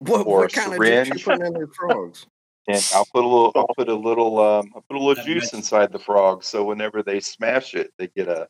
What, 0.00 0.26
or 0.26 0.40
what 0.40 0.52
a 0.52 0.54
kind 0.54 0.72
of 0.74 0.78
juice 0.80 1.08
you 1.08 1.18
syringe. 1.18 1.24
putting 1.24 1.46
in 1.46 1.54
your 1.56 1.68
frogs? 1.68 2.26
and 2.68 2.90
I'll 2.94 3.06
put 3.06 3.22
a 3.24 3.28
little 3.28 3.52
I'll 3.54 3.68
put 3.76 3.88
a 3.88 3.94
little 3.94 4.38
um 4.40 4.72
I'll 4.74 4.84
put 4.88 4.96
a 4.96 4.98
little 4.98 5.14
That 5.14 5.24
juice 5.24 5.44
makes- 5.44 5.54
inside 5.54 5.92
the 5.92 5.98
frog 6.00 6.42
so 6.44 6.64
whenever 6.64 7.02
they 7.02 7.20
smash 7.20 7.74
it 7.74 7.92
they 7.98 8.08
get 8.08 8.28
a, 8.28 8.42
a 8.42 8.48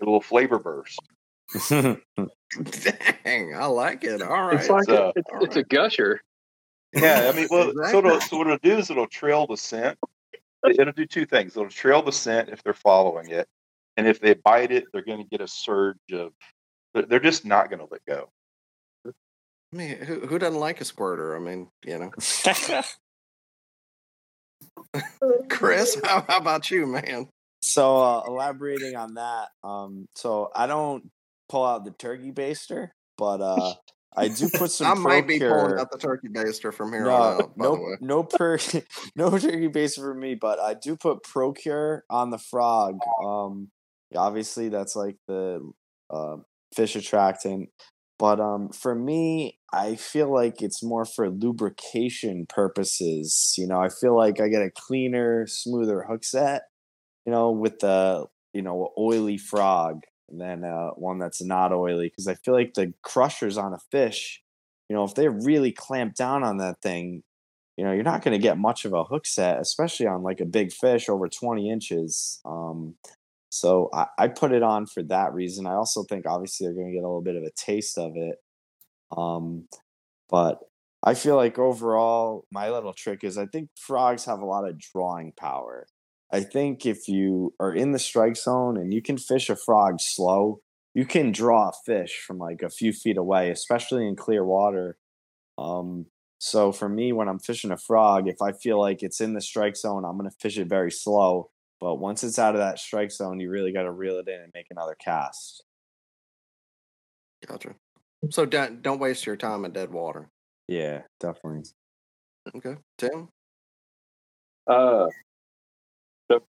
little 0.00 0.20
flavor 0.20 0.58
burst. 0.58 1.00
Dang, 1.70 3.54
I 3.54 3.66
like 3.66 4.04
it. 4.04 4.22
All 4.22 4.44
right. 4.46 4.54
It's 4.60 4.68
like 4.68 4.84
So- 4.84 5.06
a, 5.06 5.12
it's, 5.16 5.28
it's 5.42 5.56
a 5.56 5.62
gusher. 5.64 6.20
Yeah, 6.92 7.30
I 7.32 7.36
mean, 7.36 7.48
well, 7.50 7.72
so, 7.90 7.98
it'll, 7.98 8.20
so 8.22 8.38
what 8.38 8.46
it'll 8.46 8.58
do 8.62 8.78
is 8.78 8.88
it'll 8.90 9.08
trail 9.08 9.46
the 9.46 9.56
scent. 9.56 9.98
It'll 10.68 10.92
do 10.92 11.06
two 11.06 11.26
things. 11.26 11.56
It'll 11.56 11.68
trail 11.68 12.02
the 12.02 12.12
scent 12.12 12.48
if 12.50 12.62
they're 12.62 12.74
following 12.74 13.30
it, 13.30 13.48
and 13.96 14.06
if 14.06 14.20
they 14.20 14.34
bite 14.34 14.72
it, 14.72 14.84
they're 14.92 15.02
going 15.04 15.22
to 15.22 15.28
get 15.28 15.40
a 15.40 15.48
surge 15.48 15.96
of. 16.12 16.32
they're- 16.94 17.06
They're 17.06 17.20
just 17.20 17.44
not 17.44 17.70
going 17.70 17.80
to 17.80 17.88
let 17.90 18.04
go. 18.06 18.30
I 19.06 19.76
mean, 19.76 19.96
who, 19.98 20.20
who 20.20 20.38
doesn't 20.38 20.60
like 20.60 20.80
a 20.80 20.84
squirter? 20.84 21.34
I 21.36 21.40
mean, 21.40 21.68
you 21.84 21.98
know. 21.98 22.10
Chris, 25.48 26.00
how, 26.04 26.24
how 26.28 26.38
about 26.38 26.70
you, 26.70 26.86
man? 26.86 27.28
so 27.62 27.96
uh, 27.96 28.22
elaborating 28.28 28.94
on 28.96 29.14
that, 29.14 29.48
um, 29.64 30.06
so 30.14 30.50
I 30.54 30.66
don't 30.66 31.10
pull 31.48 31.64
out 31.64 31.84
the 31.84 31.90
turkey 31.90 32.30
baster, 32.30 32.90
but 33.18 33.40
uh, 33.40 33.74
I 34.16 34.28
do 34.28 34.48
put 34.48 34.70
some. 34.70 34.86
I 34.98 35.00
might 35.00 35.26
be 35.26 35.38
pulling 35.38 35.78
out 35.78 35.90
the 35.90 35.98
turkey 35.98 36.28
baster 36.28 36.72
from 36.72 36.92
here 36.92 37.02
on 37.02 37.06
no, 37.08 37.14
out, 37.14 37.56
by 37.56 37.64
the 37.64 37.70
no, 37.70 37.96
no, 38.00 38.22
per, 38.24 38.58
no 39.16 39.30
turkey 39.38 39.68
baster 39.68 39.98
for 39.98 40.14
me, 40.14 40.34
but 40.34 40.58
I 40.58 40.74
do 40.74 40.96
put 40.96 41.22
Pro-Cure 41.22 42.04
on 42.08 42.30
the 42.30 42.38
frog. 42.38 42.98
Um, 43.24 43.70
obviously 44.14 44.68
that's 44.68 44.96
like 44.96 45.16
the 45.28 45.70
uh, 46.10 46.36
fish 46.74 46.96
attractant, 46.96 47.68
but 48.18 48.40
um, 48.40 48.70
for 48.70 48.94
me, 48.94 49.58
I 49.72 49.96
feel 49.96 50.32
like 50.32 50.62
it's 50.62 50.82
more 50.82 51.04
for 51.04 51.28
lubrication 51.28 52.46
purposes. 52.48 53.54
You 53.58 53.66
know, 53.66 53.80
I 53.80 53.90
feel 53.90 54.16
like 54.16 54.40
I 54.40 54.48
get 54.48 54.62
a 54.62 54.70
cleaner, 54.70 55.46
smoother 55.46 56.06
hook 56.08 56.24
set. 56.24 56.62
You 57.26 57.32
know, 57.32 57.50
with 57.50 57.80
the 57.80 58.26
you 58.52 58.62
know 58.62 58.92
oily 58.96 59.36
frog 59.36 60.02
than 60.30 60.64
uh, 60.64 60.90
one 60.90 61.18
that's 61.18 61.42
not 61.42 61.72
oily 61.72 62.08
because 62.08 62.28
I 62.28 62.34
feel 62.34 62.54
like 62.54 62.74
the 62.74 62.92
crushers 63.02 63.56
on 63.58 63.72
a 63.72 63.78
fish 63.90 64.42
you 64.88 64.94
know, 64.94 65.04
if 65.04 65.14
they 65.14 65.28
really 65.28 65.72
clamp 65.72 66.14
down 66.14 66.44
on 66.44 66.58
that 66.58 66.80
thing, 66.80 67.22
you 67.76 67.84
know, 67.84 67.92
you're 67.92 68.04
not 68.04 68.22
going 68.22 68.32
to 68.32 68.42
get 68.42 68.58
much 68.58 68.84
of 68.84 68.92
a 68.92 69.04
hook 69.04 69.26
set, 69.26 69.60
especially 69.60 70.06
on 70.06 70.22
like 70.22 70.40
a 70.40 70.46
big 70.46 70.72
fish 70.72 71.08
over 71.08 71.28
20 71.28 71.70
inches. 71.70 72.40
Um, 72.44 72.94
so 73.50 73.90
I, 73.92 74.06
I 74.18 74.28
put 74.28 74.52
it 74.52 74.62
on 74.62 74.86
for 74.86 75.02
that 75.04 75.34
reason. 75.34 75.66
I 75.66 75.74
also 75.74 76.04
think 76.04 76.26
obviously 76.26 76.66
they're 76.66 76.74
going 76.74 76.86
to 76.86 76.92
get 76.92 77.02
a 77.02 77.08
little 77.08 77.22
bit 77.22 77.36
of 77.36 77.42
a 77.42 77.50
taste 77.50 77.98
of 77.98 78.12
it. 78.16 78.36
Um, 79.16 79.68
but 80.28 80.60
I 81.02 81.14
feel 81.14 81.36
like 81.36 81.58
overall, 81.58 82.46
my 82.50 82.70
little 82.70 82.92
trick 82.92 83.24
is 83.24 83.38
I 83.38 83.46
think 83.46 83.70
frogs 83.76 84.24
have 84.24 84.40
a 84.40 84.46
lot 84.46 84.68
of 84.68 84.78
drawing 84.78 85.32
power. 85.32 85.86
I 86.36 86.42
think 86.42 86.84
if 86.84 87.08
you 87.08 87.54
are 87.58 87.72
in 87.72 87.92
the 87.92 87.98
strike 87.98 88.36
zone 88.36 88.76
and 88.76 88.92
you 88.92 89.00
can 89.00 89.16
fish 89.16 89.48
a 89.48 89.56
frog 89.56 90.02
slow, 90.02 90.60
you 90.92 91.06
can 91.06 91.32
draw 91.32 91.70
a 91.70 91.72
fish 91.86 92.22
from 92.26 92.36
like 92.36 92.60
a 92.60 92.68
few 92.68 92.92
feet 92.92 93.16
away, 93.16 93.50
especially 93.50 94.06
in 94.06 94.16
clear 94.16 94.44
water. 94.44 94.98
Um, 95.56 96.04
so 96.36 96.72
for 96.72 96.90
me, 96.90 97.14
when 97.14 97.26
I'm 97.26 97.38
fishing 97.38 97.70
a 97.70 97.78
frog, 97.78 98.28
if 98.28 98.42
I 98.42 98.52
feel 98.52 98.78
like 98.78 99.02
it's 99.02 99.22
in 99.22 99.32
the 99.32 99.40
strike 99.40 99.78
zone, 99.78 100.04
I'm 100.04 100.18
going 100.18 100.28
to 100.28 100.36
fish 100.38 100.58
it 100.58 100.68
very 100.68 100.92
slow. 100.92 101.48
But 101.80 101.94
once 101.94 102.22
it's 102.22 102.38
out 102.38 102.54
of 102.54 102.60
that 102.60 102.78
strike 102.78 103.12
zone, 103.12 103.40
you 103.40 103.48
really 103.48 103.72
got 103.72 103.84
to 103.84 103.90
reel 103.90 104.18
it 104.18 104.28
in 104.28 104.38
and 104.38 104.52
make 104.54 104.66
another 104.70 104.94
cast. 104.94 105.64
Gotcha. 107.46 107.76
So 108.28 108.44
don't 108.44 108.82
don't 108.82 108.98
waste 108.98 109.24
your 109.24 109.36
time 109.36 109.64
in 109.64 109.72
dead 109.72 109.90
water. 109.90 110.28
Yeah, 110.68 111.02
definitely. 111.18 111.70
Okay, 112.54 112.76
Tim. 112.98 113.28
Uh, 114.66 115.06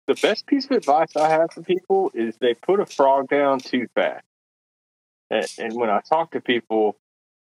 the 0.06 0.14
best 0.14 0.46
piece 0.46 0.66
of 0.66 0.72
advice 0.72 1.16
I 1.16 1.28
have 1.28 1.52
for 1.52 1.62
people 1.62 2.10
is 2.14 2.36
they 2.36 2.54
put 2.54 2.80
a 2.80 2.86
frog 2.86 3.28
down 3.28 3.58
too 3.58 3.88
fast. 3.94 4.24
And, 5.30 5.46
and 5.58 5.74
when 5.74 5.90
I 5.90 6.00
talk 6.00 6.32
to 6.32 6.40
people, 6.40 6.96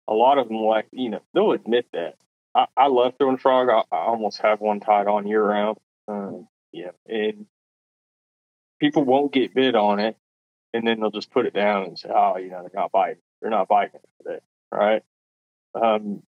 a 0.09 0.15
lot 0.15 0.39
of 0.39 0.49
them 0.49 0.59
like 0.59 0.87
you 0.93 1.11
know 1.11 1.21
they'll 1.35 1.53
admit 1.53 1.87
that. 1.93 2.15
I, 2.55 2.67
I 2.77 2.87
love 2.89 3.15
throwing 3.19 3.37
a 3.37 3.39
frog. 3.39 3.69
I, 3.69 3.95
I 3.95 4.01
almost 4.01 4.41
have 4.43 4.61
one 4.61 4.81
tied 4.81 5.07
on 5.07 5.27
year 5.27 5.43
round. 5.43 5.79
Um, 6.09 6.49
yeah, 6.73 6.91
and 7.09 7.47
people 8.81 9.05
won't 9.05 9.33
get 9.33 9.55
bid 9.55 9.75
on 9.75 10.01
it, 10.01 10.17
and 10.73 10.87
then 10.87 11.01
they'll 11.01 11.11
just 11.11 11.31
put 11.31 11.47
it 11.47 11.55
down 11.55 11.85
and 11.85 11.99
say, 11.99 12.11
"Oh, 12.15 12.37
you 12.37 12.51
know, 12.51 12.61
they're 12.63 12.81
not 12.81 12.93
biting. 12.93 13.23
They're 13.41 13.51
not 13.51 13.69
biting 13.69 14.01
today." 14.19 14.41
Right? 14.71 15.03
Um, 15.75 16.23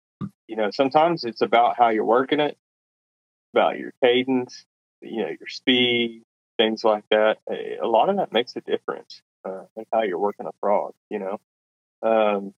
you 0.47 0.57
know, 0.57 0.71
sometimes 0.71 1.25
it's 1.25 1.41
about 1.41 1.77
how 1.77 1.89
you're 1.89 2.05
working 2.05 2.41
it, 2.41 2.59
about 3.55 3.79
your 3.79 3.93
cadence, 4.03 4.67
you 5.03 5.23
know, 5.23 5.29
your 5.29 5.49
speed, 5.49 6.23
things 6.59 6.85
like 6.85 7.05
that. 7.11 7.39
A 7.51 7.87
lot 7.87 8.09
of 8.11 8.17
that 8.17 8.33
makes 8.33 8.55
a 8.57 8.61
difference, 8.61 9.23
uh, 9.45 9.65
in 9.77 9.85
how 9.93 10.03
you're 10.03 10.19
working 10.19 10.47
a 10.47 10.53
frog. 10.61 10.95
You 11.11 11.19
know, 11.21 11.41
um, 12.03 12.55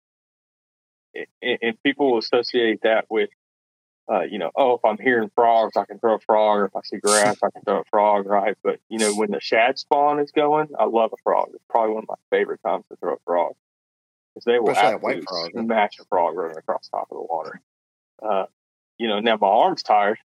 a- 1.17 1.27
a- 1.43 1.59
and 1.63 1.83
people 1.83 2.19
associate 2.19 2.83
that 2.83 3.07
with 3.11 3.31
uh, 4.11 4.23
you 4.23 4.39
know, 4.39 4.51
oh, 4.57 4.75
if 4.75 4.85
I'm 4.85 4.99
hearing 4.99 5.31
frogs, 5.35 5.77
I 5.77 5.85
can 5.85 5.99
throw 6.01 6.17
a 6.17 6.19
frog, 6.19 6.59
or 6.59 6.65
if 6.67 6.75
I 6.77 6.81
see 6.83 6.97
grass, 6.99 7.39
I 7.43 7.51
can 7.51 7.63
throw 7.63 7.81
a 7.81 7.85
frog, 7.85 8.27
right? 8.27 8.57
But 8.63 8.81
you 8.89 8.99
know, 8.99 9.15
when 9.15 9.31
the 9.31 9.41
shad 9.41 9.79
spawn 9.79 10.19
is 10.19 10.33
going, 10.33 10.69
I 10.79 10.85
love 10.87 11.13
a 11.13 11.23
frog. 11.23 11.51
It's 11.55 11.65
probably 11.71 11.95
one 11.95 12.03
of 12.03 12.09
my 12.09 12.17
favorite 12.37 12.61
times 12.67 12.85
to 12.91 12.97
throw 12.97 13.15
a 13.15 13.19
frog 13.25 13.55
because 14.35 14.45
they 14.45 14.59
will 14.59 14.71
Especially 14.71 14.97
white 14.97 15.05
absolutely 15.05 15.27
frog. 15.27 15.51
smash 15.67 15.99
a 16.01 16.05
frog 16.07 16.35
running 16.37 16.59
across 16.59 16.89
the 16.89 16.97
top 16.99 17.09
of 17.13 17.17
the 17.17 17.23
water. 17.23 17.61
Uh, 18.21 18.47
you 18.99 19.07
know, 19.09 19.21
now 19.21 19.37
my 19.41 19.47
arm's 19.47 19.83
tired 19.85 20.19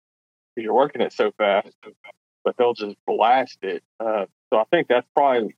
you're 0.62 0.74
working 0.74 1.02
it 1.02 1.12
so 1.12 1.32
fast, 1.36 1.74
but 2.44 2.56
they'll 2.56 2.74
just 2.74 2.96
blast 3.06 3.58
it. 3.62 3.82
Uh, 4.00 4.26
so 4.50 4.58
I 4.58 4.64
think 4.70 4.88
that's 4.88 5.06
probably 5.14 5.54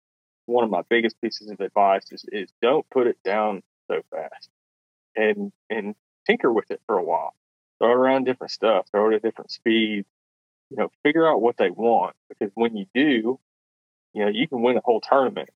one 0.47 0.65
of 0.65 0.71
my 0.71 0.83
biggest 0.89 1.21
pieces 1.21 1.51
of 1.51 1.61
advice 1.61 2.05
is, 2.11 2.25
is 2.33 2.49
don't 2.63 2.89
put 2.91 3.07
it 3.07 3.19
down 3.23 3.63
so 3.91 4.03
fast 4.11 4.49
and 5.19 5.53
and 5.69 5.95
tinker 6.27 6.53
with 6.53 6.71
it 6.71 6.81
for 6.87 6.97
a 6.97 7.03
while. 7.03 7.35
Throw 7.79 7.91
it 7.91 7.97
around 7.97 8.25
different 8.25 8.51
stuff, 8.51 8.87
throw 8.91 9.11
it 9.11 9.17
at 9.17 9.23
different 9.23 9.51
speeds. 9.51 10.09
You 10.71 10.77
know, 10.77 10.91
figure 11.03 11.27
out 11.27 11.41
what 11.41 11.57
they 11.57 11.71
want 11.71 12.15
because 12.29 12.51
when 12.55 12.77
you 12.77 12.87
do, 12.95 13.39
you 14.13 14.25
know, 14.25 14.29
you 14.29 14.47
can 14.47 14.63
win 14.63 14.77
a 14.77 14.83
whole 14.85 15.01
tournament. 15.01 15.49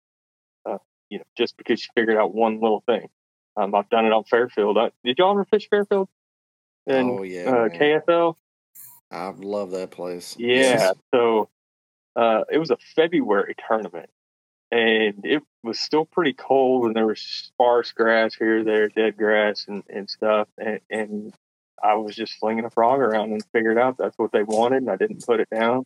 Uh, 0.65 0.79
you 1.11 1.19
know, 1.19 1.25
just 1.37 1.57
because 1.57 1.83
you 1.83 1.89
figured 1.95 2.17
out 2.17 2.35
one 2.35 2.61
little 2.61 2.83
thing. 2.87 3.09
Um, 3.57 3.75
I've 3.75 3.91
done 3.91 4.07
it 4.07 4.13
on 4.13 4.25
Fairfield. 4.25 4.79
I, 4.79 4.91
did 5.05 5.19
y'all 5.19 5.33
ever 5.33 5.45
fish 5.45 5.69
Fairfield? 5.69 6.09
And 6.87 7.11
oh 7.11 7.23
yeah, 7.23 7.43
uh. 7.43 7.69
KFL. 7.69 8.37
I 9.13 9.31
love 9.37 9.73
that 9.73 9.91
place. 9.91 10.37
Yeah. 10.39 10.93
So 11.15 11.49
uh, 12.17 12.45
it 12.51 12.59
was 12.59 12.71
a 12.71 12.79
February 12.97 13.55
tournament, 13.69 14.09
and 14.71 15.25
it 15.25 15.43
was 15.63 15.79
still 15.79 16.07
pretty 16.07 16.33
cold, 16.33 16.87
and 16.87 16.97
there 16.97 17.07
was 17.07 17.21
sparse 17.21 17.93
grass 17.93 18.35
here, 18.35 18.65
there, 18.65 18.89
dead 18.89 19.17
grass, 19.17 19.67
and, 19.69 19.83
and 19.89 20.09
stuff. 20.09 20.49
And, 20.59 20.81
and 20.91 21.35
I 21.83 21.95
was 21.95 22.17
just 22.17 22.39
flinging 22.39 22.65
a 22.65 22.71
frog 22.71 23.01
around 23.01 23.33
and 23.33 23.45
figured 23.53 23.79
out 23.79 23.99
that's 23.99 24.17
what 24.19 24.33
they 24.33 24.43
wanted, 24.43 24.79
and 24.79 24.91
I 24.91 24.97
didn't 24.97 25.27
put 25.27 25.41
it 25.41 25.49
down. 25.51 25.85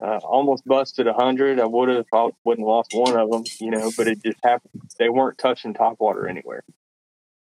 Uh, 0.00 0.18
almost 0.18 0.64
busted 0.64 1.08
a 1.08 1.12
hundred. 1.12 1.58
I 1.58 1.66
would 1.66 1.88
have, 1.88 2.06
I 2.14 2.28
wouldn't 2.44 2.66
lost 2.66 2.92
one 2.92 3.18
of 3.18 3.30
them, 3.32 3.42
you 3.58 3.72
know, 3.72 3.90
but 3.96 4.06
it 4.06 4.22
just 4.22 4.38
happened. 4.44 4.80
They 4.96 5.08
weren't 5.08 5.38
touching 5.38 5.74
top 5.74 5.98
water 5.98 6.28
anywhere, 6.28 6.62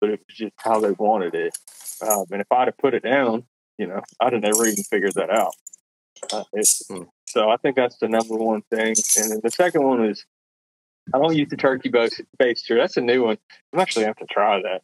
but 0.00 0.10
it 0.10 0.20
was 0.28 0.36
just 0.36 0.52
how 0.58 0.78
they 0.78 0.92
wanted 0.92 1.34
it. 1.34 1.58
Um, 2.00 2.26
and 2.30 2.40
if 2.40 2.46
I'd 2.52 2.68
have 2.68 2.78
put 2.78 2.94
it 2.94 3.02
down, 3.02 3.44
you 3.78 3.86
know, 3.86 4.00
I'd 4.20 4.32
have 4.32 4.42
never 4.42 4.66
even 4.66 4.82
figured 4.84 5.14
that 5.14 5.30
out. 5.30 5.54
Uh, 6.32 6.44
Hmm. 6.88 7.02
So 7.28 7.50
I 7.50 7.56
think 7.56 7.76
that's 7.76 7.98
the 7.98 8.08
number 8.08 8.34
one 8.36 8.62
thing. 8.70 8.94
And 9.18 9.30
then 9.32 9.40
the 9.42 9.50
second 9.50 9.82
one 9.82 10.04
is 10.06 10.24
I 11.14 11.18
don't 11.18 11.36
use 11.36 11.48
the 11.48 11.56
turkey 11.56 11.88
bas- 11.88 12.20
baster. 12.40 12.76
That's 12.76 12.96
a 12.96 13.00
new 13.00 13.24
one. 13.24 13.38
I'm 13.72 13.80
actually 13.80 14.04
going 14.04 14.14
to 14.14 14.20
have 14.20 14.28
to 14.28 14.34
try 14.34 14.62
that. 14.62 14.82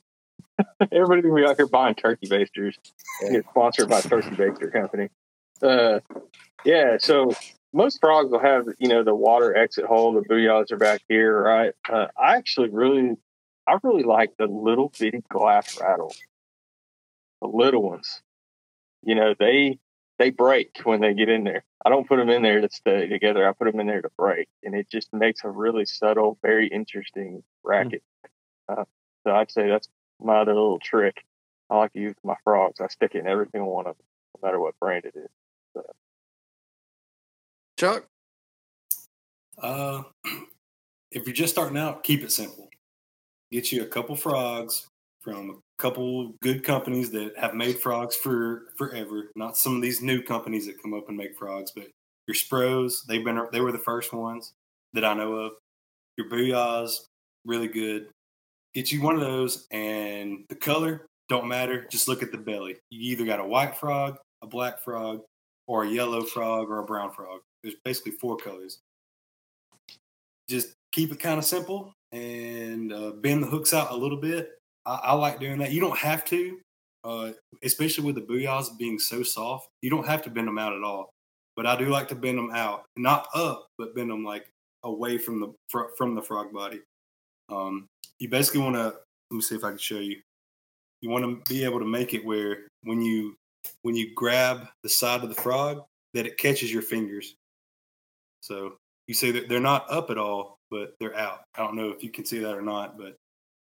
Everybody's 0.92 1.22
going 1.24 1.36
to 1.36 1.42
be 1.42 1.50
out 1.50 1.56
here 1.56 1.66
buying 1.66 1.94
turkey 1.94 2.28
basters. 2.28 2.78
Get 3.20 3.44
sponsored 3.50 3.88
by 3.88 4.00
Turkey 4.00 4.30
Baster 4.30 4.72
Company. 4.72 5.08
Uh, 5.62 6.00
yeah, 6.64 6.96
so 6.98 7.32
most 7.72 7.98
frogs 8.00 8.30
will 8.30 8.40
have, 8.40 8.66
you 8.78 8.88
know, 8.88 9.02
the 9.02 9.14
water 9.14 9.56
exit 9.56 9.84
hole. 9.86 10.12
The 10.12 10.20
booyahs 10.20 10.70
are 10.70 10.76
back 10.76 11.00
here, 11.08 11.40
right? 11.42 11.72
Uh, 11.88 12.08
I 12.20 12.36
actually 12.36 12.68
really, 12.68 13.16
I 13.66 13.78
really 13.82 14.02
like 14.02 14.36
the 14.36 14.46
little 14.46 14.92
bitty 14.98 15.22
glass 15.28 15.80
rattles. 15.80 16.18
The 17.40 17.48
little 17.48 17.82
ones. 17.82 18.20
You 19.02 19.14
know, 19.14 19.34
they 19.38 19.78
they 20.18 20.30
break 20.30 20.80
when 20.84 21.00
they 21.00 21.14
get 21.14 21.28
in 21.28 21.44
there. 21.44 21.64
I 21.84 21.90
don't 21.90 22.06
put 22.06 22.16
them 22.16 22.30
in 22.30 22.42
there 22.42 22.60
to 22.60 22.68
stay 22.70 23.08
together. 23.08 23.48
I 23.48 23.52
put 23.52 23.70
them 23.70 23.80
in 23.80 23.86
there 23.86 24.02
to 24.02 24.10
break, 24.16 24.48
and 24.62 24.74
it 24.74 24.88
just 24.90 25.12
makes 25.12 25.42
a 25.44 25.50
really 25.50 25.84
subtle, 25.84 26.38
very 26.42 26.68
interesting 26.68 27.42
racket. 27.64 28.02
Uh, 28.68 28.84
so 29.24 29.32
I'd 29.32 29.50
say 29.50 29.68
that's 29.68 29.88
my 30.20 30.38
other 30.38 30.54
little 30.54 30.78
trick. 30.78 31.24
I 31.68 31.78
like 31.78 31.92
to 31.94 32.00
use 32.00 32.14
my 32.22 32.36
frogs. 32.44 32.80
I 32.80 32.88
stick 32.88 33.14
it 33.14 33.20
in 33.20 33.26
every 33.26 33.46
single 33.50 33.74
one 33.74 33.86
of 33.86 33.96
them, 33.96 34.06
no 34.36 34.46
matter 34.46 34.60
what 34.60 34.78
brand 34.78 35.06
it 35.06 35.14
is. 35.16 35.30
Chuck. 37.78 38.06
Uh, 39.60 40.02
if 41.10 41.26
you're 41.26 41.34
just 41.34 41.52
starting 41.52 41.78
out, 41.78 42.04
keep 42.04 42.22
it 42.22 42.30
simple. 42.30 42.68
Get 43.50 43.72
you 43.72 43.82
a 43.82 43.86
couple 43.86 44.14
frogs 44.14 44.86
from 45.20 45.50
a 45.50 45.54
couple 45.82 46.34
good 46.42 46.64
companies 46.64 47.10
that 47.10 47.32
have 47.36 47.54
made 47.54 47.78
frogs 47.78 48.16
for 48.16 48.66
forever. 48.78 49.30
Not 49.36 49.56
some 49.56 49.76
of 49.76 49.82
these 49.82 50.00
new 50.00 50.22
companies 50.22 50.66
that 50.66 50.80
come 50.80 50.94
up 50.94 51.08
and 51.08 51.16
make 51.16 51.36
frogs, 51.36 51.72
but 51.74 51.88
your 52.26 52.34
Spros, 52.34 53.04
they've 53.06 53.24
been 53.24 53.40
they 53.52 53.60
were 53.60 53.72
the 53.72 53.78
first 53.78 54.12
ones 54.12 54.52
that 54.94 55.04
I 55.04 55.14
know 55.14 55.34
of. 55.34 55.52
Your 56.16 56.28
Booyahs, 56.28 56.94
really 57.44 57.68
good. 57.68 58.08
Get 58.74 58.92
you 58.92 59.02
one 59.02 59.16
of 59.16 59.20
those, 59.20 59.66
and 59.70 60.44
the 60.48 60.54
color 60.54 61.06
don't 61.28 61.48
matter. 61.48 61.86
Just 61.90 62.08
look 62.08 62.22
at 62.22 62.32
the 62.32 62.38
belly. 62.38 62.76
You 62.90 63.12
either 63.12 63.24
got 63.24 63.40
a 63.40 63.44
white 63.44 63.76
frog, 63.76 64.16
a 64.40 64.46
black 64.46 64.80
frog, 64.80 65.20
or 65.66 65.84
a 65.84 65.88
yellow 65.88 66.22
frog, 66.22 66.70
or 66.70 66.78
a 66.78 66.84
brown 66.84 67.12
frog. 67.12 67.40
There's 67.62 67.76
basically 67.84 68.12
four 68.12 68.36
colors 68.36 68.78
just 70.48 70.74
keep 70.92 71.12
it 71.12 71.20
kind 71.20 71.38
of 71.38 71.44
simple 71.44 71.94
and 72.12 72.92
uh, 72.92 73.12
bend 73.12 73.42
the 73.42 73.46
hooks 73.46 73.72
out 73.72 73.90
a 73.90 73.96
little 73.96 74.18
bit. 74.18 74.50
I, 74.86 74.94
I 74.94 75.12
like 75.14 75.40
doing 75.40 75.58
that. 75.58 75.72
You 75.72 75.80
don't 75.80 75.98
have 75.98 76.24
to, 76.26 76.58
uh, 77.04 77.30
especially 77.62 78.04
with 78.04 78.14
the 78.16 78.22
booyahs 78.22 78.76
being 78.78 78.98
so 78.98 79.22
soft. 79.22 79.68
You 79.80 79.90
don't 79.90 80.06
have 80.06 80.22
to 80.22 80.30
bend 80.30 80.48
them 80.48 80.58
out 80.58 80.74
at 80.74 80.82
all. 80.82 81.10
But 81.54 81.66
I 81.66 81.76
do 81.76 81.86
like 81.86 82.08
to 82.08 82.14
bend 82.14 82.38
them 82.38 82.50
out, 82.52 82.84
not 82.96 83.26
up, 83.34 83.66
but 83.76 83.94
bend 83.94 84.10
them 84.10 84.24
like 84.24 84.46
away 84.84 85.18
from 85.18 85.40
the 85.40 85.52
fr- 85.68 85.90
from 85.98 86.14
the 86.14 86.22
frog 86.22 86.52
body. 86.52 86.80
Um, 87.50 87.86
you 88.18 88.28
basically 88.28 88.60
want 88.60 88.76
to. 88.76 88.94
Let 89.30 89.36
me 89.36 89.40
see 89.40 89.56
if 89.56 89.64
I 89.64 89.70
can 89.70 89.78
show 89.78 89.98
you. 89.98 90.16
You 91.00 91.10
want 91.10 91.24
to 91.24 91.52
be 91.52 91.64
able 91.64 91.78
to 91.78 91.86
make 91.86 92.14
it 92.14 92.24
where 92.24 92.68
when 92.84 93.02
you 93.02 93.36
when 93.82 93.94
you 93.94 94.14
grab 94.14 94.66
the 94.82 94.88
side 94.88 95.22
of 95.22 95.28
the 95.28 95.40
frog, 95.42 95.84
that 96.14 96.26
it 96.26 96.38
catches 96.38 96.72
your 96.72 96.82
fingers. 96.82 97.34
So 98.40 98.74
you 99.06 99.14
say 99.14 99.30
that 99.32 99.48
they're 99.48 99.60
not 99.60 99.90
up 99.90 100.10
at 100.10 100.18
all, 100.18 100.58
but 100.70 100.94
they're 101.00 101.16
out. 101.16 101.40
I 101.54 101.62
don't 101.62 101.76
know 101.76 101.90
if 101.90 102.02
you 102.02 102.10
can 102.10 102.24
see 102.24 102.38
that 102.38 102.54
or 102.54 102.62
not, 102.62 102.96
but 102.98 103.16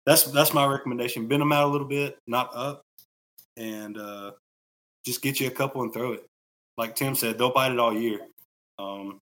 that's 0.09 0.23
that's 0.23 0.55
my 0.55 0.65
recommendation. 0.65 1.27
Bend 1.27 1.39
them 1.39 1.51
out 1.51 1.65
a 1.65 1.71
little 1.71 1.87
bit, 1.87 2.17
not 2.25 2.49
up, 2.55 2.81
and 3.57 3.95
uh, 3.95 4.31
just 5.05 5.21
get 5.21 5.39
you 5.39 5.45
a 5.45 5.51
couple 5.51 5.83
and 5.83 5.93
throw 5.93 6.13
it. 6.13 6.25
Like 6.77 6.95
Tim 6.95 7.13
said, 7.13 7.37
they'll 7.37 7.53
bite 7.53 7.71
it 7.71 7.77
all 7.77 7.93
year. 7.93 8.21
Um, 8.79 9.19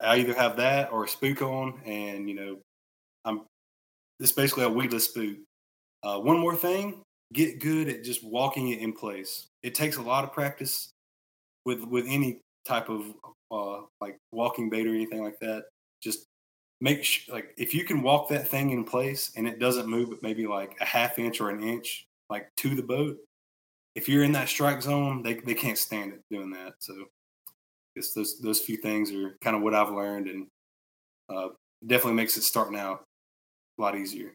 I 0.00 0.18
either 0.18 0.32
have 0.34 0.58
that 0.58 0.92
or 0.92 1.06
a 1.06 1.08
spook 1.08 1.42
on, 1.42 1.80
and 1.84 2.28
you 2.28 2.36
know, 2.36 2.58
I'm 3.24 3.42
it's 4.20 4.30
basically 4.30 4.62
a 4.62 4.68
weedless 4.68 5.06
spook. 5.06 5.38
Uh, 6.04 6.20
one 6.20 6.38
more 6.38 6.54
thing: 6.54 7.02
get 7.32 7.58
good 7.58 7.88
at 7.88 8.04
just 8.04 8.22
walking 8.22 8.68
it 8.68 8.78
in 8.78 8.92
place. 8.92 9.48
It 9.64 9.74
takes 9.74 9.96
a 9.96 10.02
lot 10.02 10.22
of 10.22 10.32
practice 10.32 10.88
with 11.64 11.82
with 11.82 12.06
any 12.06 12.38
type 12.64 12.88
of 12.90 13.12
uh, 13.50 13.80
like 14.00 14.18
walking 14.30 14.70
bait 14.70 14.86
or 14.86 14.94
anything 14.94 15.24
like 15.24 15.40
that. 15.40 15.64
Just 16.00 16.26
make 16.80 17.04
sh- 17.04 17.28
like 17.28 17.54
if 17.56 17.74
you 17.74 17.84
can 17.84 18.02
walk 18.02 18.28
that 18.28 18.48
thing 18.48 18.70
in 18.70 18.84
place 18.84 19.32
and 19.36 19.46
it 19.46 19.58
doesn't 19.58 19.88
move, 19.88 20.10
but 20.10 20.22
maybe 20.22 20.46
like 20.46 20.76
a 20.80 20.84
half 20.84 21.18
inch 21.18 21.40
or 21.40 21.50
an 21.50 21.62
inch 21.62 22.06
like 22.28 22.48
to 22.58 22.74
the 22.74 22.82
boat. 22.82 23.16
If 23.94 24.08
you're 24.08 24.24
in 24.24 24.32
that 24.32 24.48
strike 24.48 24.82
zone, 24.82 25.22
they 25.22 25.34
they 25.34 25.54
can't 25.54 25.78
stand 25.78 26.12
it 26.12 26.20
doing 26.30 26.50
that. 26.50 26.74
So, 26.78 27.06
it's 27.94 28.12
those 28.12 28.38
those 28.40 28.60
few 28.60 28.76
things 28.76 29.12
are 29.12 29.36
kind 29.42 29.56
of 29.56 29.62
what 29.62 29.74
I've 29.74 29.92
learned, 29.92 30.28
and 30.28 30.46
uh, 31.30 31.48
definitely 31.86 32.14
makes 32.14 32.36
it 32.36 32.42
starting 32.42 32.78
out 32.78 33.04
a 33.78 33.82
lot 33.82 33.96
easier. 33.96 34.34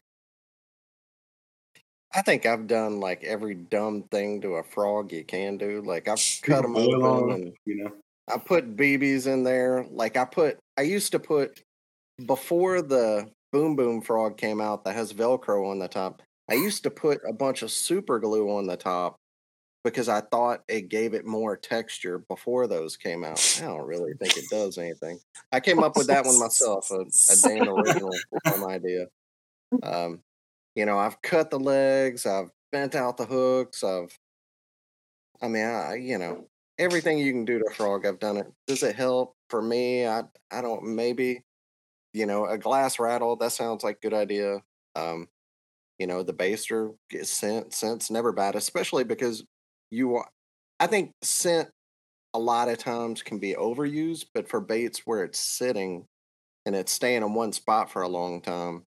I 2.14 2.22
think 2.22 2.44
I've 2.44 2.66
done 2.66 3.00
like 3.00 3.24
every 3.24 3.54
dumb 3.54 4.02
thing 4.10 4.40
to 4.42 4.56
a 4.56 4.62
frog 4.62 5.12
you 5.12 5.24
can 5.24 5.56
do. 5.56 5.80
Like 5.80 6.08
I've 6.08 6.20
cut 6.42 6.62
them 6.62 6.76
open 6.76 7.30
and 7.30 7.56
you 7.64 7.84
know. 7.84 7.92
I 8.28 8.38
put 8.38 8.76
BBs 8.76 9.26
in 9.26 9.44
there. 9.44 9.86
Like 9.90 10.16
I 10.16 10.24
put, 10.24 10.58
I 10.78 10.82
used 10.82 11.12
to 11.12 11.18
put 11.18 11.62
before 12.26 12.82
the 12.82 13.30
Boom 13.52 13.76
Boom 13.76 14.00
Frog 14.00 14.36
came 14.36 14.60
out 14.60 14.84
that 14.84 14.94
has 14.94 15.12
Velcro 15.12 15.70
on 15.70 15.78
the 15.78 15.88
top. 15.88 16.22
I 16.50 16.54
used 16.54 16.82
to 16.84 16.90
put 16.90 17.20
a 17.28 17.32
bunch 17.32 17.62
of 17.62 17.70
super 17.70 18.18
glue 18.18 18.50
on 18.56 18.66
the 18.66 18.76
top 18.76 19.16
because 19.84 20.08
I 20.08 20.20
thought 20.20 20.62
it 20.68 20.88
gave 20.88 21.14
it 21.14 21.24
more 21.24 21.56
texture 21.56 22.18
before 22.18 22.66
those 22.66 22.96
came 22.96 23.24
out. 23.24 23.58
I 23.60 23.66
don't 23.66 23.86
really 23.86 24.12
think 24.20 24.36
it 24.36 24.48
does 24.50 24.78
anything. 24.78 25.18
I 25.50 25.60
came 25.60 25.82
up 25.82 25.96
with 25.96 26.06
that 26.06 26.24
one 26.24 26.38
myself, 26.38 26.90
a, 26.90 27.00
a 27.00 27.36
Dan 27.42 27.68
original 27.68 28.10
idea. 28.68 29.06
Um, 29.82 30.20
you 30.74 30.86
know, 30.86 30.98
I've 30.98 31.20
cut 31.22 31.50
the 31.50 31.58
legs, 31.58 32.26
I've 32.26 32.50
bent 32.70 32.94
out 32.94 33.16
the 33.16 33.26
hooks, 33.26 33.82
I've, 33.82 34.16
I 35.42 35.48
mean, 35.48 35.64
I, 35.64 35.96
you 35.96 36.18
know, 36.18 36.46
everything 36.78 37.18
you 37.18 37.32
can 37.32 37.44
do 37.44 37.58
to 37.58 37.64
a 37.68 37.74
frog, 37.74 38.06
I've 38.06 38.20
done 38.20 38.36
it. 38.36 38.46
Does 38.66 38.82
it 38.82 38.94
help 38.94 39.34
for 39.50 39.60
me? 39.60 40.06
I, 40.06 40.22
I 40.50 40.60
don't. 40.62 40.94
Maybe, 40.94 41.42
you 42.12 42.26
know, 42.26 42.46
a 42.46 42.58
glass 42.58 42.98
rattle. 42.98 43.36
That 43.36 43.52
sounds 43.52 43.84
like 43.84 43.96
a 43.96 44.00
good 44.08 44.14
idea. 44.14 44.62
Um, 44.96 45.28
you 45.98 46.06
know, 46.06 46.22
the 46.22 46.34
baster 46.34 46.94
scent. 47.22 47.74
Scent's 47.74 48.10
never 48.10 48.32
bad, 48.32 48.56
especially 48.56 49.04
because 49.04 49.44
you. 49.90 50.16
are- 50.16 50.30
I 50.80 50.88
think 50.88 51.12
scent 51.22 51.70
a 52.34 52.38
lot 52.40 52.68
of 52.68 52.78
times 52.78 53.22
can 53.22 53.38
be 53.38 53.54
overused, 53.54 54.26
but 54.34 54.48
for 54.48 54.60
baits 54.60 55.00
where 55.06 55.24
it's 55.24 55.38
sitting 55.40 56.06
and 56.66 56.76
it's 56.76 56.92
staying 56.92 57.22
in 57.22 57.34
one 57.34 57.52
spot 57.52 57.90
for 57.90 58.02
a 58.02 58.08
long 58.08 58.42
time, 58.42 58.86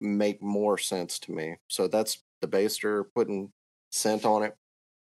make 0.00 0.42
more 0.42 0.78
sense 0.78 1.18
to 1.20 1.32
me. 1.32 1.56
So 1.68 1.88
that's 1.88 2.22
the 2.40 2.48
baster 2.48 3.04
putting 3.14 3.52
scent 3.90 4.24
on 4.24 4.42
it. 4.42 4.56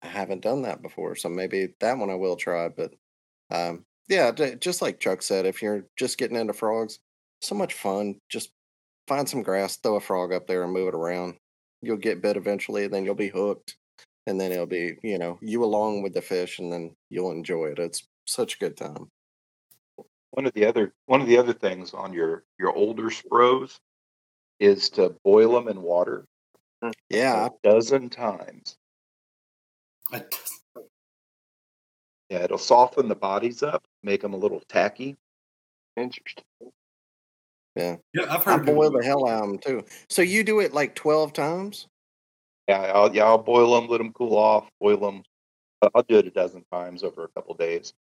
I 0.02 0.08
haven't 0.08 0.42
done 0.42 0.64
that 0.64 0.82
before, 0.82 1.16
so 1.16 1.30
maybe 1.30 1.76
that 1.80 1.98
one 1.98 2.10
I 2.10 2.16
will 2.16 2.36
try. 2.36 2.70
But 2.70 2.94
um, 3.52 3.86
yeah, 4.10 4.32
just 4.60 4.82
like 4.82 5.00
Chuck 5.00 5.22
said, 5.22 5.46
if 5.46 5.62
you're 5.62 5.86
just 5.98 6.18
getting 6.18 6.38
into 6.38 6.54
frogs, 6.54 7.00
so 7.42 7.56
much 7.56 7.74
fun. 7.74 8.16
Just 8.30 8.52
find 9.08 9.28
some 9.28 9.44
grass, 9.44 9.78
throw 9.78 9.96
a 9.96 10.00
frog 10.00 10.32
up 10.32 10.48
there, 10.48 10.64
and 10.64 10.74
move 10.74 10.88
it 10.88 10.96
around. 10.96 11.36
You'll 11.82 11.98
get 11.98 12.22
bit 12.22 12.38
eventually, 12.38 12.86
and 12.86 12.94
then 12.94 13.04
you'll 13.04 13.16
be 13.16 13.30
hooked, 13.30 13.76
and 14.28 14.40
then 14.40 14.52
it'll 14.52 14.66
be 14.66 14.96
you 15.04 15.18
know 15.18 15.40
you 15.42 15.64
along 15.64 16.04
with 16.04 16.14
the 16.14 16.22
fish, 16.22 16.60
and 16.60 16.72
then 16.72 16.96
you'll 17.10 17.32
enjoy 17.32 17.68
it. 17.68 17.80
It's 17.80 18.08
such 18.26 18.56
a 18.56 18.60
good 18.60 18.78
time. 18.78 19.10
One 20.32 20.46
of 20.46 20.54
the 20.54 20.66
other 20.66 20.94
one 21.08 21.22
of 21.22 21.28
the 21.28 21.38
other 21.38 21.54
things 21.54 21.94
on 21.94 22.14
your 22.14 22.44
your 22.60 22.74
older 22.74 23.10
spros 23.10 23.80
is 24.60 24.90
to 24.92 25.16
boil 25.24 25.54
them 25.54 25.68
in 25.68 25.82
water 25.82 26.28
mm, 26.84 26.94
Yeah, 27.10 27.48
a 27.48 27.50
dozen 27.64 28.10
times. 28.10 28.78
Yeah, 32.30 32.44
it'll 32.46 32.58
soften 32.58 33.10
the 33.10 33.16
bodies 33.16 33.62
up, 33.62 33.84
make 34.04 34.22
them 34.22 34.34
a 34.34 34.38
little 34.38 34.62
tacky. 34.70 35.18
Interesting. 35.98 36.46
Yeah, 37.76 37.96
Yeah, 38.14 38.34
I've 38.34 38.46
I 38.48 38.58
heard 38.58 38.66
people 38.66 38.76
boil 38.76 38.90
do 38.92 38.98
the 39.00 39.06
hell 39.06 39.28
out 39.28 39.44
of 39.44 39.50
them 39.50 39.60
too. 39.60 39.86
So 40.10 40.22
you 40.22 40.44
do 40.44 40.60
it 40.60 40.74
like 40.74 40.96
twelve 40.96 41.34
times? 41.34 41.88
Yeah, 42.68 42.92
I'll 42.94 43.14
yeah 43.14 43.26
I'll 43.26 43.38
boil 43.38 43.76
them, 43.80 43.90
let 43.90 43.98
them 44.00 44.14
cool 44.14 44.38
off, 44.38 44.70
boil 44.80 44.98
them. 44.98 45.24
I'll 45.96 46.04
do 46.04 46.18
it 46.18 46.28
a 46.28 46.32
dozen 46.32 46.64
times 46.72 47.04
over 47.04 47.24
a 47.24 47.30
couple 47.30 47.56
days. 47.56 47.94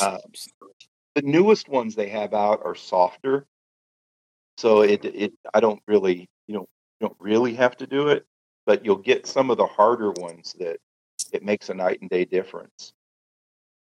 Uh, 0.00 0.18
the 1.14 1.22
newest 1.22 1.68
ones 1.68 1.94
they 1.94 2.08
have 2.08 2.34
out 2.34 2.60
are 2.64 2.74
softer, 2.74 3.46
so 4.58 4.82
it 4.82 5.04
it 5.04 5.32
I 5.54 5.60
don't 5.60 5.82
really 5.86 6.28
you 6.46 6.54
know 6.54 6.66
you 7.00 7.08
don't 7.08 7.16
really 7.18 7.54
have 7.54 7.76
to 7.78 7.86
do 7.86 8.08
it, 8.08 8.26
but 8.66 8.84
you'll 8.84 8.96
get 8.96 9.26
some 9.26 9.50
of 9.50 9.56
the 9.56 9.66
harder 9.66 10.12
ones 10.12 10.54
that 10.58 10.78
it 11.32 11.44
makes 11.44 11.68
a 11.68 11.74
night 11.74 12.00
and 12.00 12.10
day 12.10 12.24
difference. 12.24 12.92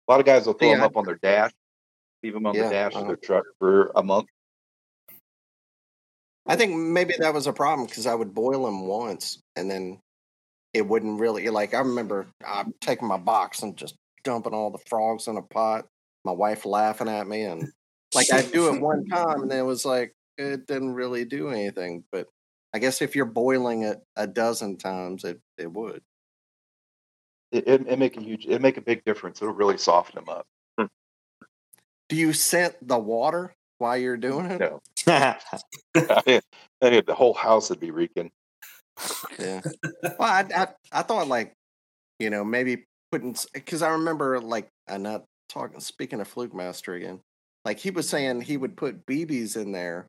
A 0.08 0.12
lot 0.12 0.20
of 0.20 0.26
guys 0.26 0.46
will 0.46 0.54
throw 0.54 0.70
them 0.70 0.82
up 0.82 0.96
on 0.96 1.06
their 1.06 1.20
dash, 1.22 1.52
leave 2.24 2.34
them 2.34 2.46
on 2.46 2.56
Yeah, 2.56 2.66
the 2.66 2.70
dash 2.70 2.92
of 2.94 3.00
uh-huh. 3.00 3.08
their 3.08 3.18
truck 3.18 3.46
for 3.60 3.92
a 3.96 4.04
month. 4.04 4.28
I 6.48 6.56
think 6.56 6.76
maybe 6.76 7.14
that 7.20 7.34
was 7.34 7.48
a 7.48 7.54
problem 7.54 7.88
because 7.88 8.08
I 8.08 8.16
would 8.16 8.34
boil 8.34 8.66
them 8.66 8.88
once 8.88 9.42
and 9.56 9.70
then 9.70 10.00
it 10.74 10.88
wouldn't 10.88 11.20
really 11.20 11.50
like. 11.50 11.74
I 11.74 11.80
remember 11.80 12.28
uh, 12.46 12.66
taking 12.82 13.08
my 13.08 13.18
box 13.18 13.64
and 13.64 13.76
just 13.76 13.96
dumping 14.24 14.54
all 14.54 14.72
the 14.72 14.84
frogs 14.88 15.28
in 15.28 15.38
a 15.38 15.42
pot. 15.42 15.88
My 16.24 16.32
wife 16.32 16.66
laughing 16.66 17.10
at 17.10 17.28
me 17.28 17.44
and 17.44 17.68
like 18.16 18.32
I'd 18.32 18.52
do 18.52 18.74
it 18.74 18.82
one 18.82 19.06
time 19.12 19.44
and 19.44 19.52
it 19.52 19.64
was 19.64 19.86
like 19.86 20.14
it 20.38 20.68
didn't 20.68 20.94
really 20.94 21.26
do 21.26 21.50
anything. 21.50 22.04
But 22.12 22.28
I 22.74 22.80
guess 22.80 23.02
if 23.02 23.16
you're 23.16 23.26
boiling 23.26 23.84
it 23.84 24.00
a 24.16 24.28
dozen 24.28 24.78
times, 24.78 25.24
it 25.24 25.40
it 25.58 25.72
would. 25.72 26.02
It, 27.52 27.68
it, 27.68 27.88
it 27.88 28.00
make 28.00 28.18
a 28.18 28.22
huge 28.22 28.46
it 28.46 28.62
make 28.62 28.78
a 28.78 28.82
big 28.82 29.04
difference. 29.04 29.42
It'll 29.42 29.54
really 29.54 29.78
soften 29.78 30.16
them 30.16 30.30
up. 30.30 30.46
Do 32.10 32.16
you 32.16 32.32
scent 32.32 32.76
the 32.82 32.98
water 32.98 33.54
while 33.78 33.98
you're 33.98 34.18
doing 34.18 34.46
it? 34.48 34.60
No, 34.60 34.82
I 35.08 36.42
the 36.82 37.16
whole 37.16 37.34
house 37.34 37.70
would 37.70 37.80
be 37.80 37.92
reeking. 37.92 38.32
Yeah. 39.40 39.62
Well, 40.20 40.30
I, 40.30 40.46
I 40.56 40.68
I 40.92 41.02
thought 41.02 41.28
like, 41.28 41.54
you 42.20 42.30
know, 42.30 42.44
maybe 42.44 42.86
putting 43.12 43.36
because 43.54 43.82
I 43.82 43.90
remember 43.90 44.40
like 44.40 44.70
I'm 44.88 45.04
not 45.04 45.26
talking. 45.50 45.80
Speaking 45.80 46.22
of 46.22 46.34
Flukemaster 46.34 46.96
again, 46.98 47.20
like 47.66 47.80
he 47.80 47.92
was 47.92 48.08
mm-hmm. 48.08 48.12
saying 48.12 48.42
he 48.42 48.58
would 48.58 48.78
put 48.78 49.06
BBs 49.06 49.58
in 49.58 49.72
there 49.72 50.08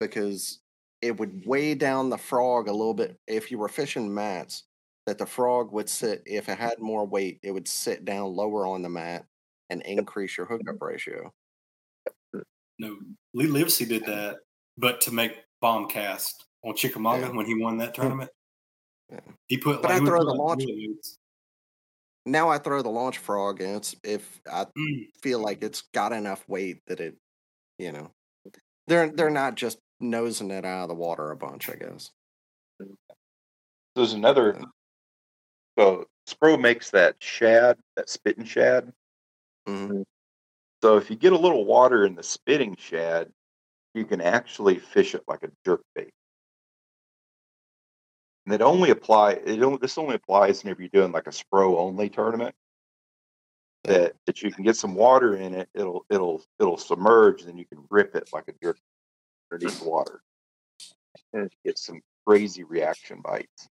because 0.00 0.60
it 1.00 1.18
would 1.18 1.44
weigh 1.46 1.74
down 1.74 2.10
the 2.10 2.18
frog 2.18 2.68
a 2.68 2.72
little 2.72 2.94
bit. 2.94 3.16
If 3.26 3.50
you 3.50 3.58
were 3.58 3.68
fishing 3.68 4.12
mats, 4.12 4.64
that 5.06 5.18
the 5.18 5.26
frog 5.26 5.72
would 5.72 5.88
sit. 5.88 6.22
If 6.26 6.48
it 6.48 6.58
had 6.58 6.78
more 6.78 7.06
weight, 7.06 7.38
it 7.42 7.50
would 7.50 7.68
sit 7.68 8.04
down 8.04 8.36
lower 8.36 8.66
on 8.66 8.82
the 8.82 8.88
mat 8.88 9.24
and 9.70 9.82
increase 9.82 10.36
your 10.36 10.46
hookup 10.46 10.76
mm-hmm. 10.76 10.84
ratio. 10.84 11.32
No. 12.82 12.98
Lee 13.32 13.46
Livesay 13.46 13.88
did 13.88 14.04
that, 14.06 14.38
but 14.76 15.00
to 15.02 15.12
make 15.12 15.36
bomb 15.60 15.88
cast 15.88 16.46
on 16.64 16.74
Chickamauga 16.74 17.26
Yeah. 17.26 17.30
when 17.30 17.46
he 17.46 17.54
won 17.54 17.78
that 17.78 17.94
tournament. 17.94 18.30
Yeah. 19.08 19.20
He 19.46 19.56
put 19.56 19.80
But 19.82 19.92
like, 19.92 20.02
I 20.02 20.04
throw 20.04 20.24
the 20.24 20.34
launch- 20.34 20.64
really 20.64 20.88
weights. 20.88 21.16
Now 22.26 22.48
I 22.48 22.58
throw 22.58 22.82
the 22.82 22.90
launch 22.90 23.18
frog, 23.18 23.60
and 23.60 23.76
it's 23.76 23.94
if 24.02 24.40
I 24.50 24.64
Mm. 24.64 25.14
feel 25.22 25.38
like 25.38 25.62
it's 25.62 25.82
got 25.92 26.12
enough 26.12 26.46
weight 26.48 26.84
that 26.86 26.98
it, 27.00 27.16
you 27.78 27.92
know, 27.92 28.12
they're 28.88 29.10
they're 29.10 29.30
not 29.30 29.54
just 29.54 29.78
nosing 30.00 30.50
it 30.50 30.64
out 30.64 30.82
of 30.84 30.88
the 30.88 30.94
water 30.96 31.30
a 31.30 31.36
bunch. 31.36 31.68
I 31.70 31.76
guess. 31.76 32.10
There's 33.94 34.12
another. 34.12 34.60
So 35.78 36.06
Spro 36.28 36.60
makes 36.60 36.90
that 36.90 37.22
shad, 37.22 37.78
that 37.96 38.08
spitting 38.08 38.44
shad. 38.44 38.92
Mhm. 39.68 40.04
So 40.82 40.96
if 40.96 41.10
you 41.10 41.16
get 41.16 41.32
a 41.32 41.38
little 41.38 41.64
water 41.64 42.04
in 42.04 42.16
the 42.16 42.22
spitting 42.24 42.76
shad, 42.76 43.30
you 43.94 44.04
can 44.04 44.20
actually 44.20 44.78
fish 44.78 45.14
it 45.14 45.22
like 45.28 45.44
a 45.44 45.50
jerk 45.64 45.82
bait. 45.94 46.10
And 48.44 48.54
it 48.54 48.62
only 48.62 48.90
apply 48.90 49.32
it 49.32 49.62
only 49.62 49.78
this 49.80 49.96
only 49.96 50.16
applies 50.16 50.64
whenever 50.64 50.82
you're 50.82 50.88
doing 50.88 51.12
like 51.12 51.28
a 51.28 51.30
Spro 51.30 51.76
only 51.76 52.08
tournament. 52.08 52.54
That 53.84 54.14
that 54.26 54.42
you 54.42 54.50
can 54.50 54.64
get 54.64 54.76
some 54.76 54.94
water 54.94 55.36
in 55.36 55.54
it, 55.54 55.68
it'll 55.74 56.04
it'll 56.10 56.42
it'll 56.58 56.78
submerge, 56.78 57.42
and 57.42 57.50
then 57.50 57.58
you 57.58 57.66
can 57.66 57.84
rip 57.90 58.16
it 58.16 58.30
like 58.32 58.48
a 58.48 58.52
jerk 58.62 58.78
underneath 59.52 59.78
the 59.80 59.88
water. 59.88 60.20
And 61.32 61.50
get 61.64 61.78
some 61.78 62.00
crazy 62.26 62.64
reaction 62.64 63.20
bites. 63.22 63.68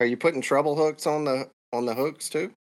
Are 0.00 0.06
you 0.06 0.16
putting 0.18 0.42
treble 0.42 0.76
hooks 0.76 1.06
on 1.06 1.24
the 1.24 1.50
on 1.72 1.86
the 1.86 1.94
hooks 1.94 2.28
too? 2.28 2.52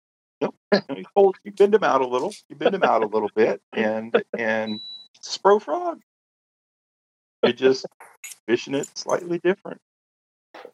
You 0.97 1.05
hold, 1.15 1.37
you 1.45 1.53
bend 1.53 1.75
them 1.75 1.85
out 1.85 2.01
a 2.01 2.07
little, 2.07 2.33
you 2.49 2.57
bend 2.57 2.75
them 2.75 2.83
out 2.83 3.03
a 3.03 3.07
little 3.07 3.31
bit, 3.35 3.61
and 3.73 4.15
and 4.39 4.81
spro 5.23 5.61
frog. 5.61 6.01
You're 7.43 7.53
just 7.53 7.87
fishing 8.47 8.75
it 8.75 8.89
slightly 8.97 9.39
different. 9.39 9.81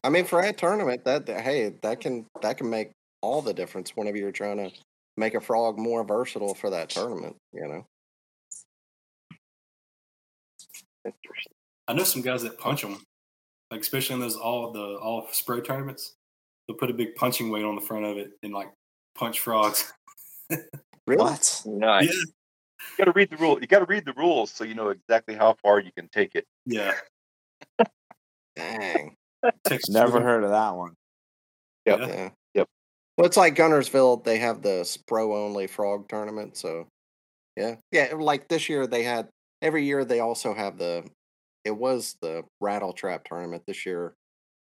I 0.05 0.09
mean, 0.09 0.25
for 0.25 0.41
a 0.41 0.53
tournament, 0.53 1.05
that 1.05 1.27
that- 1.27 1.41
hey, 1.41 1.71
that 1.83 2.01
can 2.01 2.27
that 2.43 2.59
can 2.59 2.71
make 2.71 2.91
all 3.23 3.43
the 3.43 3.55
difference 3.55 3.91
whenever 3.97 4.17
you're 4.17 4.33
trying 4.33 4.57
to 4.59 4.71
make 5.17 5.35
a 5.35 5.41
frog 5.41 5.79
more 5.79 6.05
versatile 6.05 6.55
for 6.55 6.71
that 6.71 6.91
tournament. 6.91 7.37
You 7.53 7.67
know. 7.69 7.87
Interesting. 11.05 11.53
I 11.89 11.93
know 11.95 12.05
some 12.05 12.23
guys 12.23 12.43
that 12.43 12.59
punch 12.59 12.83
them, 12.83 13.03
like 13.71 13.81
especially 13.81 14.15
in 14.15 14.21
those 14.21 14.37
all 14.37 14.73
the 14.73 14.99
all 14.99 15.27
spray 15.33 15.61
tournaments. 15.61 16.15
They'll 16.69 16.77
put 16.77 16.91
a 16.91 16.95
big 16.95 17.17
punching 17.17 17.51
weight 17.51 17.65
on 17.65 17.75
the 17.75 17.81
front 17.81 18.05
of 18.05 18.17
it 18.17 18.31
and 18.43 18.53
like 18.53 18.71
punch 19.15 19.41
frogs. 19.41 19.93
Really? 21.07 21.23
what? 21.25 21.63
Nice. 21.67 22.05
Yeah. 22.05 22.13
You 22.13 22.25
got 22.99 23.05
to 23.07 23.13
read 23.13 23.31
the 23.31 23.37
rule. 23.37 23.59
You 23.61 23.67
got 23.67 23.81
to 23.81 23.85
read 23.87 24.05
the 24.05 24.13
rules 24.13 24.51
so 24.53 24.63
you 24.63 24.75
know 24.75 24.91
exactly 24.91 25.35
how 25.35 25.57
far 25.61 25.81
you 25.81 25.91
can 25.97 26.09
take 26.09 26.37
it. 26.37 26.47
Yeah, 26.67 26.95
Dang. 28.57 29.17
Texas 29.67 29.89
Never 29.91 30.13
Freedom. 30.13 30.23
heard 30.23 30.45
of 30.45 30.51
that 30.51 30.71
one. 30.77 30.95
Yep. 31.87 31.99
Yeah. 32.01 32.07
Yeah. 32.07 32.31
Yep. 32.55 32.69
Well, 33.17 33.27
it's 33.27 33.37
like 33.37 33.55
Guntersville. 33.57 34.23
They 34.23 34.39
have 34.39 34.63
the 34.63 34.99
pro 35.07 35.45
only 35.45 35.67
frog 35.67 36.09
tournament. 36.09 36.57
So, 36.57 36.87
yeah, 37.57 37.77
yeah. 37.91 38.13
Like 38.17 38.49
this 38.49 38.69
year, 38.69 38.87
they 38.87 39.03
had 39.03 39.29
every 39.63 39.85
year. 39.85 40.05
They 40.05 40.21
also 40.21 40.55
have 40.55 40.79
the. 40.79 41.05
It 41.65 41.77
was 41.77 42.17
the 42.23 42.45
rattle 42.61 42.93
trap 42.93 43.25
tournament 43.25 43.65
this 43.67 43.85
year 43.85 44.15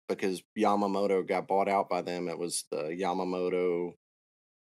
because 0.09 0.43
Yamamoto 0.59 1.27
got 1.27 1.49
bought 1.49 1.69
out 1.69 1.89
by 1.89 2.03
them. 2.03 2.29
It 2.29 2.39
was 2.39 2.65
the 2.71 2.83
Yamamoto, 3.01 3.95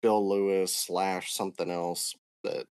Bill 0.05 0.29
Lewis 0.29 0.77
slash 0.77 1.33
something 1.33 1.71
else 1.71 2.15
that 2.43 2.67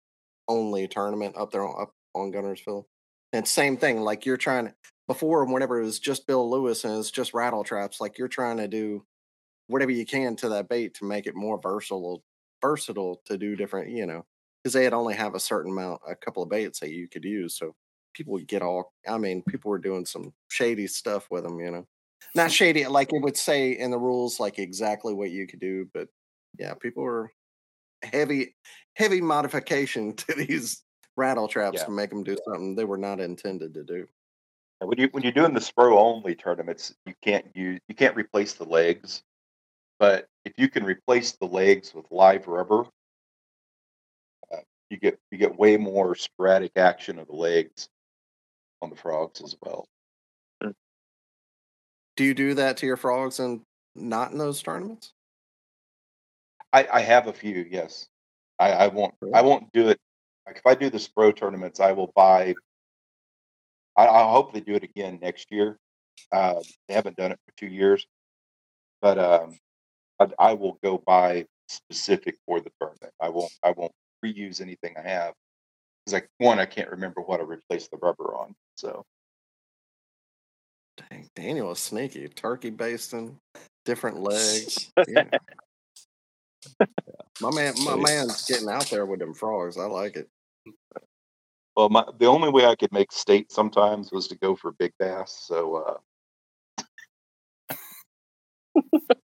only 0.49 0.87
tournament 0.87 1.35
up 1.35 1.51
there 1.51 1.67
on, 1.67 1.81
up 1.81 1.95
on 2.15 2.31
Guntersville. 2.31 2.85
And 3.33 3.49
same 3.49 3.79
thing. 3.79 4.03
Like 4.03 4.27
you're 4.27 4.37
trying 4.37 4.67
to 4.67 4.75
before, 5.09 5.43
whenever 5.47 5.81
it 5.81 5.85
was 5.85 5.99
just 5.99 6.27
Bill 6.27 6.51
Lewis 6.51 6.85
and 6.85 6.99
it's 6.99 7.11
just 7.11 7.33
rattle 7.33 7.65
traps. 7.65 8.03
Like 8.03 8.19
you're 8.19 8.29
trying 8.29 8.59
to 8.59 8.69
do 8.69 9.07
whatever 9.69 9.91
you 9.91 10.05
can 10.05 10.37
to 10.37 10.51
that 10.51 10.69
bait 10.69 10.93
to 10.93 11.07
make 11.07 11.27
it 11.27 11.35
more 11.35 11.59
versatile 11.59 12.23
versatile 12.61 13.23
to 13.25 13.39
do 13.39 13.57
different 13.57 13.91
you 13.91 14.07
know 14.07 14.25
because 14.63 14.75
they 14.75 14.85
had 14.85 14.93
only 14.93 15.15
have 15.15 15.35
a 15.35 15.41
certain 15.41 15.73
amount 15.73 16.01
a 16.07 16.15
couple 16.15 16.43
of 16.43 16.51
baits 16.51 16.79
that 16.81 16.91
you 16.91 17.09
could 17.09 17.25
use 17.25 17.57
so 17.57 17.75
people 18.15 18.35
would 18.35 18.47
get 18.47 18.63
all 18.63 18.93
i 19.09 19.19
mean 19.19 19.43
people 19.49 19.71
were 19.71 19.79
doing 19.79 20.05
some 20.05 20.33
shady 20.49 20.87
stuff 20.87 21.27
with 21.31 21.43
them 21.43 21.59
you 21.59 21.71
know 21.71 21.87
not 22.37 22.53
shady 22.53 22.87
like 22.87 23.13
it 23.13 23.23
would 23.23 23.37
say 23.37 23.73
in 23.73 23.91
the 23.91 23.99
rules 23.99 24.39
like 24.39 24.61
exactly 24.61 25.13
what 25.13 25.33
you 25.33 25.47
could 25.47 25.59
do 25.59 25.89
but 25.93 26.07
yeah 26.59 26.75
people 26.75 27.03
were 27.03 27.33
heavy 28.03 28.55
heavy 28.95 29.21
modification 29.21 30.13
to 30.17 30.35
these 30.35 30.83
rattle 31.17 31.49
traps 31.49 31.81
Yeah. 31.81 31.85
to 31.87 31.91
make 31.91 32.11
them 32.11 32.25
do 32.25 32.37
something 32.45 32.75
they 32.75 32.85
were 32.85 32.99
not 32.99 33.21
intended 33.21 33.75
to 33.75 33.85
do 33.85 34.09
And 34.81 34.89
when 34.89 34.99
you 34.99 35.09
when 35.13 35.23
you're 35.23 35.33
doing 35.33 35.55
the 35.55 35.61
Spro 35.61 35.97
only 35.97 36.35
tournaments, 36.35 36.95
you 37.07 37.15
can't 37.23 37.47
use 37.55 37.81
you 37.89 37.95
can't 37.95 38.17
replace 38.17 38.55
the 38.55 38.65
legs. 38.65 39.23
But 39.99 40.27
if 40.45 40.55
you 40.57 40.69
can 40.69 40.85
replace 40.85 41.33
the 41.33 41.47
legs 41.47 41.95
with 41.95 42.07
live 42.11 42.49
rubber, 42.49 42.87
uh, 44.53 44.57
you 44.91 44.97
get 44.97 45.21
you 45.31 45.39
get 45.39 45.57
way 45.57 45.77
more 45.77 46.17
sporadic 46.17 46.73
action 46.77 47.21
of 47.21 47.29
the 47.29 47.37
legs 47.37 47.89
on 48.81 48.91
the 48.91 48.97
frogs 48.97 49.41
as 49.41 49.55
well. 49.63 49.87
do 52.17 52.25
you 52.25 52.35
do 52.35 52.55
that 52.55 52.77
to 52.79 52.87
your 52.87 52.97
frogs 52.97 53.39
and 53.41 53.63
not 53.95 54.33
in 54.33 54.39
those 54.39 54.63
tournaments? 54.63 55.13
I, 56.73 56.89
I 56.93 57.01
have 57.01 57.27
a 57.27 57.33
few, 57.33 57.67
yes. 57.71 58.09
I, 58.59 58.73
I 58.73 58.89
won't 58.89 59.15
Really? 59.21 59.35
I 59.35 59.43
won't 59.43 59.73
do 59.73 59.89
it 59.89 59.99
like 60.47 60.57
if 60.57 60.67
I 60.67 60.75
do 60.75 60.91
the 60.91 60.99
Spro 60.99 61.35
tournaments, 61.35 61.81
I 61.81 61.93
will 61.93 62.13
buy 62.15 62.55
I, 63.97 64.07
I'll 64.07 64.31
hopefully 64.31 64.63
do 64.63 64.75
it 64.75 64.85
again 64.85 65.19
next 65.21 65.51
year. 65.51 65.79
Uh, 66.33 66.61
they 66.89 66.95
haven't 66.95 67.17
done 67.17 67.33
it 67.33 67.39
for 67.45 67.53
two 67.57 67.67
years, 67.67 68.07
but 69.01 69.19
um, 69.19 69.59
I, 70.19 70.29
I 70.39 70.53
will 70.55 70.79
go 70.83 70.99
buy 70.99 71.47
specific 71.69 72.37
for 72.47 72.61
the 72.61 72.71
tournament. 72.81 73.13
I 73.21 73.29
won't 73.29 73.53
I 73.63 73.73
won't 73.73 73.93
reuse 74.25 74.61
anything 74.61 74.95
I 74.97 75.09
have 75.09 75.35
because 76.05 76.15
like 76.15 76.29
one 76.39 76.59
I 76.59 76.67
can't 76.67 76.91
remember 76.91 77.21
what 77.21 77.41
I 77.41 77.45
replaced 77.45 77.91
the 77.91 77.99
rubber 77.99 78.35
on. 78.37 78.55
So 78.77 79.05
Dang, 81.11 81.29
Daniel 81.35 81.73
is 81.73 81.79
sneaky. 81.79 82.29
Turkey 82.29 82.71
basting, 82.71 83.39
different 83.85 84.21
legs. 84.23 84.91
Yeah. 85.09 85.25
My 87.41 87.51
man, 87.51 87.75
my 87.85 87.97
man's 87.97 88.45
getting 88.47 88.69
out 88.69 88.87
there 88.87 89.07
with 89.07 89.19
them 89.21 89.35
frogs. 89.35 89.77
I 89.79 89.87
like 89.87 90.17
it. 90.17 90.29
well, 91.77 91.89
my 91.89 92.05
the 92.19 92.27
only 92.27 92.51
way 92.51 92.67
I 92.67 92.77
could 92.77 92.93
make 92.93 93.11
state 93.13 93.51
sometimes 93.51 94.13
was 94.13 94.29
to 94.29 94.37
go 94.37 94.55
for 94.55 94.73
big 94.73 94.93
bass. 94.99 95.45
So 95.47 95.99
uh, 97.67 97.73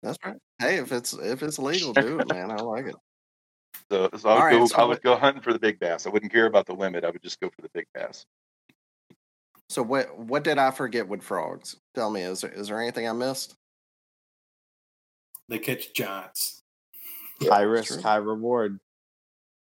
That's 0.01 0.17
right. 0.25 0.38
Hey, 0.59 0.77
if 0.77 0.91
it's 0.91 1.13
if 1.13 1.43
it's 1.43 1.59
legal, 1.59 1.93
do 1.93 2.19
it, 2.19 2.27
man. 2.29 2.51
I 2.51 2.55
like 2.57 2.86
it. 2.86 2.95
so, 3.91 4.09
so 4.17 4.29
I 4.29 4.33
would 4.36 4.39
right, 4.41 4.51
go 4.59 4.65
so 4.67 4.75
I 4.75 4.79
what- 4.81 4.89
would 4.89 5.01
go 5.01 5.15
hunting 5.17 5.41
for 5.41 5.51
the 5.53 5.59
big 5.59 5.79
bass. 5.79 6.05
I 6.05 6.09
wouldn't 6.09 6.31
care 6.31 6.45
about 6.45 6.65
the 6.67 6.73
limit. 6.73 7.03
I 7.03 7.09
would 7.09 7.23
just 7.23 7.39
go 7.39 7.49
for 7.49 7.61
the 7.61 7.69
big 7.73 7.88
bass. 7.93 8.25
So 9.69 9.81
what 9.81 10.17
what 10.17 10.43
did 10.43 10.57
I 10.59 10.71
forget 10.71 11.07
with 11.07 11.23
frogs? 11.23 11.75
Tell 11.95 12.09
me, 12.11 12.21
is 12.21 12.41
there 12.41 12.51
is 12.51 12.67
there 12.67 12.79
anything 12.81 13.09
I 13.09 13.13
missed? 13.13 13.55
They 15.49 15.59
catch 15.59 15.93
giants. 15.93 16.61
High 17.41 17.63
true. 17.63 17.71
risk, 17.71 18.01
high 18.01 18.15
reward. 18.17 18.79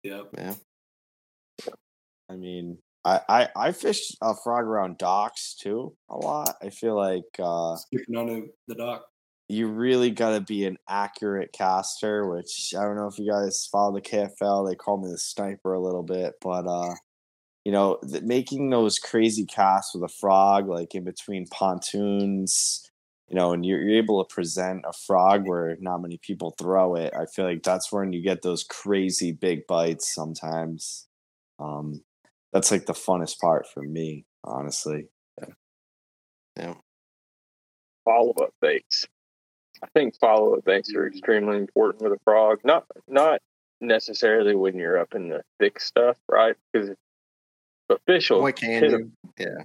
Yep. 0.04 0.28
Yeah. 0.36 0.54
I 2.28 2.36
mean, 2.36 2.78
I, 3.04 3.20
I 3.28 3.48
I 3.56 3.72
fish 3.72 4.12
uh, 4.22 4.34
frog 4.42 4.64
around 4.64 4.98
docks 4.98 5.54
too 5.54 5.94
a 6.08 6.16
lot. 6.16 6.56
I 6.62 6.70
feel 6.70 6.96
like 6.96 7.24
uh, 7.38 7.76
Skipping 7.76 8.16
under 8.16 8.42
the 8.68 8.74
dock. 8.74 9.04
you 9.48 9.68
really 9.68 10.10
got 10.10 10.30
to 10.30 10.40
be 10.40 10.64
an 10.66 10.78
accurate 10.88 11.52
caster, 11.52 12.28
which 12.28 12.72
I 12.78 12.82
don't 12.82 12.96
know 12.96 13.08
if 13.08 13.18
you 13.18 13.30
guys 13.30 13.68
follow 13.70 13.92
the 13.94 14.00
KFL. 14.00 14.68
They 14.68 14.76
call 14.76 14.98
me 15.02 15.10
the 15.10 15.18
sniper 15.18 15.74
a 15.74 15.80
little 15.82 16.02
bit, 16.04 16.34
but 16.40 16.66
uh, 16.66 16.94
you 17.64 17.72
know, 17.72 17.98
th- 18.08 18.22
making 18.22 18.70
those 18.70 18.98
crazy 18.98 19.44
casts 19.44 19.94
with 19.94 20.04
a 20.04 20.14
frog, 20.20 20.68
like 20.68 20.94
in 20.94 21.04
between 21.04 21.46
pontoons, 21.48 22.88
you 23.32 23.38
know, 23.38 23.54
and 23.54 23.64
you're, 23.64 23.80
you're 23.80 23.96
able 23.96 24.22
to 24.22 24.34
present 24.34 24.84
a 24.86 24.92
frog 24.92 25.48
where 25.48 25.78
not 25.80 26.02
many 26.02 26.18
people 26.18 26.54
throw 26.58 26.96
it. 26.96 27.14
I 27.18 27.24
feel 27.24 27.46
like 27.46 27.62
that's 27.62 27.90
when 27.90 28.12
you 28.12 28.20
get 28.20 28.42
those 28.42 28.62
crazy 28.62 29.32
big 29.32 29.66
bites 29.66 30.14
sometimes. 30.14 31.08
Um, 31.58 32.02
that's 32.52 32.70
like 32.70 32.84
the 32.84 32.92
funnest 32.92 33.38
part 33.38 33.66
for 33.72 33.82
me, 33.82 34.26
honestly. 34.44 35.06
Yeah. 36.58 36.74
Follow 38.04 38.34
up 38.42 38.52
baits. 38.60 39.06
I 39.82 39.86
think 39.94 40.14
follow 40.20 40.56
up 40.56 40.66
baits 40.66 40.94
are 40.94 41.06
extremely 41.06 41.56
important 41.56 42.02
with 42.02 42.12
a 42.12 42.20
frog. 42.24 42.58
Not 42.64 42.84
not 43.08 43.40
necessarily 43.80 44.54
when 44.54 44.76
you're 44.76 44.98
up 44.98 45.14
in 45.14 45.30
the 45.30 45.42
thick 45.58 45.80
stuff, 45.80 46.18
right? 46.28 46.54
Because 46.70 46.90
a 47.88 47.96
fish 48.06 48.28
will 48.28 48.42
What 48.42 48.56
can 48.56 49.14
hit 49.38 49.56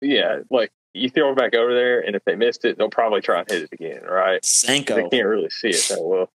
yeah, 0.00 0.40
like 0.50 0.72
you 0.96 1.10
throw 1.10 1.30
it 1.32 1.36
back 1.36 1.54
over 1.54 1.74
there, 1.74 2.00
and 2.00 2.16
if 2.16 2.24
they 2.24 2.34
missed 2.34 2.64
it, 2.64 2.78
they'll 2.78 2.90
probably 2.90 3.20
try 3.20 3.40
and 3.40 3.50
hit 3.50 3.62
it 3.62 3.68
again, 3.72 4.02
right? 4.04 4.44
'Cause 4.84 4.96
They 4.96 5.08
can't 5.10 5.28
really 5.28 5.50
see 5.50 5.68
it 5.70 5.86
that 5.90 6.02
well. 6.02 6.30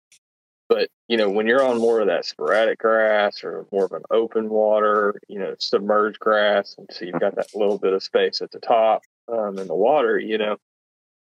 But 0.69 0.89
you 1.09 1.17
know, 1.17 1.29
when 1.29 1.47
you're 1.47 1.63
on 1.63 1.79
more 1.79 1.99
of 1.99 2.07
that 2.07 2.25
sporadic 2.25 2.79
grass 2.79 3.43
or 3.43 3.65
more 3.71 3.85
of 3.85 3.91
an 3.91 4.03
open 4.09 4.49
water, 4.49 5.19
you 5.27 5.37
know, 5.39 5.55
submerged 5.59 6.19
grass, 6.19 6.75
and 6.77 6.87
so 6.91 7.03
you've 7.05 7.19
got 7.19 7.35
that 7.35 7.53
little 7.53 7.77
bit 7.77 7.91
of 7.93 8.01
space 8.03 8.41
at 8.41 8.51
the 8.51 8.59
top 8.59 9.01
um, 9.27 9.57
in 9.57 9.67
the 9.67 9.75
water, 9.75 10.17
you 10.17 10.37
know, 10.37 10.55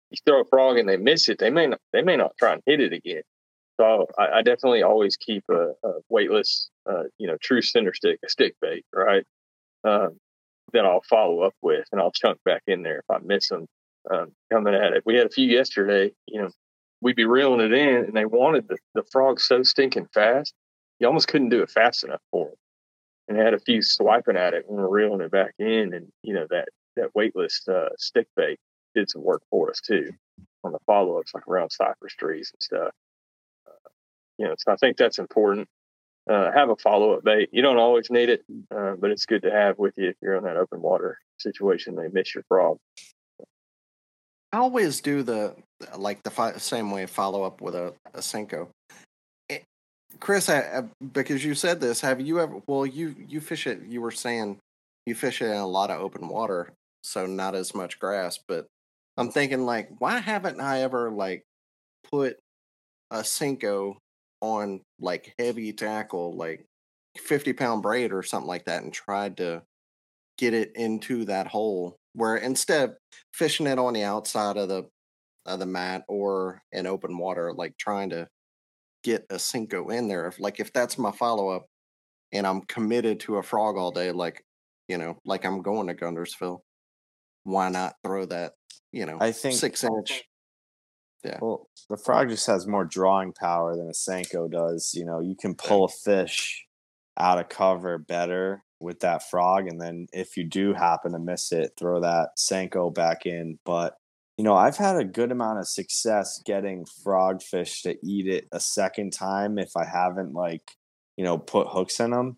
you 0.09 0.17
throw 0.25 0.41
a 0.41 0.45
frog 0.45 0.77
and 0.77 0.87
they 0.89 0.97
miss 0.97 1.29
it, 1.29 1.37
they 1.37 1.49
may 1.51 1.67
not, 1.67 1.79
they 1.93 2.01
may 2.01 2.15
not 2.17 2.35
try 2.37 2.53
and 2.53 2.63
hit 2.65 2.79
it 2.79 2.93
again. 2.93 3.21
So 3.79 4.07
I, 4.17 4.39
I 4.39 4.41
definitely 4.41 4.81
always 4.81 5.17
keep 5.17 5.43
a, 5.51 5.73
a 5.83 5.93
weightless, 6.09 6.69
uh, 6.89 7.03
you 7.19 7.27
know, 7.27 7.37
true 7.39 7.61
center 7.61 7.93
stick, 7.93 8.19
a 8.25 8.29
stick 8.29 8.55
bait, 8.59 8.85
right? 8.91 9.23
Um, 9.83 10.19
that 10.73 10.85
I'll 10.85 11.03
follow 11.09 11.41
up 11.41 11.55
with, 11.61 11.85
and 11.91 12.01
I'll 12.01 12.11
chunk 12.11 12.39
back 12.43 12.63
in 12.67 12.83
there 12.83 12.99
if 12.99 13.09
I 13.09 13.19
miss 13.23 13.49
them 13.49 13.67
um, 14.11 14.31
coming 14.51 14.73
at 14.73 14.93
it. 14.93 15.03
We 15.05 15.15
had 15.15 15.27
a 15.27 15.31
few 15.31 15.47
yesterday, 15.47 16.11
you 16.27 16.41
know, 16.41 16.49
we'd 17.01 17.15
be 17.15 17.25
reeling 17.25 17.61
it 17.61 17.73
in, 17.73 18.05
and 18.05 18.13
they 18.13 18.25
wanted 18.25 18.67
the, 18.67 18.77
the 18.95 19.03
frog 19.11 19.39
so 19.39 19.63
stinking 19.63 20.07
fast, 20.13 20.53
you 20.99 21.07
almost 21.07 21.27
couldn't 21.27 21.49
do 21.49 21.61
it 21.61 21.69
fast 21.69 22.03
enough 22.03 22.21
for 22.31 22.47
them. 22.47 22.55
And 23.29 23.37
had 23.37 23.53
a 23.53 23.59
few 23.59 23.81
swiping 23.81 24.37
at 24.37 24.53
it 24.53 24.63
when 24.67 24.81
we're 24.81 24.89
reeling 24.89 25.21
it 25.21 25.31
back 25.31 25.53
in, 25.59 25.93
and 25.93 26.07
you 26.23 26.33
know 26.33 26.47
that 26.49 26.69
that 26.95 27.13
weightless 27.13 27.67
uh, 27.67 27.89
stick 27.97 28.25
bait 28.37 28.57
did 28.95 29.09
some 29.09 29.21
work 29.21 29.41
for 29.49 29.69
us 29.69 29.81
too 29.81 30.09
on 30.63 30.71
the 30.71 30.79
follow 30.85 31.19
ups, 31.19 31.33
like 31.33 31.45
around 31.47 31.69
cypress 31.71 32.15
trees 32.15 32.51
and 32.53 32.63
stuff. 32.63 32.93
Uh, 33.67 33.89
you 34.37 34.47
know, 34.47 34.55
so 34.57 34.71
I 34.71 34.77
think 34.77 34.95
that's 34.95 35.19
important. 35.19 35.67
Uh, 36.27 36.51
have 36.51 36.69
a 36.69 36.75
follow 36.75 37.13
up 37.13 37.23
bait. 37.23 37.49
You 37.51 37.61
don't 37.61 37.77
always 37.77 38.09
need 38.09 38.29
it, 38.29 38.43
uh, 38.75 38.93
but 38.99 39.11
it's 39.11 39.25
good 39.25 39.43
to 39.43 39.51
have 39.51 39.77
with 39.77 39.97
you 39.97 40.09
if 40.09 40.15
you're 40.21 40.35
in 40.35 40.43
that 40.43 40.57
open 40.57 40.81
water 40.81 41.19
situation. 41.37 41.95
They 41.95 42.09
miss 42.09 42.35
your 42.35 42.43
frog. 42.47 42.77
I 44.51 44.57
always 44.57 45.01
do 45.01 45.23
the 45.23 45.55
like 45.97 46.23
the 46.23 46.29
fi- 46.29 46.57
same 46.57 46.91
way 46.91 47.05
follow 47.05 47.43
up 47.43 47.61
with 47.61 47.75
a, 47.75 47.93
a 48.13 48.19
Senko. 48.19 48.67
Eh, 49.49 49.59
Chris, 50.19 50.49
I, 50.49 50.59
I, 50.59 50.83
because 51.13 51.45
you 51.45 51.55
said 51.55 51.79
this, 51.79 52.01
have 52.01 52.19
you 52.19 52.39
ever? 52.39 52.61
Well, 52.67 52.85
you 52.85 53.15
you 53.27 53.39
fish 53.39 53.67
it. 53.67 53.81
You 53.87 54.01
were 54.01 54.11
saying 54.11 54.57
you 55.05 55.15
fish 55.15 55.41
it 55.41 55.45
in 55.45 55.57
a 55.57 55.67
lot 55.67 55.91
of 55.91 56.01
open 56.01 56.27
water, 56.27 56.73
so 57.03 57.25
not 57.25 57.55
as 57.55 57.73
much 57.73 57.99
grass. 57.99 58.39
But 58.47 58.67
I'm 59.15 59.31
thinking 59.31 59.65
like, 59.65 59.89
why 59.99 60.19
haven't 60.19 60.59
I 60.59 60.81
ever 60.81 61.09
like 61.09 61.43
put 62.11 62.37
a 63.11 63.19
Senko 63.19 63.97
on 64.41 64.81
like 64.99 65.33
heavy 65.39 65.73
tackle, 65.73 66.35
like 66.35 66.65
50 67.17 67.53
pound 67.53 67.81
braid 67.81 68.11
or 68.11 68.23
something 68.23 68.47
like 68.47 68.65
that, 68.65 68.83
and 68.83 68.93
tried 68.93 69.37
to 69.37 69.63
get 70.37 70.53
it 70.53 70.71
into 70.75 71.25
that 71.25 71.47
hole 71.47 71.97
where 72.13 72.37
instead 72.37 72.89
of 72.89 72.95
fishing 73.33 73.67
it 73.67 73.79
on 73.79 73.93
the 73.93 74.03
outside 74.03 74.57
of 74.57 74.69
the 74.69 74.83
of 75.45 75.59
the 75.59 75.65
mat 75.65 76.03
or 76.07 76.61
in 76.71 76.85
open 76.85 77.17
water, 77.17 77.53
like 77.53 77.77
trying 77.77 78.09
to 78.09 78.27
get 79.03 79.25
a 79.29 79.35
Senko 79.35 79.91
in 79.93 80.07
there. 80.07 80.27
If 80.27 80.39
like 80.39 80.59
if 80.59 80.73
that's 80.73 80.97
my 80.97 81.11
follow 81.11 81.49
up 81.49 81.65
and 82.31 82.45
I'm 82.45 82.61
committed 82.61 83.19
to 83.21 83.37
a 83.37 83.43
frog 83.43 83.77
all 83.77 83.91
day, 83.91 84.11
like 84.11 84.43
you 84.87 84.97
know, 84.97 85.17
like 85.25 85.45
I'm 85.45 85.61
going 85.61 85.87
to 85.87 85.93
Guntersville, 85.93 86.59
why 87.43 87.69
not 87.69 87.95
throw 88.03 88.25
that, 88.25 88.53
you 88.91 89.05
know, 89.05 89.17
I 89.19 89.31
think- 89.31 89.59
six 89.59 89.83
inch 89.83 90.23
Well, 91.41 91.67
the 91.89 91.97
frog 91.97 92.29
just 92.29 92.47
has 92.47 92.67
more 92.67 92.85
drawing 92.85 93.33
power 93.33 93.75
than 93.75 93.87
a 93.87 93.91
Senko 93.91 94.49
does. 94.49 94.91
You 94.93 95.05
know, 95.05 95.19
you 95.19 95.35
can 95.35 95.55
pull 95.55 95.85
a 95.85 95.89
fish 95.89 96.65
out 97.17 97.39
of 97.39 97.49
cover 97.49 97.97
better 97.97 98.63
with 98.79 98.99
that 98.99 99.27
frog. 99.29 99.67
And 99.67 99.81
then 99.81 100.07
if 100.13 100.37
you 100.37 100.43
do 100.43 100.73
happen 100.73 101.13
to 101.13 101.19
miss 101.19 101.51
it, 101.51 101.73
throw 101.77 101.99
that 102.01 102.29
Senko 102.37 102.93
back 102.93 103.25
in. 103.25 103.57
But, 103.65 103.95
you 104.37 104.43
know, 104.43 104.55
I've 104.55 104.77
had 104.77 104.97
a 104.97 105.03
good 105.03 105.31
amount 105.31 105.59
of 105.59 105.67
success 105.67 106.41
getting 106.45 106.85
frog 107.03 107.41
fish 107.41 107.81
to 107.83 107.97
eat 108.05 108.27
it 108.27 108.47
a 108.51 108.59
second 108.59 109.13
time 109.13 109.57
if 109.57 109.71
I 109.75 109.85
haven't, 109.85 110.33
like, 110.33 110.71
you 111.15 111.23
know, 111.23 111.37
put 111.37 111.67
hooks 111.69 111.99
in 111.99 112.11
them. 112.11 112.37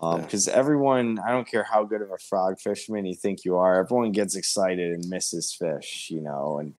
Um, 0.00 0.18
yeah. 0.18 0.24
Because 0.24 0.48
everyone, 0.48 1.18
I 1.20 1.30
don't 1.30 1.48
care 1.48 1.64
how 1.64 1.84
good 1.84 2.02
of 2.02 2.10
a 2.10 2.18
frog 2.18 2.58
fisherman 2.60 3.06
you 3.06 3.14
think 3.14 3.44
you 3.44 3.56
are, 3.56 3.78
everyone 3.78 4.12
gets 4.12 4.36
excited 4.36 4.92
and 4.92 5.08
misses 5.08 5.56
fish, 5.58 6.08
you 6.10 6.20
know, 6.20 6.58
and 6.58 6.74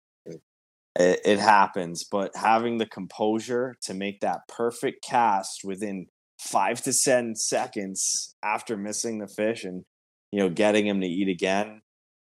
it, 0.95 1.21
it 1.25 1.39
happens. 1.39 2.03
But 2.03 2.35
having 2.35 2.77
the 2.77 2.85
composure 2.85 3.75
to 3.83 3.93
make 3.93 4.21
that 4.21 4.41
perfect 4.47 5.03
cast 5.03 5.61
within 5.63 6.07
five 6.39 6.81
to 6.83 6.93
ten 6.93 7.35
seconds 7.35 8.35
after 8.43 8.75
missing 8.75 9.19
the 9.19 9.27
fish 9.27 9.63
and 9.63 9.83
you 10.31 10.39
know 10.39 10.49
getting 10.49 10.85
him 10.85 11.01
to 11.01 11.07
eat 11.07 11.29
again. 11.29 11.81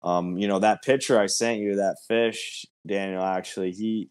Um, 0.03 0.39
you 0.39 0.47
know 0.49 0.61
that 0.61 0.83
picture 0.83 1.19
I 1.19 1.27
sent 1.27 1.61
you, 1.61 1.77
that 1.77 1.97
fish, 2.07 2.65
Daniel. 2.87 3.23
Actually, 3.23 3.73
he 3.73 4.11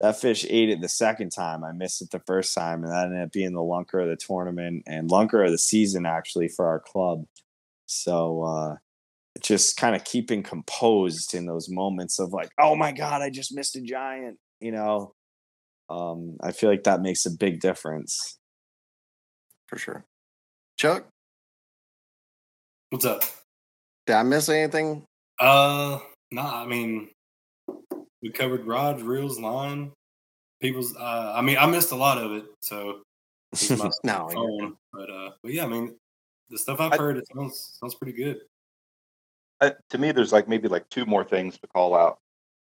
that 0.00 0.20
fish 0.20 0.46
ate 0.48 0.70
it 0.70 0.80
the 0.80 0.88
second 0.88 1.30
time. 1.30 1.64
I 1.64 1.72
missed 1.72 2.02
it 2.02 2.10
the 2.10 2.22
first 2.26 2.54
time, 2.54 2.82
and 2.82 2.92
that 2.92 3.06
ended 3.06 3.22
up 3.22 3.32
being 3.32 3.52
the 3.52 3.60
lunker 3.60 4.02
of 4.02 4.08
the 4.08 4.16
tournament 4.16 4.84
and 4.86 5.10
lunker 5.10 5.44
of 5.44 5.50
the 5.50 5.58
season 5.58 6.06
actually 6.06 6.48
for 6.48 6.66
our 6.66 6.80
club. 6.80 7.24
So 7.86 8.42
uh, 8.42 8.76
just 9.42 9.76
kind 9.76 9.94
of 9.96 10.04
keeping 10.04 10.42
composed 10.42 11.34
in 11.34 11.46
those 11.46 11.68
moments 11.68 12.18
of 12.18 12.32
like, 12.32 12.48
oh 12.60 12.74
my 12.74 12.92
god, 12.92 13.22
I 13.22 13.30
just 13.30 13.54
missed 13.54 13.76
a 13.76 13.80
giant. 13.80 14.36
You 14.60 14.72
know, 14.72 15.12
um, 15.88 16.36
I 16.42 16.52
feel 16.52 16.68
like 16.70 16.84
that 16.84 17.00
makes 17.02 17.26
a 17.26 17.30
big 17.30 17.60
difference. 17.60 18.38
for 19.68 19.78
sure. 19.78 20.04
Chuck, 20.78 21.06
What's 22.90 23.04
up? 23.04 23.22
did 24.06 24.14
I 24.16 24.22
miss 24.22 24.48
anything? 24.48 25.04
Uh, 25.38 25.98
nah. 26.32 26.62
I 26.62 26.66
mean, 26.66 27.10
we 28.22 28.30
covered 28.32 28.66
rods, 28.66 29.02
reels, 29.02 29.38
line. 29.38 29.92
people's. 30.60 30.96
Uh, 30.96 31.32
I 31.36 31.42
mean, 31.42 31.58
I 31.58 31.66
missed 31.66 31.92
a 31.92 31.96
lot 31.96 32.18
of 32.18 32.32
it, 32.32 32.44
so 32.62 33.00
it's 33.52 33.68
No, 34.04 34.28
phone. 34.32 34.76
But 34.92 35.10
uh, 35.10 35.30
but 35.42 35.52
yeah, 35.52 35.64
I 35.64 35.68
mean, 35.68 35.94
the 36.48 36.58
stuff 36.58 36.80
I've 36.80 36.92
I- 36.92 36.96
heard 36.96 37.18
it 37.18 37.24
sounds 37.34 37.76
sounds 37.80 37.94
pretty 37.94 38.16
good. 38.16 38.38
Uh, 39.60 39.70
to 39.90 39.98
me, 39.98 40.12
there's 40.12 40.32
like 40.32 40.48
maybe 40.48 40.68
like 40.68 40.88
two 40.88 41.06
more 41.06 41.24
things 41.24 41.58
to 41.58 41.66
call 41.66 41.94
out. 41.94 42.18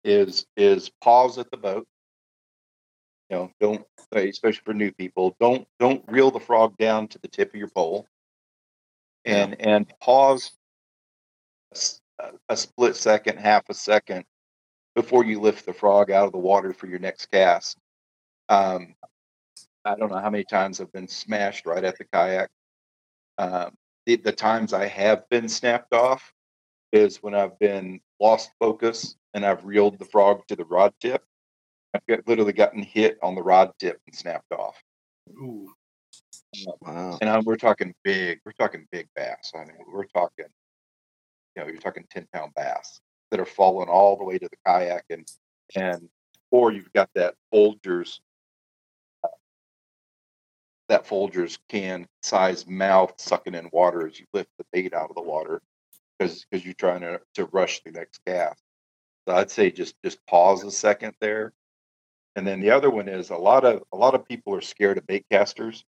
Is 0.05 0.47
is 0.57 0.91
pause 1.03 1.39
at 1.39 1.51
the 1.51 1.57
boat. 1.57 1.87
You 3.31 3.37
know, 3.37 3.51
don't 3.61 3.85
especially 4.13 4.63
for 4.65 4.75
new 4.75 4.93
people. 4.93 5.37
Don't 5.41 5.67
don't 5.79 6.05
reel 6.09 6.31
the 6.31 6.41
frog 6.41 6.77
down 6.79 7.09
to 7.09 7.19
the 7.19 7.29
tip 7.29 7.51
of 7.51 7.59
your 7.59 7.69
pole. 7.69 8.07
And 9.25 9.61
and 9.61 9.93
pause 10.01 10.53
a 12.49 12.57
split 12.57 12.97
second, 12.97 13.39
half 13.39 13.69
a 13.69 13.75
second 13.75 14.25
before 14.95 15.25
you 15.25 15.41
lift 15.41 15.67
the 15.67 15.73
frog 15.73 16.11
out 16.11 16.27
of 16.27 16.33
the 16.33 16.39
water 16.39 16.73
for 16.73 16.87
your 16.87 16.99
next 16.99 17.27
cast. 17.31 17.77
Um, 18.49 18.95
I 19.85 19.95
don't 19.95 20.11
know 20.11 20.19
how 20.19 20.31
many 20.31 20.45
times 20.45 20.81
I've 20.81 20.93
been 20.93 21.09
smashed 21.09 21.67
right 21.67 21.85
at 21.85 21.99
the 21.99 22.05
kayak. 22.05 22.51
Um, 23.37 23.73
the, 24.07 24.17
the 24.17 24.33
times 24.33 24.73
I 24.73 24.87
have 24.87 25.29
been 25.29 25.49
snapped 25.49 25.93
off 25.93 26.33
is 26.93 27.19
when 27.19 27.35
I've 27.35 27.59
been 27.59 28.01
lost 28.21 28.51
focus 28.59 29.17
and 29.35 29.45
I've 29.45 29.65
reeled 29.65 29.99
the 29.99 30.05
frog 30.05 30.43
to 30.49 30.57
the 30.57 30.65
rod 30.65 30.95
tip. 31.01 31.23
I've 31.95 32.07
got, 32.07 32.27
literally 32.27 32.53
gotten 32.53 32.83
hit 32.83 33.19
on 33.23 33.35
the 33.35 33.43
rod 33.43 33.73
tip 33.79 34.01
and 34.07 34.15
snapped 34.15 34.53
off. 34.53 34.83
Ooh, 35.31 35.71
Wow. 36.81 37.19
And 37.21 37.29
i 37.29 37.39
we're 37.41 37.57
talking 37.57 37.95
big, 38.05 38.41
we're 38.45 38.53
talking 38.53 38.87
big 38.91 39.09
bass. 39.15 39.53
I 39.55 39.59
mean, 39.59 39.77
we're 39.93 40.07
talking, 40.07 40.47
you 41.57 41.63
know, 41.63 41.69
you're 41.69 41.81
talking 41.81 42.05
10 42.11 42.27
pound 42.33 42.53
bass 42.55 43.01
that 43.31 43.41
are 43.41 43.47
falling 43.47 43.89
all 43.89 44.17
the 44.17 44.25
way 44.25 44.39
to 44.39 44.49
the 44.49 44.57
kayak 44.67 45.05
and, 45.11 45.29
and, 45.77 46.09
or 46.51 46.73
you've 46.73 46.93
got 46.95 47.11
that 47.15 47.35
Folgers, 47.53 48.21
uh, 49.23 49.29
that 50.89 51.07
Folgers 51.07 51.59
can 51.69 52.07
size 52.23 52.67
mouth 52.67 53.13
sucking 53.19 53.55
in 53.55 53.69
water 53.73 54.07
as 54.07 54.19
you 54.19 54.27
lift 54.33 54.51
the 54.59 54.65
bait 54.73 54.95
out 54.95 55.11
of 55.11 55.17
the 55.17 55.23
water 55.23 55.61
because, 56.19 56.45
because 56.51 56.65
you're 56.65 56.75
trying 56.75 57.01
to, 57.01 57.21
to 57.35 57.47
rush 57.47 57.83
the 57.85 57.93
next 57.93 58.21
cast. 58.27 58.61
So 59.27 59.35
I'd 59.35 59.51
say 59.51 59.71
just, 59.71 59.95
just 60.05 60.25
pause 60.27 60.65
a 60.65 60.71
second 60.71 61.15
there. 61.21 61.53
And 62.37 62.47
then 62.47 62.61
the 62.61 62.71
other 62.71 62.91
one 62.91 63.09
is 63.09 63.31
a 63.31 63.37
lot 63.37 63.65
of, 63.65 63.83
a 63.93 63.97
lot 63.97 64.15
of 64.15 64.27
people 64.27 64.55
are 64.55 64.61
scared 64.61 64.99
of 64.99 65.07
bait 65.07 65.27
casters 65.31 65.85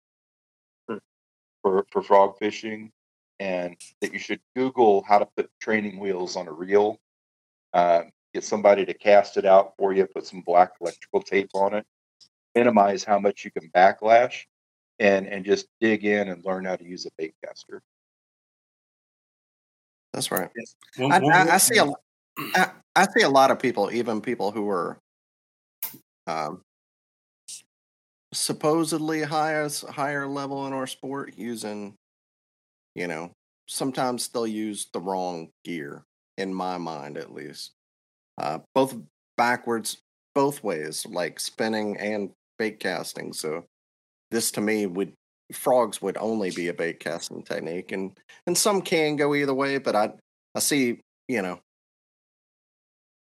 for, 1.63 1.87
for 1.91 2.03
frog 2.03 2.39
fishing 2.39 2.93
and 3.39 3.77
that 4.01 4.13
you 4.13 4.19
should 4.19 4.41
Google 4.55 5.03
how 5.07 5.19
to 5.19 5.29
put 5.37 5.51
training 5.61 5.99
wheels 5.99 6.37
on 6.37 6.49
a 6.49 6.53
reel. 6.53 6.99
Uh, 7.73 8.03
get 8.33 8.45
somebody 8.45 8.87
to 8.87 8.95
cast 8.95 9.37
it 9.37 9.45
out 9.45 9.75
for 9.77 9.93
you, 9.93 10.07
put 10.07 10.27
some 10.27 10.43
black 10.43 10.73
electrical 10.81 11.23
tape 11.23 11.51
on 11.55 11.75
it, 11.75 11.87
minimize 12.55 13.05
how 13.05 13.19
much 13.19 13.45
you 13.45 13.51
can 13.51 13.71
backlash, 13.75 14.45
and 14.99 15.27
and 15.27 15.45
just 15.45 15.67
dig 15.81 16.05
in 16.05 16.29
and 16.29 16.45
learn 16.45 16.65
how 16.65 16.77
to 16.77 16.85
use 16.85 17.07
a 17.07 17.11
bait 17.19 17.35
caster. 17.45 17.83
That's 20.17 20.31
right. 20.33 20.49
One- 20.97 21.13
I, 21.13 21.19
one 21.21 21.35
I, 21.35 21.55
I 21.55 21.59
see 21.59 21.77
a. 21.77 21.87
I, 22.55 22.71
I 22.97 23.07
see 23.15 23.23
a 23.23 23.29
lot 23.29 23.51
of 23.51 23.59
people, 23.59 23.91
even 23.93 24.23
people 24.23 24.51
who 24.51 24.67
are 24.71 24.99
um, 26.27 26.63
supposedly 28.33 29.23
highest 29.23 29.87
higher 29.87 30.27
level 30.27 30.67
in 30.67 30.73
our 30.73 30.87
sport, 30.87 31.35
using, 31.37 31.95
you 32.95 33.07
know, 33.07 33.31
sometimes 33.69 34.29
they'll 34.29 34.47
use 34.47 34.89
the 34.95 35.01
wrong 35.01 35.51
gear. 35.65 36.03
In 36.39 36.53
my 36.53 36.79
mind, 36.79 37.17
at 37.19 37.33
least, 37.33 37.73
uh, 38.39 38.59
both 38.75 38.97
backwards, 39.37 39.99
both 40.35 40.63
ways, 40.63 41.07
like 41.07 41.41
spinning 41.41 41.99
and 41.99 42.31
bait 42.59 42.81
casting. 42.81 43.33
So, 43.35 43.65
this 44.31 44.51
to 44.53 44.61
me 44.63 44.87
would 44.87 45.13
frogs 45.53 46.03
would 46.03 46.17
only 46.19 46.51
be 46.51 46.69
a 46.69 46.75
bait 46.75 47.01
casting 47.01 47.43
technique, 47.43 47.93
and 47.93 48.19
and 48.47 48.57
some 48.57 48.83
can 48.83 49.17
go 49.17 49.35
either 49.35 49.55
way. 49.55 49.79
But 49.79 49.97
I 49.97 50.13
I 50.55 50.61
see 50.61 51.01
you 51.29 51.43
know 51.43 51.61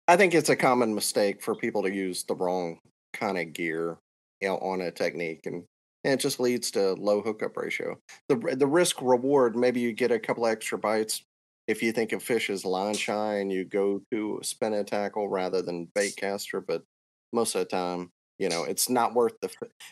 I 0.07 0.17
think 0.17 0.33
it's 0.33 0.49
a 0.49 0.55
common 0.55 0.93
mistake 0.93 1.41
for 1.41 1.55
people 1.55 1.83
to 1.83 1.93
use 1.93 2.23
the 2.23 2.35
wrong 2.35 2.79
kind 3.13 3.37
of 3.37 3.53
gear 3.53 3.97
you 4.41 4.49
know, 4.49 4.57
on 4.57 4.81
a 4.81 4.91
technique, 4.91 5.45
and, 5.45 5.63
and 6.03 6.13
it 6.15 6.19
just 6.19 6.39
leads 6.39 6.71
to 6.71 6.93
low 6.93 7.21
hookup 7.21 7.55
ratio. 7.55 7.97
the 8.27 8.35
The 8.35 8.67
risk 8.67 9.01
reward, 9.01 9.55
maybe 9.55 9.79
you 9.79 9.93
get 9.93 10.11
a 10.11 10.19
couple 10.19 10.45
extra 10.45 10.77
bites. 10.77 11.23
If 11.67 11.81
you 11.81 11.93
think 11.93 12.11
of 12.11 12.21
fish 12.21 12.49
as 12.49 12.65
line 12.65 12.95
shy 12.95 13.35
and 13.35 13.49
you 13.49 13.63
go 13.63 14.01
to 14.11 14.39
spin 14.43 14.73
a 14.73 14.83
tackle 14.83 15.29
rather 15.29 15.61
than 15.61 15.87
bait 15.95 16.17
caster, 16.17 16.59
but 16.59 16.83
most 17.31 17.55
of 17.55 17.59
the 17.59 17.65
time, 17.65 18.09
you 18.37 18.49
know, 18.49 18.65
it's 18.65 18.89
not 18.89 19.13
worth 19.13 19.35
the 19.41 19.49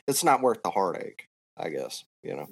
it's 0.08 0.24
not 0.24 0.42
worth 0.42 0.62
the 0.64 0.72
heartache. 0.72 1.28
I 1.58 1.70
guess 1.70 2.04
you 2.24 2.36
know. 2.36 2.48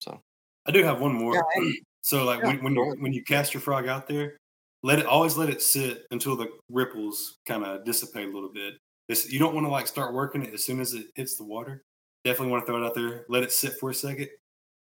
So 0.00 0.20
I 0.66 0.70
do 0.70 0.82
have 0.84 1.00
one 1.00 1.14
more. 1.14 1.44
so 2.02 2.24
like 2.24 2.40
Yeah, 2.40 2.48
when 2.48 2.62
when 2.62 2.74
you 2.74 2.96
when 3.00 3.12
you 3.12 3.22
cast 3.24 3.54
your 3.54 3.60
frog 3.60 3.88
out 3.88 4.06
there, 4.06 4.38
let 4.82 4.98
it 4.98 5.06
always 5.06 5.36
let 5.36 5.48
it 5.48 5.62
sit 5.62 6.06
until 6.10 6.36
the 6.36 6.48
ripples 6.70 7.38
kind 7.46 7.64
of 7.64 7.84
dissipate 7.84 8.28
a 8.28 8.32
little 8.32 8.52
bit. 8.52 8.74
This 9.08 9.32
you 9.32 9.38
don't 9.38 9.54
want 9.54 9.66
to 9.66 9.70
like 9.70 9.86
start 9.86 10.14
working 10.14 10.42
it 10.42 10.54
as 10.54 10.64
soon 10.64 10.80
as 10.80 10.94
it 10.94 11.06
hits 11.14 11.36
the 11.36 11.44
water. 11.44 11.82
Definitely 12.24 12.52
want 12.52 12.66
to 12.66 12.72
throw 12.72 12.82
it 12.82 12.86
out 12.86 12.94
there. 12.94 13.24
Let 13.28 13.42
it 13.42 13.52
sit 13.52 13.74
for 13.80 13.90
a 13.90 13.94
second, 13.94 14.28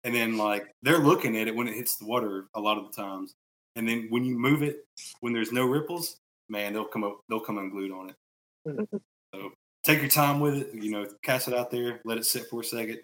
and 0.04 0.14
then 0.14 0.38
like 0.38 0.68
they're 0.82 1.00
looking 1.00 1.38
at 1.38 1.48
it 1.48 1.56
when 1.56 1.68
it 1.68 1.76
hits 1.76 1.98
the 1.98 2.06
water 2.06 2.48
a 2.54 2.60
lot 2.60 2.78
of 2.78 2.86
the 2.86 3.02
times. 3.02 3.34
And 3.76 3.88
then 3.88 4.08
when 4.10 4.26
you 4.26 4.38
move 4.38 4.62
it, 4.62 4.86
when 5.22 5.32
there's 5.32 5.52
no 5.52 5.66
ripples, 5.66 6.18
man, 6.50 6.74
they'll 6.74 6.86
come 6.86 7.04
up, 7.04 7.22
they'll 7.30 7.40
come 7.40 7.58
unglued 7.58 7.92
on 7.92 8.10
it. 8.10 8.90
So 9.32 9.52
take 9.84 10.00
your 10.00 10.10
time 10.10 10.40
with 10.40 10.56
it. 10.56 10.74
You 10.74 10.90
know, 10.90 11.06
cast 11.22 11.48
it 11.48 11.54
out 11.54 11.70
there, 11.70 12.02
let 12.04 12.18
it 12.18 12.26
sit 12.26 12.48
for 12.50 12.62
a 12.62 12.64
second, 12.64 12.98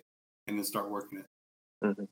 and 0.47 0.57
then 0.57 0.63
start 0.63 0.89
working 0.89 1.19
it. 1.19 1.25
Mm-hmm. 1.83 2.03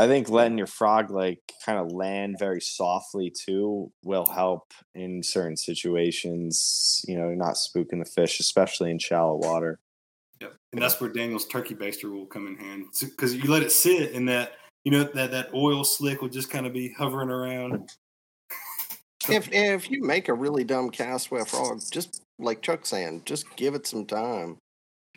I 0.00 0.06
think 0.06 0.30
letting 0.30 0.58
your 0.58 0.68
frog 0.68 1.10
like 1.10 1.40
kind 1.66 1.78
of 1.78 1.90
land 1.90 2.36
very 2.38 2.60
softly 2.60 3.30
too 3.30 3.90
will 4.04 4.26
help 4.26 4.72
in 4.94 5.22
certain 5.24 5.56
situations. 5.56 7.04
You 7.08 7.18
know, 7.18 7.34
not 7.34 7.54
spooking 7.54 7.98
the 7.98 8.08
fish, 8.08 8.38
especially 8.38 8.92
in 8.92 9.00
shallow 9.00 9.36
water. 9.36 9.80
Yep. 10.40 10.54
And 10.72 10.80
that's 10.80 11.00
where 11.00 11.10
Daniel's 11.10 11.46
turkey 11.46 11.74
baster 11.74 12.12
will 12.12 12.26
come 12.26 12.46
in 12.46 12.56
hand 12.56 12.86
because 13.00 13.34
you 13.34 13.50
let 13.50 13.62
it 13.62 13.72
sit 13.72 14.12
and 14.12 14.28
that 14.28 14.52
you 14.84 14.92
know 14.92 15.02
that 15.02 15.32
that 15.32 15.52
oil 15.52 15.82
slick 15.82 16.22
will 16.22 16.28
just 16.28 16.48
kind 16.48 16.66
of 16.66 16.72
be 16.72 16.92
hovering 16.92 17.30
around. 17.30 17.72
Mm. 17.72 17.88
if 19.30 19.48
if 19.52 19.90
you 19.90 20.04
make 20.04 20.28
a 20.28 20.34
really 20.34 20.62
dumb 20.62 20.90
cast 20.90 21.32
with 21.32 21.42
a 21.42 21.46
frog, 21.46 21.82
just 21.90 22.22
like 22.38 22.62
Chuck 22.62 22.86
saying, 22.86 23.22
just 23.24 23.44
give 23.56 23.74
it 23.74 23.84
some 23.84 24.06
time 24.06 24.58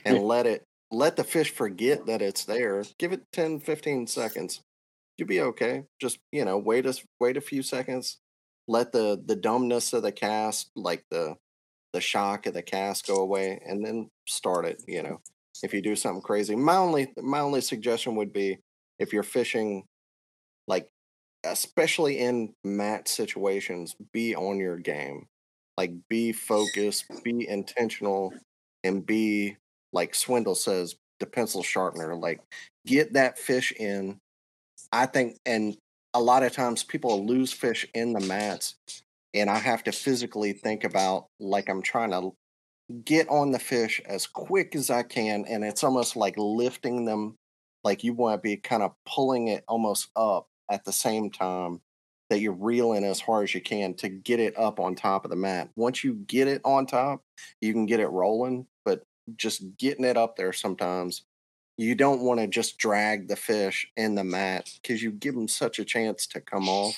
and 0.05 0.23
let 0.23 0.47
it 0.47 0.63
let 0.91 1.15
the 1.15 1.23
fish 1.23 1.51
forget 1.51 2.05
that 2.05 2.21
it's 2.21 2.45
there. 2.45 2.83
Give 2.99 3.13
it 3.13 3.23
10, 3.31 3.61
15 3.61 4.07
seconds. 4.07 4.61
You'll 5.17 5.27
be 5.27 5.41
okay. 5.41 5.83
Just 5.99 6.19
you 6.31 6.45
know, 6.45 6.57
wait 6.57 6.85
a 6.85 6.99
wait 7.19 7.37
a 7.37 7.41
few 7.41 7.63
seconds. 7.63 8.17
Let 8.67 8.91
the 8.91 9.21
the 9.25 9.35
dumbness 9.35 9.93
of 9.93 10.03
the 10.03 10.11
cast, 10.11 10.71
like 10.75 11.03
the 11.11 11.35
the 11.93 12.01
shock 12.01 12.45
of 12.45 12.53
the 12.53 12.61
cast, 12.61 13.07
go 13.07 13.17
away, 13.17 13.61
and 13.65 13.85
then 13.85 14.09
start 14.27 14.65
it. 14.65 14.83
You 14.87 15.03
know, 15.03 15.21
if 15.63 15.73
you 15.73 15.81
do 15.81 15.95
something 15.95 16.21
crazy. 16.21 16.55
My 16.55 16.77
only 16.77 17.13
my 17.17 17.39
only 17.39 17.61
suggestion 17.61 18.15
would 18.15 18.33
be 18.33 18.59
if 18.99 19.13
you're 19.13 19.23
fishing, 19.23 19.83
like 20.67 20.87
especially 21.43 22.19
in 22.19 22.53
mat 22.63 23.07
situations, 23.07 23.95
be 24.13 24.35
on 24.35 24.59
your 24.59 24.77
game. 24.77 25.27
Like 25.77 25.93
be 26.09 26.31
focused, 26.31 27.05
be 27.23 27.47
intentional, 27.47 28.33
and 28.83 29.05
be 29.05 29.57
like 29.93 30.15
Swindle 30.15 30.55
says, 30.55 30.95
the 31.19 31.25
pencil 31.25 31.63
sharpener. 31.63 32.15
Like 32.15 32.41
get 32.85 33.13
that 33.13 33.37
fish 33.37 33.71
in. 33.71 34.19
I 34.91 35.05
think, 35.05 35.37
and 35.45 35.77
a 36.13 36.21
lot 36.21 36.43
of 36.43 36.51
times 36.51 36.83
people 36.83 37.25
lose 37.25 37.53
fish 37.53 37.87
in 37.93 38.13
the 38.13 38.19
mats, 38.19 38.75
and 39.33 39.49
I 39.49 39.57
have 39.57 39.83
to 39.85 39.91
physically 39.91 40.53
think 40.53 40.83
about 40.83 41.27
like 41.39 41.69
I'm 41.69 41.81
trying 41.81 42.11
to 42.11 42.33
get 43.05 43.29
on 43.29 43.51
the 43.51 43.59
fish 43.59 44.01
as 44.05 44.27
quick 44.27 44.75
as 44.75 44.89
I 44.89 45.03
can, 45.03 45.45
and 45.47 45.63
it's 45.63 45.83
almost 45.83 46.15
like 46.15 46.35
lifting 46.37 47.05
them. 47.05 47.35
Like 47.83 48.03
you 48.03 48.13
want 48.13 48.37
to 48.37 48.41
be 48.41 48.57
kind 48.57 48.83
of 48.83 48.93
pulling 49.05 49.47
it 49.47 49.63
almost 49.67 50.09
up 50.15 50.47
at 50.69 50.83
the 50.83 50.93
same 50.93 51.31
time 51.31 51.81
that 52.29 52.39
you're 52.39 52.53
reeling 52.53 53.03
as 53.03 53.19
hard 53.19 53.43
as 53.43 53.53
you 53.53 53.61
can 53.61 53.93
to 53.93 54.07
get 54.07 54.39
it 54.39 54.57
up 54.57 54.79
on 54.79 54.95
top 54.95 55.25
of 55.25 55.31
the 55.31 55.35
mat. 55.35 55.69
Once 55.75 56.03
you 56.03 56.13
get 56.13 56.47
it 56.47 56.61
on 56.63 56.85
top, 56.85 57.21
you 57.59 57.73
can 57.73 57.85
get 57.85 57.99
it 57.99 58.07
rolling, 58.07 58.65
just 59.35 59.77
getting 59.77 60.05
it 60.05 60.17
up 60.17 60.35
there 60.35 60.53
sometimes 60.53 61.23
you 61.81 61.95
don't 61.95 62.21
want 62.21 62.39
to 62.39 62.47
just 62.47 62.77
drag 62.77 63.27
the 63.27 63.35
fish 63.35 63.87
in 63.97 64.15
the 64.15 64.23
mat 64.23 64.69
because 64.81 65.01
you 65.01 65.11
give 65.11 65.33
them 65.33 65.47
such 65.47 65.79
a 65.79 65.85
chance 65.85 66.27
to 66.27 66.39
come 66.39 66.69
off. 66.69 66.95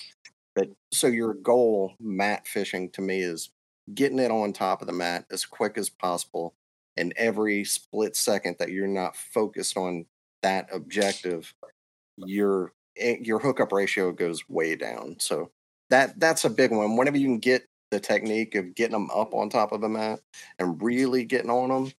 But 0.56 0.70
so 0.92 1.08
your 1.08 1.34
goal, 1.34 1.94
mat 2.00 2.46
fishing, 2.48 2.90
to 2.92 3.02
me 3.02 3.22
is 3.22 3.50
getting 3.94 4.20
it 4.20 4.30
on 4.32 4.52
top 4.52 4.82
of 4.82 4.88
the 4.88 4.94
mat 4.94 5.26
as 5.32 5.46
quick 5.46 5.78
as 5.78 5.90
possible. 5.90 6.54
And 6.98 7.14
every 7.16 7.64
split 7.64 8.16
second 8.16 8.58
that 8.60 8.70
you're 8.70 8.88
not 8.88 9.16
focused 9.16 9.78
on 9.78 10.06
that 10.42 10.68
objective, 10.72 11.54
your 12.18 12.74
eh, 12.98 13.18
your 13.22 13.40
hookup 13.40 13.72
ratio 13.72 14.12
goes 14.12 14.48
way 14.50 14.76
down. 14.76 15.16
So 15.20 15.50
that 15.90 16.20
that's 16.20 16.46
a 16.46 16.50
big 16.50 16.72
one. 16.72 16.98
Whenever 16.98 17.18
you 17.18 17.28
can 17.28 17.40
get 17.40 17.68
the 17.94 18.00
technique 18.00 18.56
of 18.56 18.74
getting 18.74 18.94
them 18.94 19.10
up 19.12 19.34
on 19.34 19.50
top 19.50 19.72
of 19.72 19.84
a 19.84 19.90
mat 19.90 20.20
and 20.58 20.82
really 20.82 21.24
getting 21.24 21.52
on 21.52 21.70
them, 21.70 21.92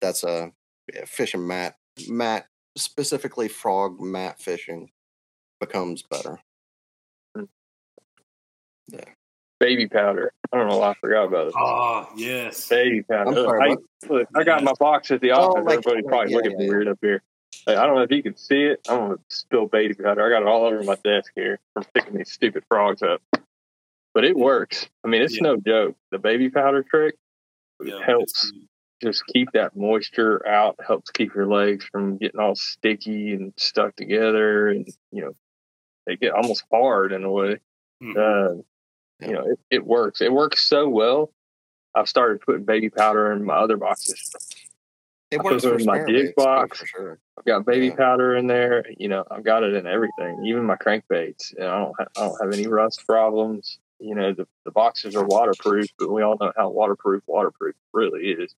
that's 0.00 0.24
a 0.24 0.50
eh, 0.94 1.04
fishing 1.06 1.46
mat 1.46 1.76
mat 2.08 2.46
specifically 2.76 3.48
frog 3.48 4.00
mat 4.00 4.40
fishing 4.40 4.90
becomes 5.60 6.02
better. 6.02 6.40
Hmm. 7.36 7.44
Yeah. 8.88 9.04
Baby 9.60 9.86
powder. 9.86 10.32
I 10.52 10.56
don't 10.56 10.68
know 10.68 10.78
why 10.78 10.90
I 10.90 10.94
forgot 11.00 11.24
about 11.24 11.48
it. 11.48 11.54
Oh 11.56 12.08
yes. 12.16 12.68
Baby 12.68 13.02
powder. 13.02 13.28
I'm 13.28 13.34
sorry, 13.34 13.70
I, 13.70 13.76
look, 14.08 14.28
I 14.34 14.42
got 14.42 14.64
my 14.64 14.72
box 14.80 15.10
at 15.10 15.20
the 15.20 15.32
oh, 15.32 15.36
office. 15.36 15.54
Oh, 15.58 15.62
like- 15.64 15.78
Everybody 15.78 16.02
probably 16.08 16.32
yeah, 16.32 16.36
looking 16.36 16.60
yeah, 16.60 16.68
weird 16.68 16.88
up 16.88 16.98
here. 17.02 17.22
Hey, 17.66 17.76
I 17.76 17.86
don't 17.86 17.94
know 17.94 18.02
if 18.02 18.10
you 18.10 18.22
can 18.22 18.36
see 18.36 18.62
it. 18.62 18.80
I'm 18.88 18.98
gonna 18.98 19.16
spill 19.28 19.66
baby 19.66 19.92
powder. 19.92 20.24
I 20.24 20.30
got 20.30 20.42
it 20.42 20.48
all 20.48 20.64
over 20.64 20.82
my 20.82 20.96
desk 21.04 21.30
here 21.36 21.60
from 21.74 21.84
picking 21.94 22.16
these 22.16 22.32
stupid 22.32 22.64
frogs 22.68 23.02
up. 23.02 23.20
But 24.14 24.24
it 24.24 24.36
works. 24.36 24.88
I 25.04 25.08
mean, 25.08 25.22
it's 25.22 25.36
Yeah. 25.36 25.42
no 25.42 25.56
joke. 25.56 25.96
The 26.10 26.18
baby 26.18 26.50
powder 26.50 26.82
trick 26.82 27.16
Yeah, 27.82 27.98
helps 28.04 28.52
just 29.02 29.24
keep 29.26 29.50
that 29.52 29.74
moisture 29.74 30.46
out. 30.46 30.76
Helps 30.86 31.10
keep 31.10 31.34
your 31.34 31.46
legs 31.46 31.84
from 31.90 32.18
getting 32.18 32.38
all 32.40 32.54
sticky 32.54 33.32
and 33.32 33.52
stuck 33.56 33.96
together, 33.96 34.68
and 34.68 34.86
you 35.10 35.22
know 35.24 35.32
they 36.06 36.16
get 36.16 36.32
almost 36.32 36.64
hard 36.70 37.12
in 37.12 37.24
a 37.24 37.30
way. 37.30 37.58
Mhm. 38.02 38.16
Uh, 38.16 38.62
Yeah. 39.20 39.26
You 39.28 39.34
know, 39.34 39.44
it, 39.50 39.58
it 39.70 39.86
works. 39.86 40.20
It 40.20 40.32
works 40.32 40.62
so 40.68 40.88
well. 40.88 41.32
I've 41.94 42.08
started 42.08 42.40
putting 42.40 42.64
baby 42.64 42.90
powder 42.90 43.30
in 43.32 43.44
my 43.44 43.54
other 43.54 43.76
boxes. 43.76 44.34
It 45.30 45.40
I 45.40 45.42
works 45.44 45.62
for 45.62 45.78
in 45.78 45.84
my 45.86 45.98
spare 46.02 46.06
jig 46.08 46.34
box. 46.34 46.80
for 46.80 46.86
sure. 46.86 47.18
I've 47.38 47.44
got 47.44 47.64
baby 47.64 47.86
Yeah. 47.88 47.94
powder 47.96 48.34
in 48.34 48.48
there. 48.48 48.84
You 48.98 49.08
know, 49.08 49.24
I've 49.30 49.44
got 49.44 49.62
it 49.62 49.74
in 49.74 49.86
everything, 49.86 50.44
even 50.44 50.64
my 50.64 50.74
crankbaits. 50.76 51.54
And 51.56 51.64
I 51.66 51.78
don't, 51.84 51.94
ha- 51.98 52.06
I 52.16 52.20
don't 52.26 52.42
have 52.42 52.52
any 52.52 52.66
rust 52.66 53.06
problems. 53.06 53.78
You 54.02 54.14
know, 54.16 54.32
the, 54.34 54.46
the 54.64 54.70
boxes 54.72 55.14
are 55.16 55.24
waterproof, 55.24 55.86
but 55.98 56.10
we 56.12 56.22
all 56.22 56.36
know 56.40 56.52
how 56.56 56.70
waterproof 56.70 57.22
waterproof 57.26 57.74
really 57.92 58.30
is. 58.32 58.54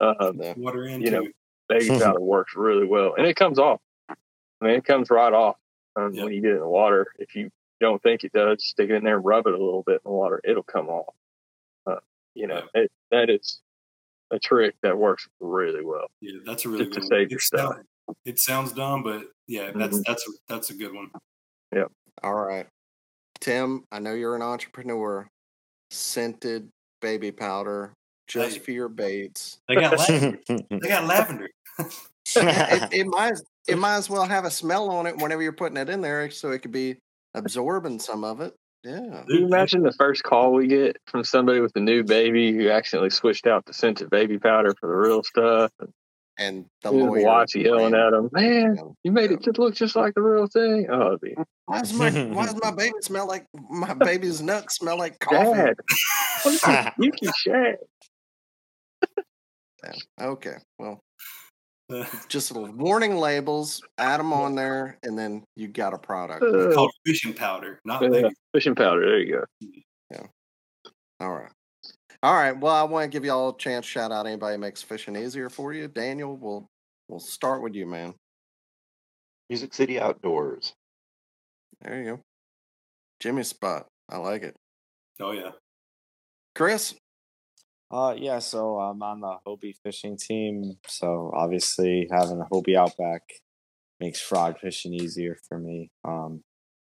Um, 0.00 0.40
Water 0.56 0.84
into 0.84 1.04
you 1.06 1.10
know, 1.12 1.28
baby 1.68 1.88
powder 2.00 2.20
works 2.20 2.54
really 2.56 2.86
well, 2.86 3.14
and 3.16 3.24
it 3.26 3.36
comes 3.36 3.58
off. 3.60 3.80
I 4.08 4.14
mean, 4.60 4.74
it 4.74 4.84
comes 4.84 5.10
right 5.10 5.32
off 5.32 5.56
um, 5.96 6.12
Yeah. 6.14 6.24
when 6.24 6.32
you 6.32 6.40
get 6.40 6.50
it 6.50 6.54
in 6.54 6.60
the 6.60 6.68
water. 6.68 7.06
If 7.18 7.36
you 7.36 7.50
don't 7.80 8.02
think 8.02 8.24
it 8.24 8.32
does, 8.32 8.64
stick 8.64 8.90
it 8.90 8.94
in 8.94 9.04
there 9.04 9.16
and 9.16 9.24
rub 9.24 9.46
it 9.46 9.54
a 9.54 9.56
little 9.64 9.84
bit 9.84 9.94
in 10.04 10.10
the 10.10 10.10
water. 10.10 10.40
It'll 10.44 10.62
come 10.64 10.88
off. 10.88 11.14
Uh, 11.86 11.96
you 12.34 12.48
know, 12.48 12.62
it, 12.74 12.90
that 13.12 13.30
is 13.30 13.60
a 14.32 14.38
trick 14.40 14.74
that 14.82 14.98
works 14.98 15.28
really 15.40 15.84
well. 15.84 16.06
Yeah, 16.20 16.38
that's 16.44 16.64
a 16.64 16.68
really 16.68 16.86
Just 16.86 16.94
to 16.94 17.00
good 17.00 17.08
save 17.08 17.18
one. 17.26 17.28
your 17.30 17.38
It, 17.38 17.42
stuff. 17.42 17.74
sound- 17.74 17.86
it 18.24 18.38
sounds 18.40 18.72
dumb, 18.72 19.02
but 19.04 19.22
yeah, 19.46 19.70
that's 19.72 19.98
Mhm. 19.98 20.04
that's 20.04 20.26
a, 20.28 20.30
that's 20.48 20.70
a 20.70 20.74
good 20.74 20.92
one. 20.92 21.10
Yeah. 21.72 21.84
All 22.24 22.34
right. 22.34 22.66
Tim, 23.42 23.84
I 23.90 23.98
know 23.98 24.14
you're 24.14 24.36
an 24.36 24.42
entrepreneur. 24.42 25.28
Scented 25.90 26.70
baby 27.02 27.32
powder 27.32 27.92
just 28.28 28.56
Hey. 28.56 28.62
for 28.62 28.70
your 28.70 28.88
baits. 28.88 29.58
They 29.68 29.74
got 29.74 29.98
lavender. 29.98 30.38
they 30.70 30.88
got 30.88 31.04
lavender. 31.04 31.48
it, 31.78 31.92
it 32.92 33.06
might 33.06 33.34
it 33.68 33.76
might 33.78 33.96
as 33.96 34.08
well 34.08 34.24
have 34.24 34.44
a 34.44 34.50
smell 34.50 34.90
on 34.90 35.06
it 35.06 35.16
whenever 35.18 35.42
you're 35.42 35.52
putting 35.52 35.76
it 35.76 35.90
in 35.90 36.00
there 36.00 36.30
so 36.30 36.50
it 36.50 36.60
could 36.60 36.72
be 36.72 36.96
absorbing 37.34 37.98
some 37.98 38.24
of 38.24 38.40
it. 38.40 38.54
Yeah. 38.84 39.22
Can 39.26 39.26
you 39.28 39.46
imagine 39.46 39.82
the 39.82 39.92
first 39.92 40.22
call 40.22 40.52
we 40.52 40.66
get 40.66 40.96
from 41.06 41.24
somebody 41.24 41.60
with 41.60 41.72
a 41.76 41.80
new 41.80 42.02
baby 42.04 42.52
who 42.52 42.70
accidentally 42.70 43.10
switched 43.10 43.46
out 43.46 43.64
the 43.66 43.72
scented 43.74 44.08
baby 44.10 44.38
powder 44.38 44.74
for 44.80 44.88
the 44.88 44.94
real 44.94 45.22
stuff? 45.22 45.70
And 45.80 45.90
And 46.42 46.66
the 46.82 46.90
his 46.90 47.02
lawyer 47.02 47.24
wife 47.24 47.54
yelling 47.54 47.94
at 47.94 48.12
him, 48.12 48.28
"Man, 48.32 48.76
you 49.04 49.12
made 49.12 49.30
yeah. 49.30 49.36
it 49.46 49.58
look 49.58 49.74
just 49.74 49.94
like 49.94 50.14
the 50.14 50.22
real 50.22 50.46
thing." 50.46 50.88
Oh, 50.90 51.16
be 51.22 51.34
Why 51.66 51.80
does 51.80 51.92
my 51.92 52.10
why 52.34 52.46
does 52.46 52.60
my 52.60 52.72
baby 52.72 52.94
smell 53.00 53.28
like 53.28 53.46
my 53.70 53.94
baby's 53.94 54.42
nuts 54.42 54.76
smell 54.76 54.98
like 54.98 55.18
coffee? 55.20 55.52
Dad. 55.52 55.74
What 56.42 56.54
is 56.54 56.60
this 56.60 56.86
yuki 56.98 57.28
shag? 57.36 57.76
Yeah. 59.84 59.92
Okay. 60.20 60.56
Well, 60.78 61.00
just 62.28 62.50
little 62.52 62.72
warning 62.72 63.16
labels, 63.16 63.80
add 63.98 64.18
them 64.18 64.32
on 64.32 64.54
there, 64.54 64.98
and 65.02 65.18
then 65.18 65.44
you 65.56 65.68
got 65.68 65.94
a 65.94 65.98
product. 65.98 66.42
Uh, 66.42 66.72
called 66.72 66.92
fishing 67.06 67.34
powder, 67.34 67.80
not 67.84 68.02
yeah, 68.02 68.28
fishing 68.52 68.74
powder. 68.74 69.00
There 69.00 69.18
you 69.18 69.32
go. 69.32 69.68
Yeah. 70.10 70.26
All 71.20 71.32
right. 71.32 71.52
All 72.22 72.34
right. 72.34 72.56
Well, 72.56 72.74
I 72.74 72.84
want 72.84 73.10
to 73.10 73.14
give 73.14 73.24
you 73.24 73.32
all 73.32 73.48
a 73.48 73.58
chance. 73.58 73.84
Shout 73.84 74.12
out 74.12 74.26
anybody 74.26 74.54
who 74.54 74.60
makes 74.60 74.80
fishing 74.80 75.16
easier 75.16 75.50
for 75.50 75.72
you. 75.72 75.88
Daniel, 75.88 76.36
we'll 76.36 76.68
we'll 77.08 77.18
start 77.18 77.62
with 77.62 77.74
you, 77.74 77.86
man. 77.86 78.14
Music 79.50 79.74
City 79.74 79.98
Outdoors. 79.98 80.72
There 81.80 81.98
you 81.98 82.04
go. 82.04 82.20
Jimmy 83.20 83.42
spot. 83.42 83.86
I 84.08 84.18
like 84.18 84.42
it. 84.42 84.54
Oh 85.20 85.32
yeah. 85.32 85.50
Chris. 86.54 86.94
Uh, 87.90 88.14
yeah, 88.16 88.38
so 88.38 88.78
I'm 88.78 89.02
on 89.02 89.20
the 89.20 89.36
Hobie 89.46 89.74
fishing 89.82 90.16
team. 90.16 90.78
So 90.86 91.30
obviously, 91.34 92.08
having 92.10 92.40
a 92.40 92.54
Hobie 92.54 92.76
Outback 92.76 93.22
makes 94.00 94.20
frog 94.20 94.58
fishing 94.60 94.94
easier 94.94 95.36
for 95.48 95.58
me. 95.58 95.90
Um, 96.04 96.42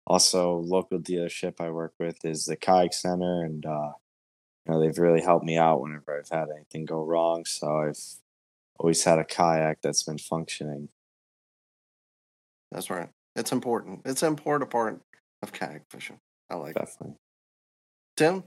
also, 0.07 0.57
local 0.57 0.99
dealership 0.99 1.61
I 1.61 1.71
work 1.71 1.93
with 2.01 2.17
is 2.25 2.47
the 2.47 2.57
Kayak 2.57 2.93
Center, 2.93 3.45
and 3.45 3.65
uh, 3.65 3.93
you 4.67 4.75
know 4.75 4.81
they've 4.81 4.99
really 4.99 5.21
helped 5.21 5.45
me 5.45 5.57
out 5.57 5.81
whenever 5.81 6.19
I've 6.19 6.29
had 6.29 6.49
anything 6.55 6.85
go 6.85 7.05
wrong. 7.05 7.45
So 7.45 7.69
I've 7.69 7.99
always 8.79 9.05
had 9.05 9.19
a 9.19 9.25
kayak 9.25 9.79
that's 9.83 10.03
been 10.03 10.19
functioning. 10.19 10.89
That's 12.73 12.91
right. 12.91 13.09
It's 13.37 13.53
important. 13.53 14.03
It's 14.05 14.23
an 14.23 14.29
important 14.29 14.71
part 14.71 15.01
of 15.43 15.53
kayak 15.53 15.83
fishing. 15.91 16.19
I 16.51 16.57
like 16.57 16.77
it. 16.77 16.79
Definitely. 16.79 17.17
Tim. 18.17 18.45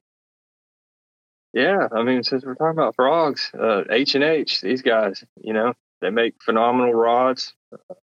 Yeah, 1.53 1.88
I 1.91 2.03
mean, 2.03 2.22
since 2.24 2.45
we're 2.45 2.53
talking 2.53 2.78
about 2.78 2.95
frogs, 2.95 3.49
uh, 3.59 3.84
H 3.89 4.13
and 4.13 4.24
H, 4.24 4.61
these 4.61 4.84
guys, 4.84 5.24
you 5.41 5.53
know, 5.53 5.74
they 5.99 6.11
make 6.11 6.36
phenomenal 6.43 6.93
rods. 6.93 7.53
Uh, 7.74 7.95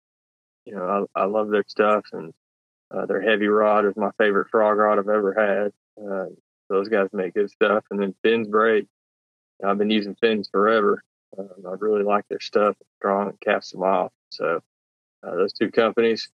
you 0.64 0.74
know, 0.74 1.06
I, 1.14 1.22
I 1.22 1.24
love 1.26 1.50
their 1.50 1.64
stuff, 1.68 2.06
and 2.12 2.32
uh, 2.90 3.04
their 3.04 3.20
heavy 3.20 3.48
rod 3.48 3.84
is 3.84 3.96
my 3.96 4.10
favorite 4.16 4.48
frog 4.50 4.78
rod 4.78 4.98
I've 4.98 5.08
ever 5.08 5.34
had. 5.34 6.02
Uh, 6.02 6.26
those 6.68 6.88
guys 6.88 7.08
make 7.12 7.34
good 7.34 7.50
stuff, 7.50 7.84
and 7.90 8.00
then 8.00 8.14
Finn's 8.22 8.48
Break. 8.48 8.86
I've 9.64 9.78
been 9.78 9.90
using 9.90 10.14
Finn's 10.20 10.48
forever. 10.48 11.02
Um, 11.38 11.48
I 11.66 11.74
really 11.78 12.02
like 12.02 12.24
their 12.28 12.40
stuff. 12.40 12.76
Strong 12.98 13.28
and 13.30 13.40
casts 13.40 13.72
them 13.72 13.82
off. 13.82 14.12
So 14.30 14.60
uh, 15.22 15.34
those 15.34 15.52
two 15.52 15.70
companies. 15.70 16.28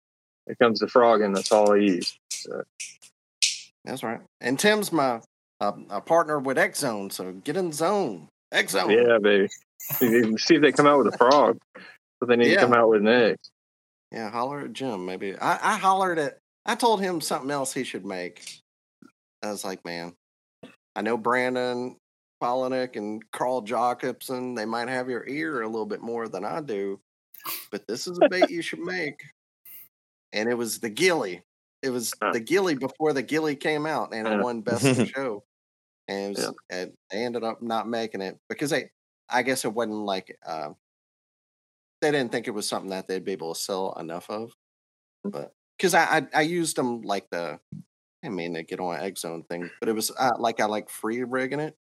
It 0.47 0.57
comes 0.59 0.79
to 0.79 0.87
frogging, 0.87 1.33
that's 1.33 1.51
all 1.51 1.73
I 1.73 1.77
use. 1.77 2.17
So, 2.29 2.63
That's 3.83 4.01
right. 4.01 4.21
And 4.39 4.57
Tim's 4.57 4.93
my 4.93 5.19
uh, 5.59 5.73
a 5.89 5.99
partner 5.99 6.39
with 6.39 6.57
X 6.57 6.79
Zone, 6.79 7.09
so 7.09 7.33
get 7.33 7.57
in 7.57 7.73
zone. 7.73 8.29
X 8.53 8.71
Zone. 8.71 8.89
yeah, 8.89 9.17
baby. 9.21 9.49
See 9.89 10.55
if 10.55 10.61
they 10.61 10.71
come 10.71 10.87
out 10.87 11.03
with 11.03 11.13
a 11.13 11.17
frog, 11.17 11.57
but 12.21 12.29
they 12.29 12.37
need 12.37 12.51
Yeah. 12.51 12.61
to 12.61 12.67
come 12.67 12.73
out 12.73 12.87
with 12.89 13.01
next. 13.01 13.51
Yeah, 14.11 14.29
holler 14.31 14.61
at 14.61 14.71
Jim. 14.73 15.05
Maybe 15.05 15.35
I, 15.37 15.73
I 15.73 15.77
hollered 15.77 16.17
at. 16.17 16.37
I 16.65 16.75
told 16.75 17.01
him 17.01 17.19
something 17.19 17.51
else 17.51 17.73
he 17.73 17.83
should 17.83 18.05
make. 18.05 18.59
I 19.43 19.51
was 19.51 19.63
like, 19.63 19.83
man, 19.85 20.15
I 20.95 21.01
know 21.01 21.17
Brandon 21.17 21.97
Palaniuk 22.41 22.95
and 22.95 23.23
Carl 23.31 23.63
Jocumsen. 23.63 24.55
They 24.55 24.65
might 24.65 24.89
have 24.89 25.09
your 25.09 25.27
ear 25.27 25.61
a 25.61 25.67
little 25.67 25.85
bit 25.85 26.01
more 26.01 26.27
than 26.27 26.45
I 26.45 26.61
do, 26.61 27.01
but 27.71 27.87
this 27.87 28.07
is 28.07 28.19
a 28.19 28.23
bait 28.23 28.49
you 28.49 28.61
should 28.61 28.79
make. 28.79 29.21
And 30.33 30.49
it 30.49 30.55
was 30.55 30.79
the 30.79 30.89
Gilly. 30.89 31.43
It 31.81 31.89
was 31.89 32.13
the 32.31 32.39
Gilly 32.39 32.75
before 32.75 33.13
the 33.13 33.23
Gilly 33.23 33.55
came 33.55 33.85
out, 33.85 34.13
and 34.13 34.27
it 34.27 34.31
Yeah. 34.31 34.41
won 34.41 34.61
best 34.61 34.85
of 34.85 35.07
show. 35.15 35.43
And, 36.07 36.25
it 36.25 36.29
was, 36.29 36.53
and 36.69 36.93
they 37.11 37.25
ended 37.25 37.43
up 37.43 37.61
not 37.61 37.87
making 37.87 38.21
it 38.21 38.39
because 38.49 38.71
they, 38.71 38.91
I 39.29 39.43
guess 39.43 39.65
it 39.65 39.73
wasn't 39.73 40.05
like 40.05 40.37
uh, 40.45 40.73
they 42.01 42.11
didn't 42.11 42.31
think 42.31 42.47
it 42.47 42.51
was 42.51 42.67
something 42.67 42.91
that 42.91 43.07
they'd 43.07 43.23
be 43.23 43.31
able 43.31 43.53
to 43.53 43.59
sell 43.59 43.93
enough 43.99 44.29
of. 44.29 44.53
But 45.23 45.53
because 45.77 45.93
I, 45.93 46.17
I 46.19 46.27
I 46.35 46.41
used 46.41 46.75
them 46.77 47.01
like 47.01 47.29
the, 47.31 47.59
I 48.27 48.29
mean 48.29 48.53
to 48.53 48.63
get 48.63 48.79
on 48.79 48.99
X 48.99 49.21
Zone 49.21 49.43
thing, 49.49 49.69
but 49.79 49.89
it 49.89 49.93
was 49.93 50.11
uh, 50.19 50.31
like 50.37 50.59
I 50.59 50.65
like 50.65 50.89
free 50.89 51.23
rigging 51.23 51.59
it, 51.59 51.75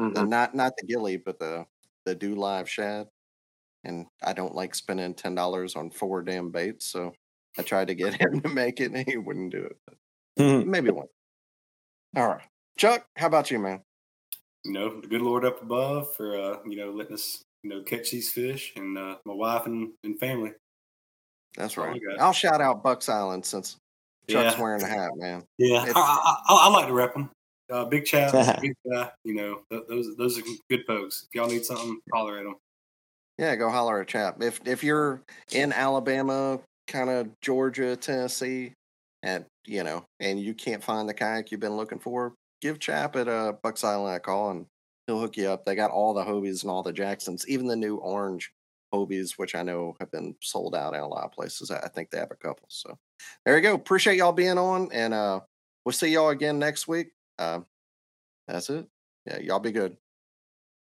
Mhm. 0.00 0.16
Uh, 0.16 0.24
not 0.24 0.54
not 0.54 0.72
the 0.76 0.86
gilly, 0.86 1.16
but 1.16 1.38
the 1.38 1.66
the 2.04 2.14
do 2.14 2.34
live 2.34 2.68
shad, 2.68 3.08
and 3.84 4.06
I 4.22 4.32
don't 4.32 4.54
like 4.54 4.74
spending 4.74 5.14
ten 5.14 5.34
dollars 5.34 5.76
on 5.76 5.90
four 5.90 6.22
damn 6.22 6.50
baits, 6.50 6.86
so 6.86 7.12
I 7.58 7.62
tried 7.62 7.88
to 7.88 7.94
get 7.94 8.14
him 8.20 8.40
to 8.40 8.48
make 8.48 8.80
it, 8.80 8.92
and 8.92 9.08
he 9.08 9.16
wouldn't 9.16 9.52
do 9.52 9.64
it. 9.64 9.76
But 9.86 10.66
maybe 10.66 10.90
one. 10.90 11.06
All 12.16 12.28
right, 12.28 12.42
Chuck, 12.76 13.06
how 13.16 13.26
about 13.26 13.50
you, 13.50 13.58
man? 13.58 13.82
You 14.64 14.72
know, 14.72 15.00
the 15.00 15.06
good 15.06 15.22
Lord 15.22 15.44
up 15.44 15.62
above 15.62 16.14
for 16.16 16.38
uh, 16.38 16.58
you 16.66 16.76
know 16.76 16.90
letting 16.90 17.14
us 17.14 17.42
you 17.62 17.70
know 17.70 17.82
catch 17.82 18.10
these 18.10 18.30
fish, 18.30 18.72
and 18.76 18.98
uh, 18.98 19.16
my 19.24 19.34
wife 19.34 19.66
and, 19.66 19.92
and 20.02 20.18
family. 20.18 20.52
That's 21.56 21.76
right. 21.76 22.00
I'll 22.18 22.32
shout 22.32 22.60
out 22.60 22.82
Bucks 22.82 23.08
Island 23.08 23.46
since 23.46 23.76
Chuck's 24.28 24.56
Yeah. 24.56 24.62
wearing 24.62 24.82
a 24.82 24.86
hat, 24.86 25.10
man. 25.16 25.42
Yeah, 25.58 25.84
I, 25.94 26.00
I, 26.00 26.36
I, 26.48 26.66
I 26.66 26.68
like 26.70 26.86
to 26.88 26.92
rep 26.94 27.12
them. 27.14 27.30
Uh, 27.70 27.84
big 27.86 28.04
chap, 28.04 28.32
big 28.60 28.74
guy. 28.90 29.10
You 29.24 29.34
know, 29.34 29.60
th- 29.70 29.84
those 29.88 30.16
those 30.16 30.38
are 30.38 30.42
good 30.70 30.84
folks. 30.86 31.26
If 31.28 31.34
y'all 31.34 31.48
need 31.48 31.64
something, 31.64 31.98
holler 32.12 32.38
at 32.38 32.44
them. 32.44 32.56
Yeah, 33.38 33.56
go 33.56 33.68
holler 33.70 34.00
at 34.00 34.08
Chap. 34.08 34.42
If 34.42 34.60
if 34.66 34.84
you're 34.84 35.22
in 35.52 35.72
Alabama, 35.72 36.60
kind 36.86 37.10
of 37.10 37.28
Georgia, 37.40 37.96
Tennessee, 37.96 38.72
and 39.22 39.44
you 39.66 39.82
know, 39.82 40.04
and 40.20 40.38
you 40.38 40.54
can't 40.54 40.84
find 40.84 41.08
the 41.08 41.14
kayak 41.14 41.50
you've 41.50 41.60
been 41.60 41.76
looking 41.76 41.98
for, 41.98 42.34
give 42.60 42.78
Chap 42.78 43.16
at 43.16 43.26
uh, 43.28 43.54
Bucks 43.62 43.82
Island 43.82 44.14
a 44.16 44.20
call 44.20 44.50
and 44.50 44.66
he'll 45.06 45.18
hook 45.18 45.36
you 45.36 45.48
up. 45.48 45.64
They 45.64 45.74
got 45.74 45.90
all 45.90 46.14
the 46.14 46.22
Hobies 46.22 46.62
and 46.62 46.70
all 46.70 46.82
the 46.82 46.92
Jacksons, 46.92 47.48
even 47.48 47.66
the 47.66 47.74
new 47.76 47.96
orange 47.96 48.52
Hobies, 48.94 49.32
which 49.32 49.54
I 49.54 49.62
know 49.62 49.96
have 50.00 50.10
been 50.10 50.34
sold 50.40 50.74
out 50.74 50.94
in 50.94 51.00
a 51.00 51.08
lot 51.08 51.24
of 51.24 51.32
places. 51.32 51.70
I 51.70 51.78
I 51.78 51.88
think 51.88 52.10
they 52.10 52.18
have 52.18 52.30
a 52.30 52.36
couple. 52.36 52.66
So 52.68 52.98
there 53.44 53.56
you 53.56 53.62
go. 53.62 53.74
Appreciate 53.74 54.16
y'all 54.16 54.32
being 54.32 54.58
on, 54.58 54.88
and 54.92 55.12
uh, 55.12 55.40
we'll 55.84 55.92
see 55.92 56.08
y'all 56.08 56.30
again 56.30 56.58
next 56.58 56.86
week. 56.88 57.08
Uh, 57.38 57.60
that's 58.46 58.70
it. 58.70 58.86
Yeah, 59.26 59.38
y'all 59.38 59.60
be 59.60 59.72
good. 59.72 59.96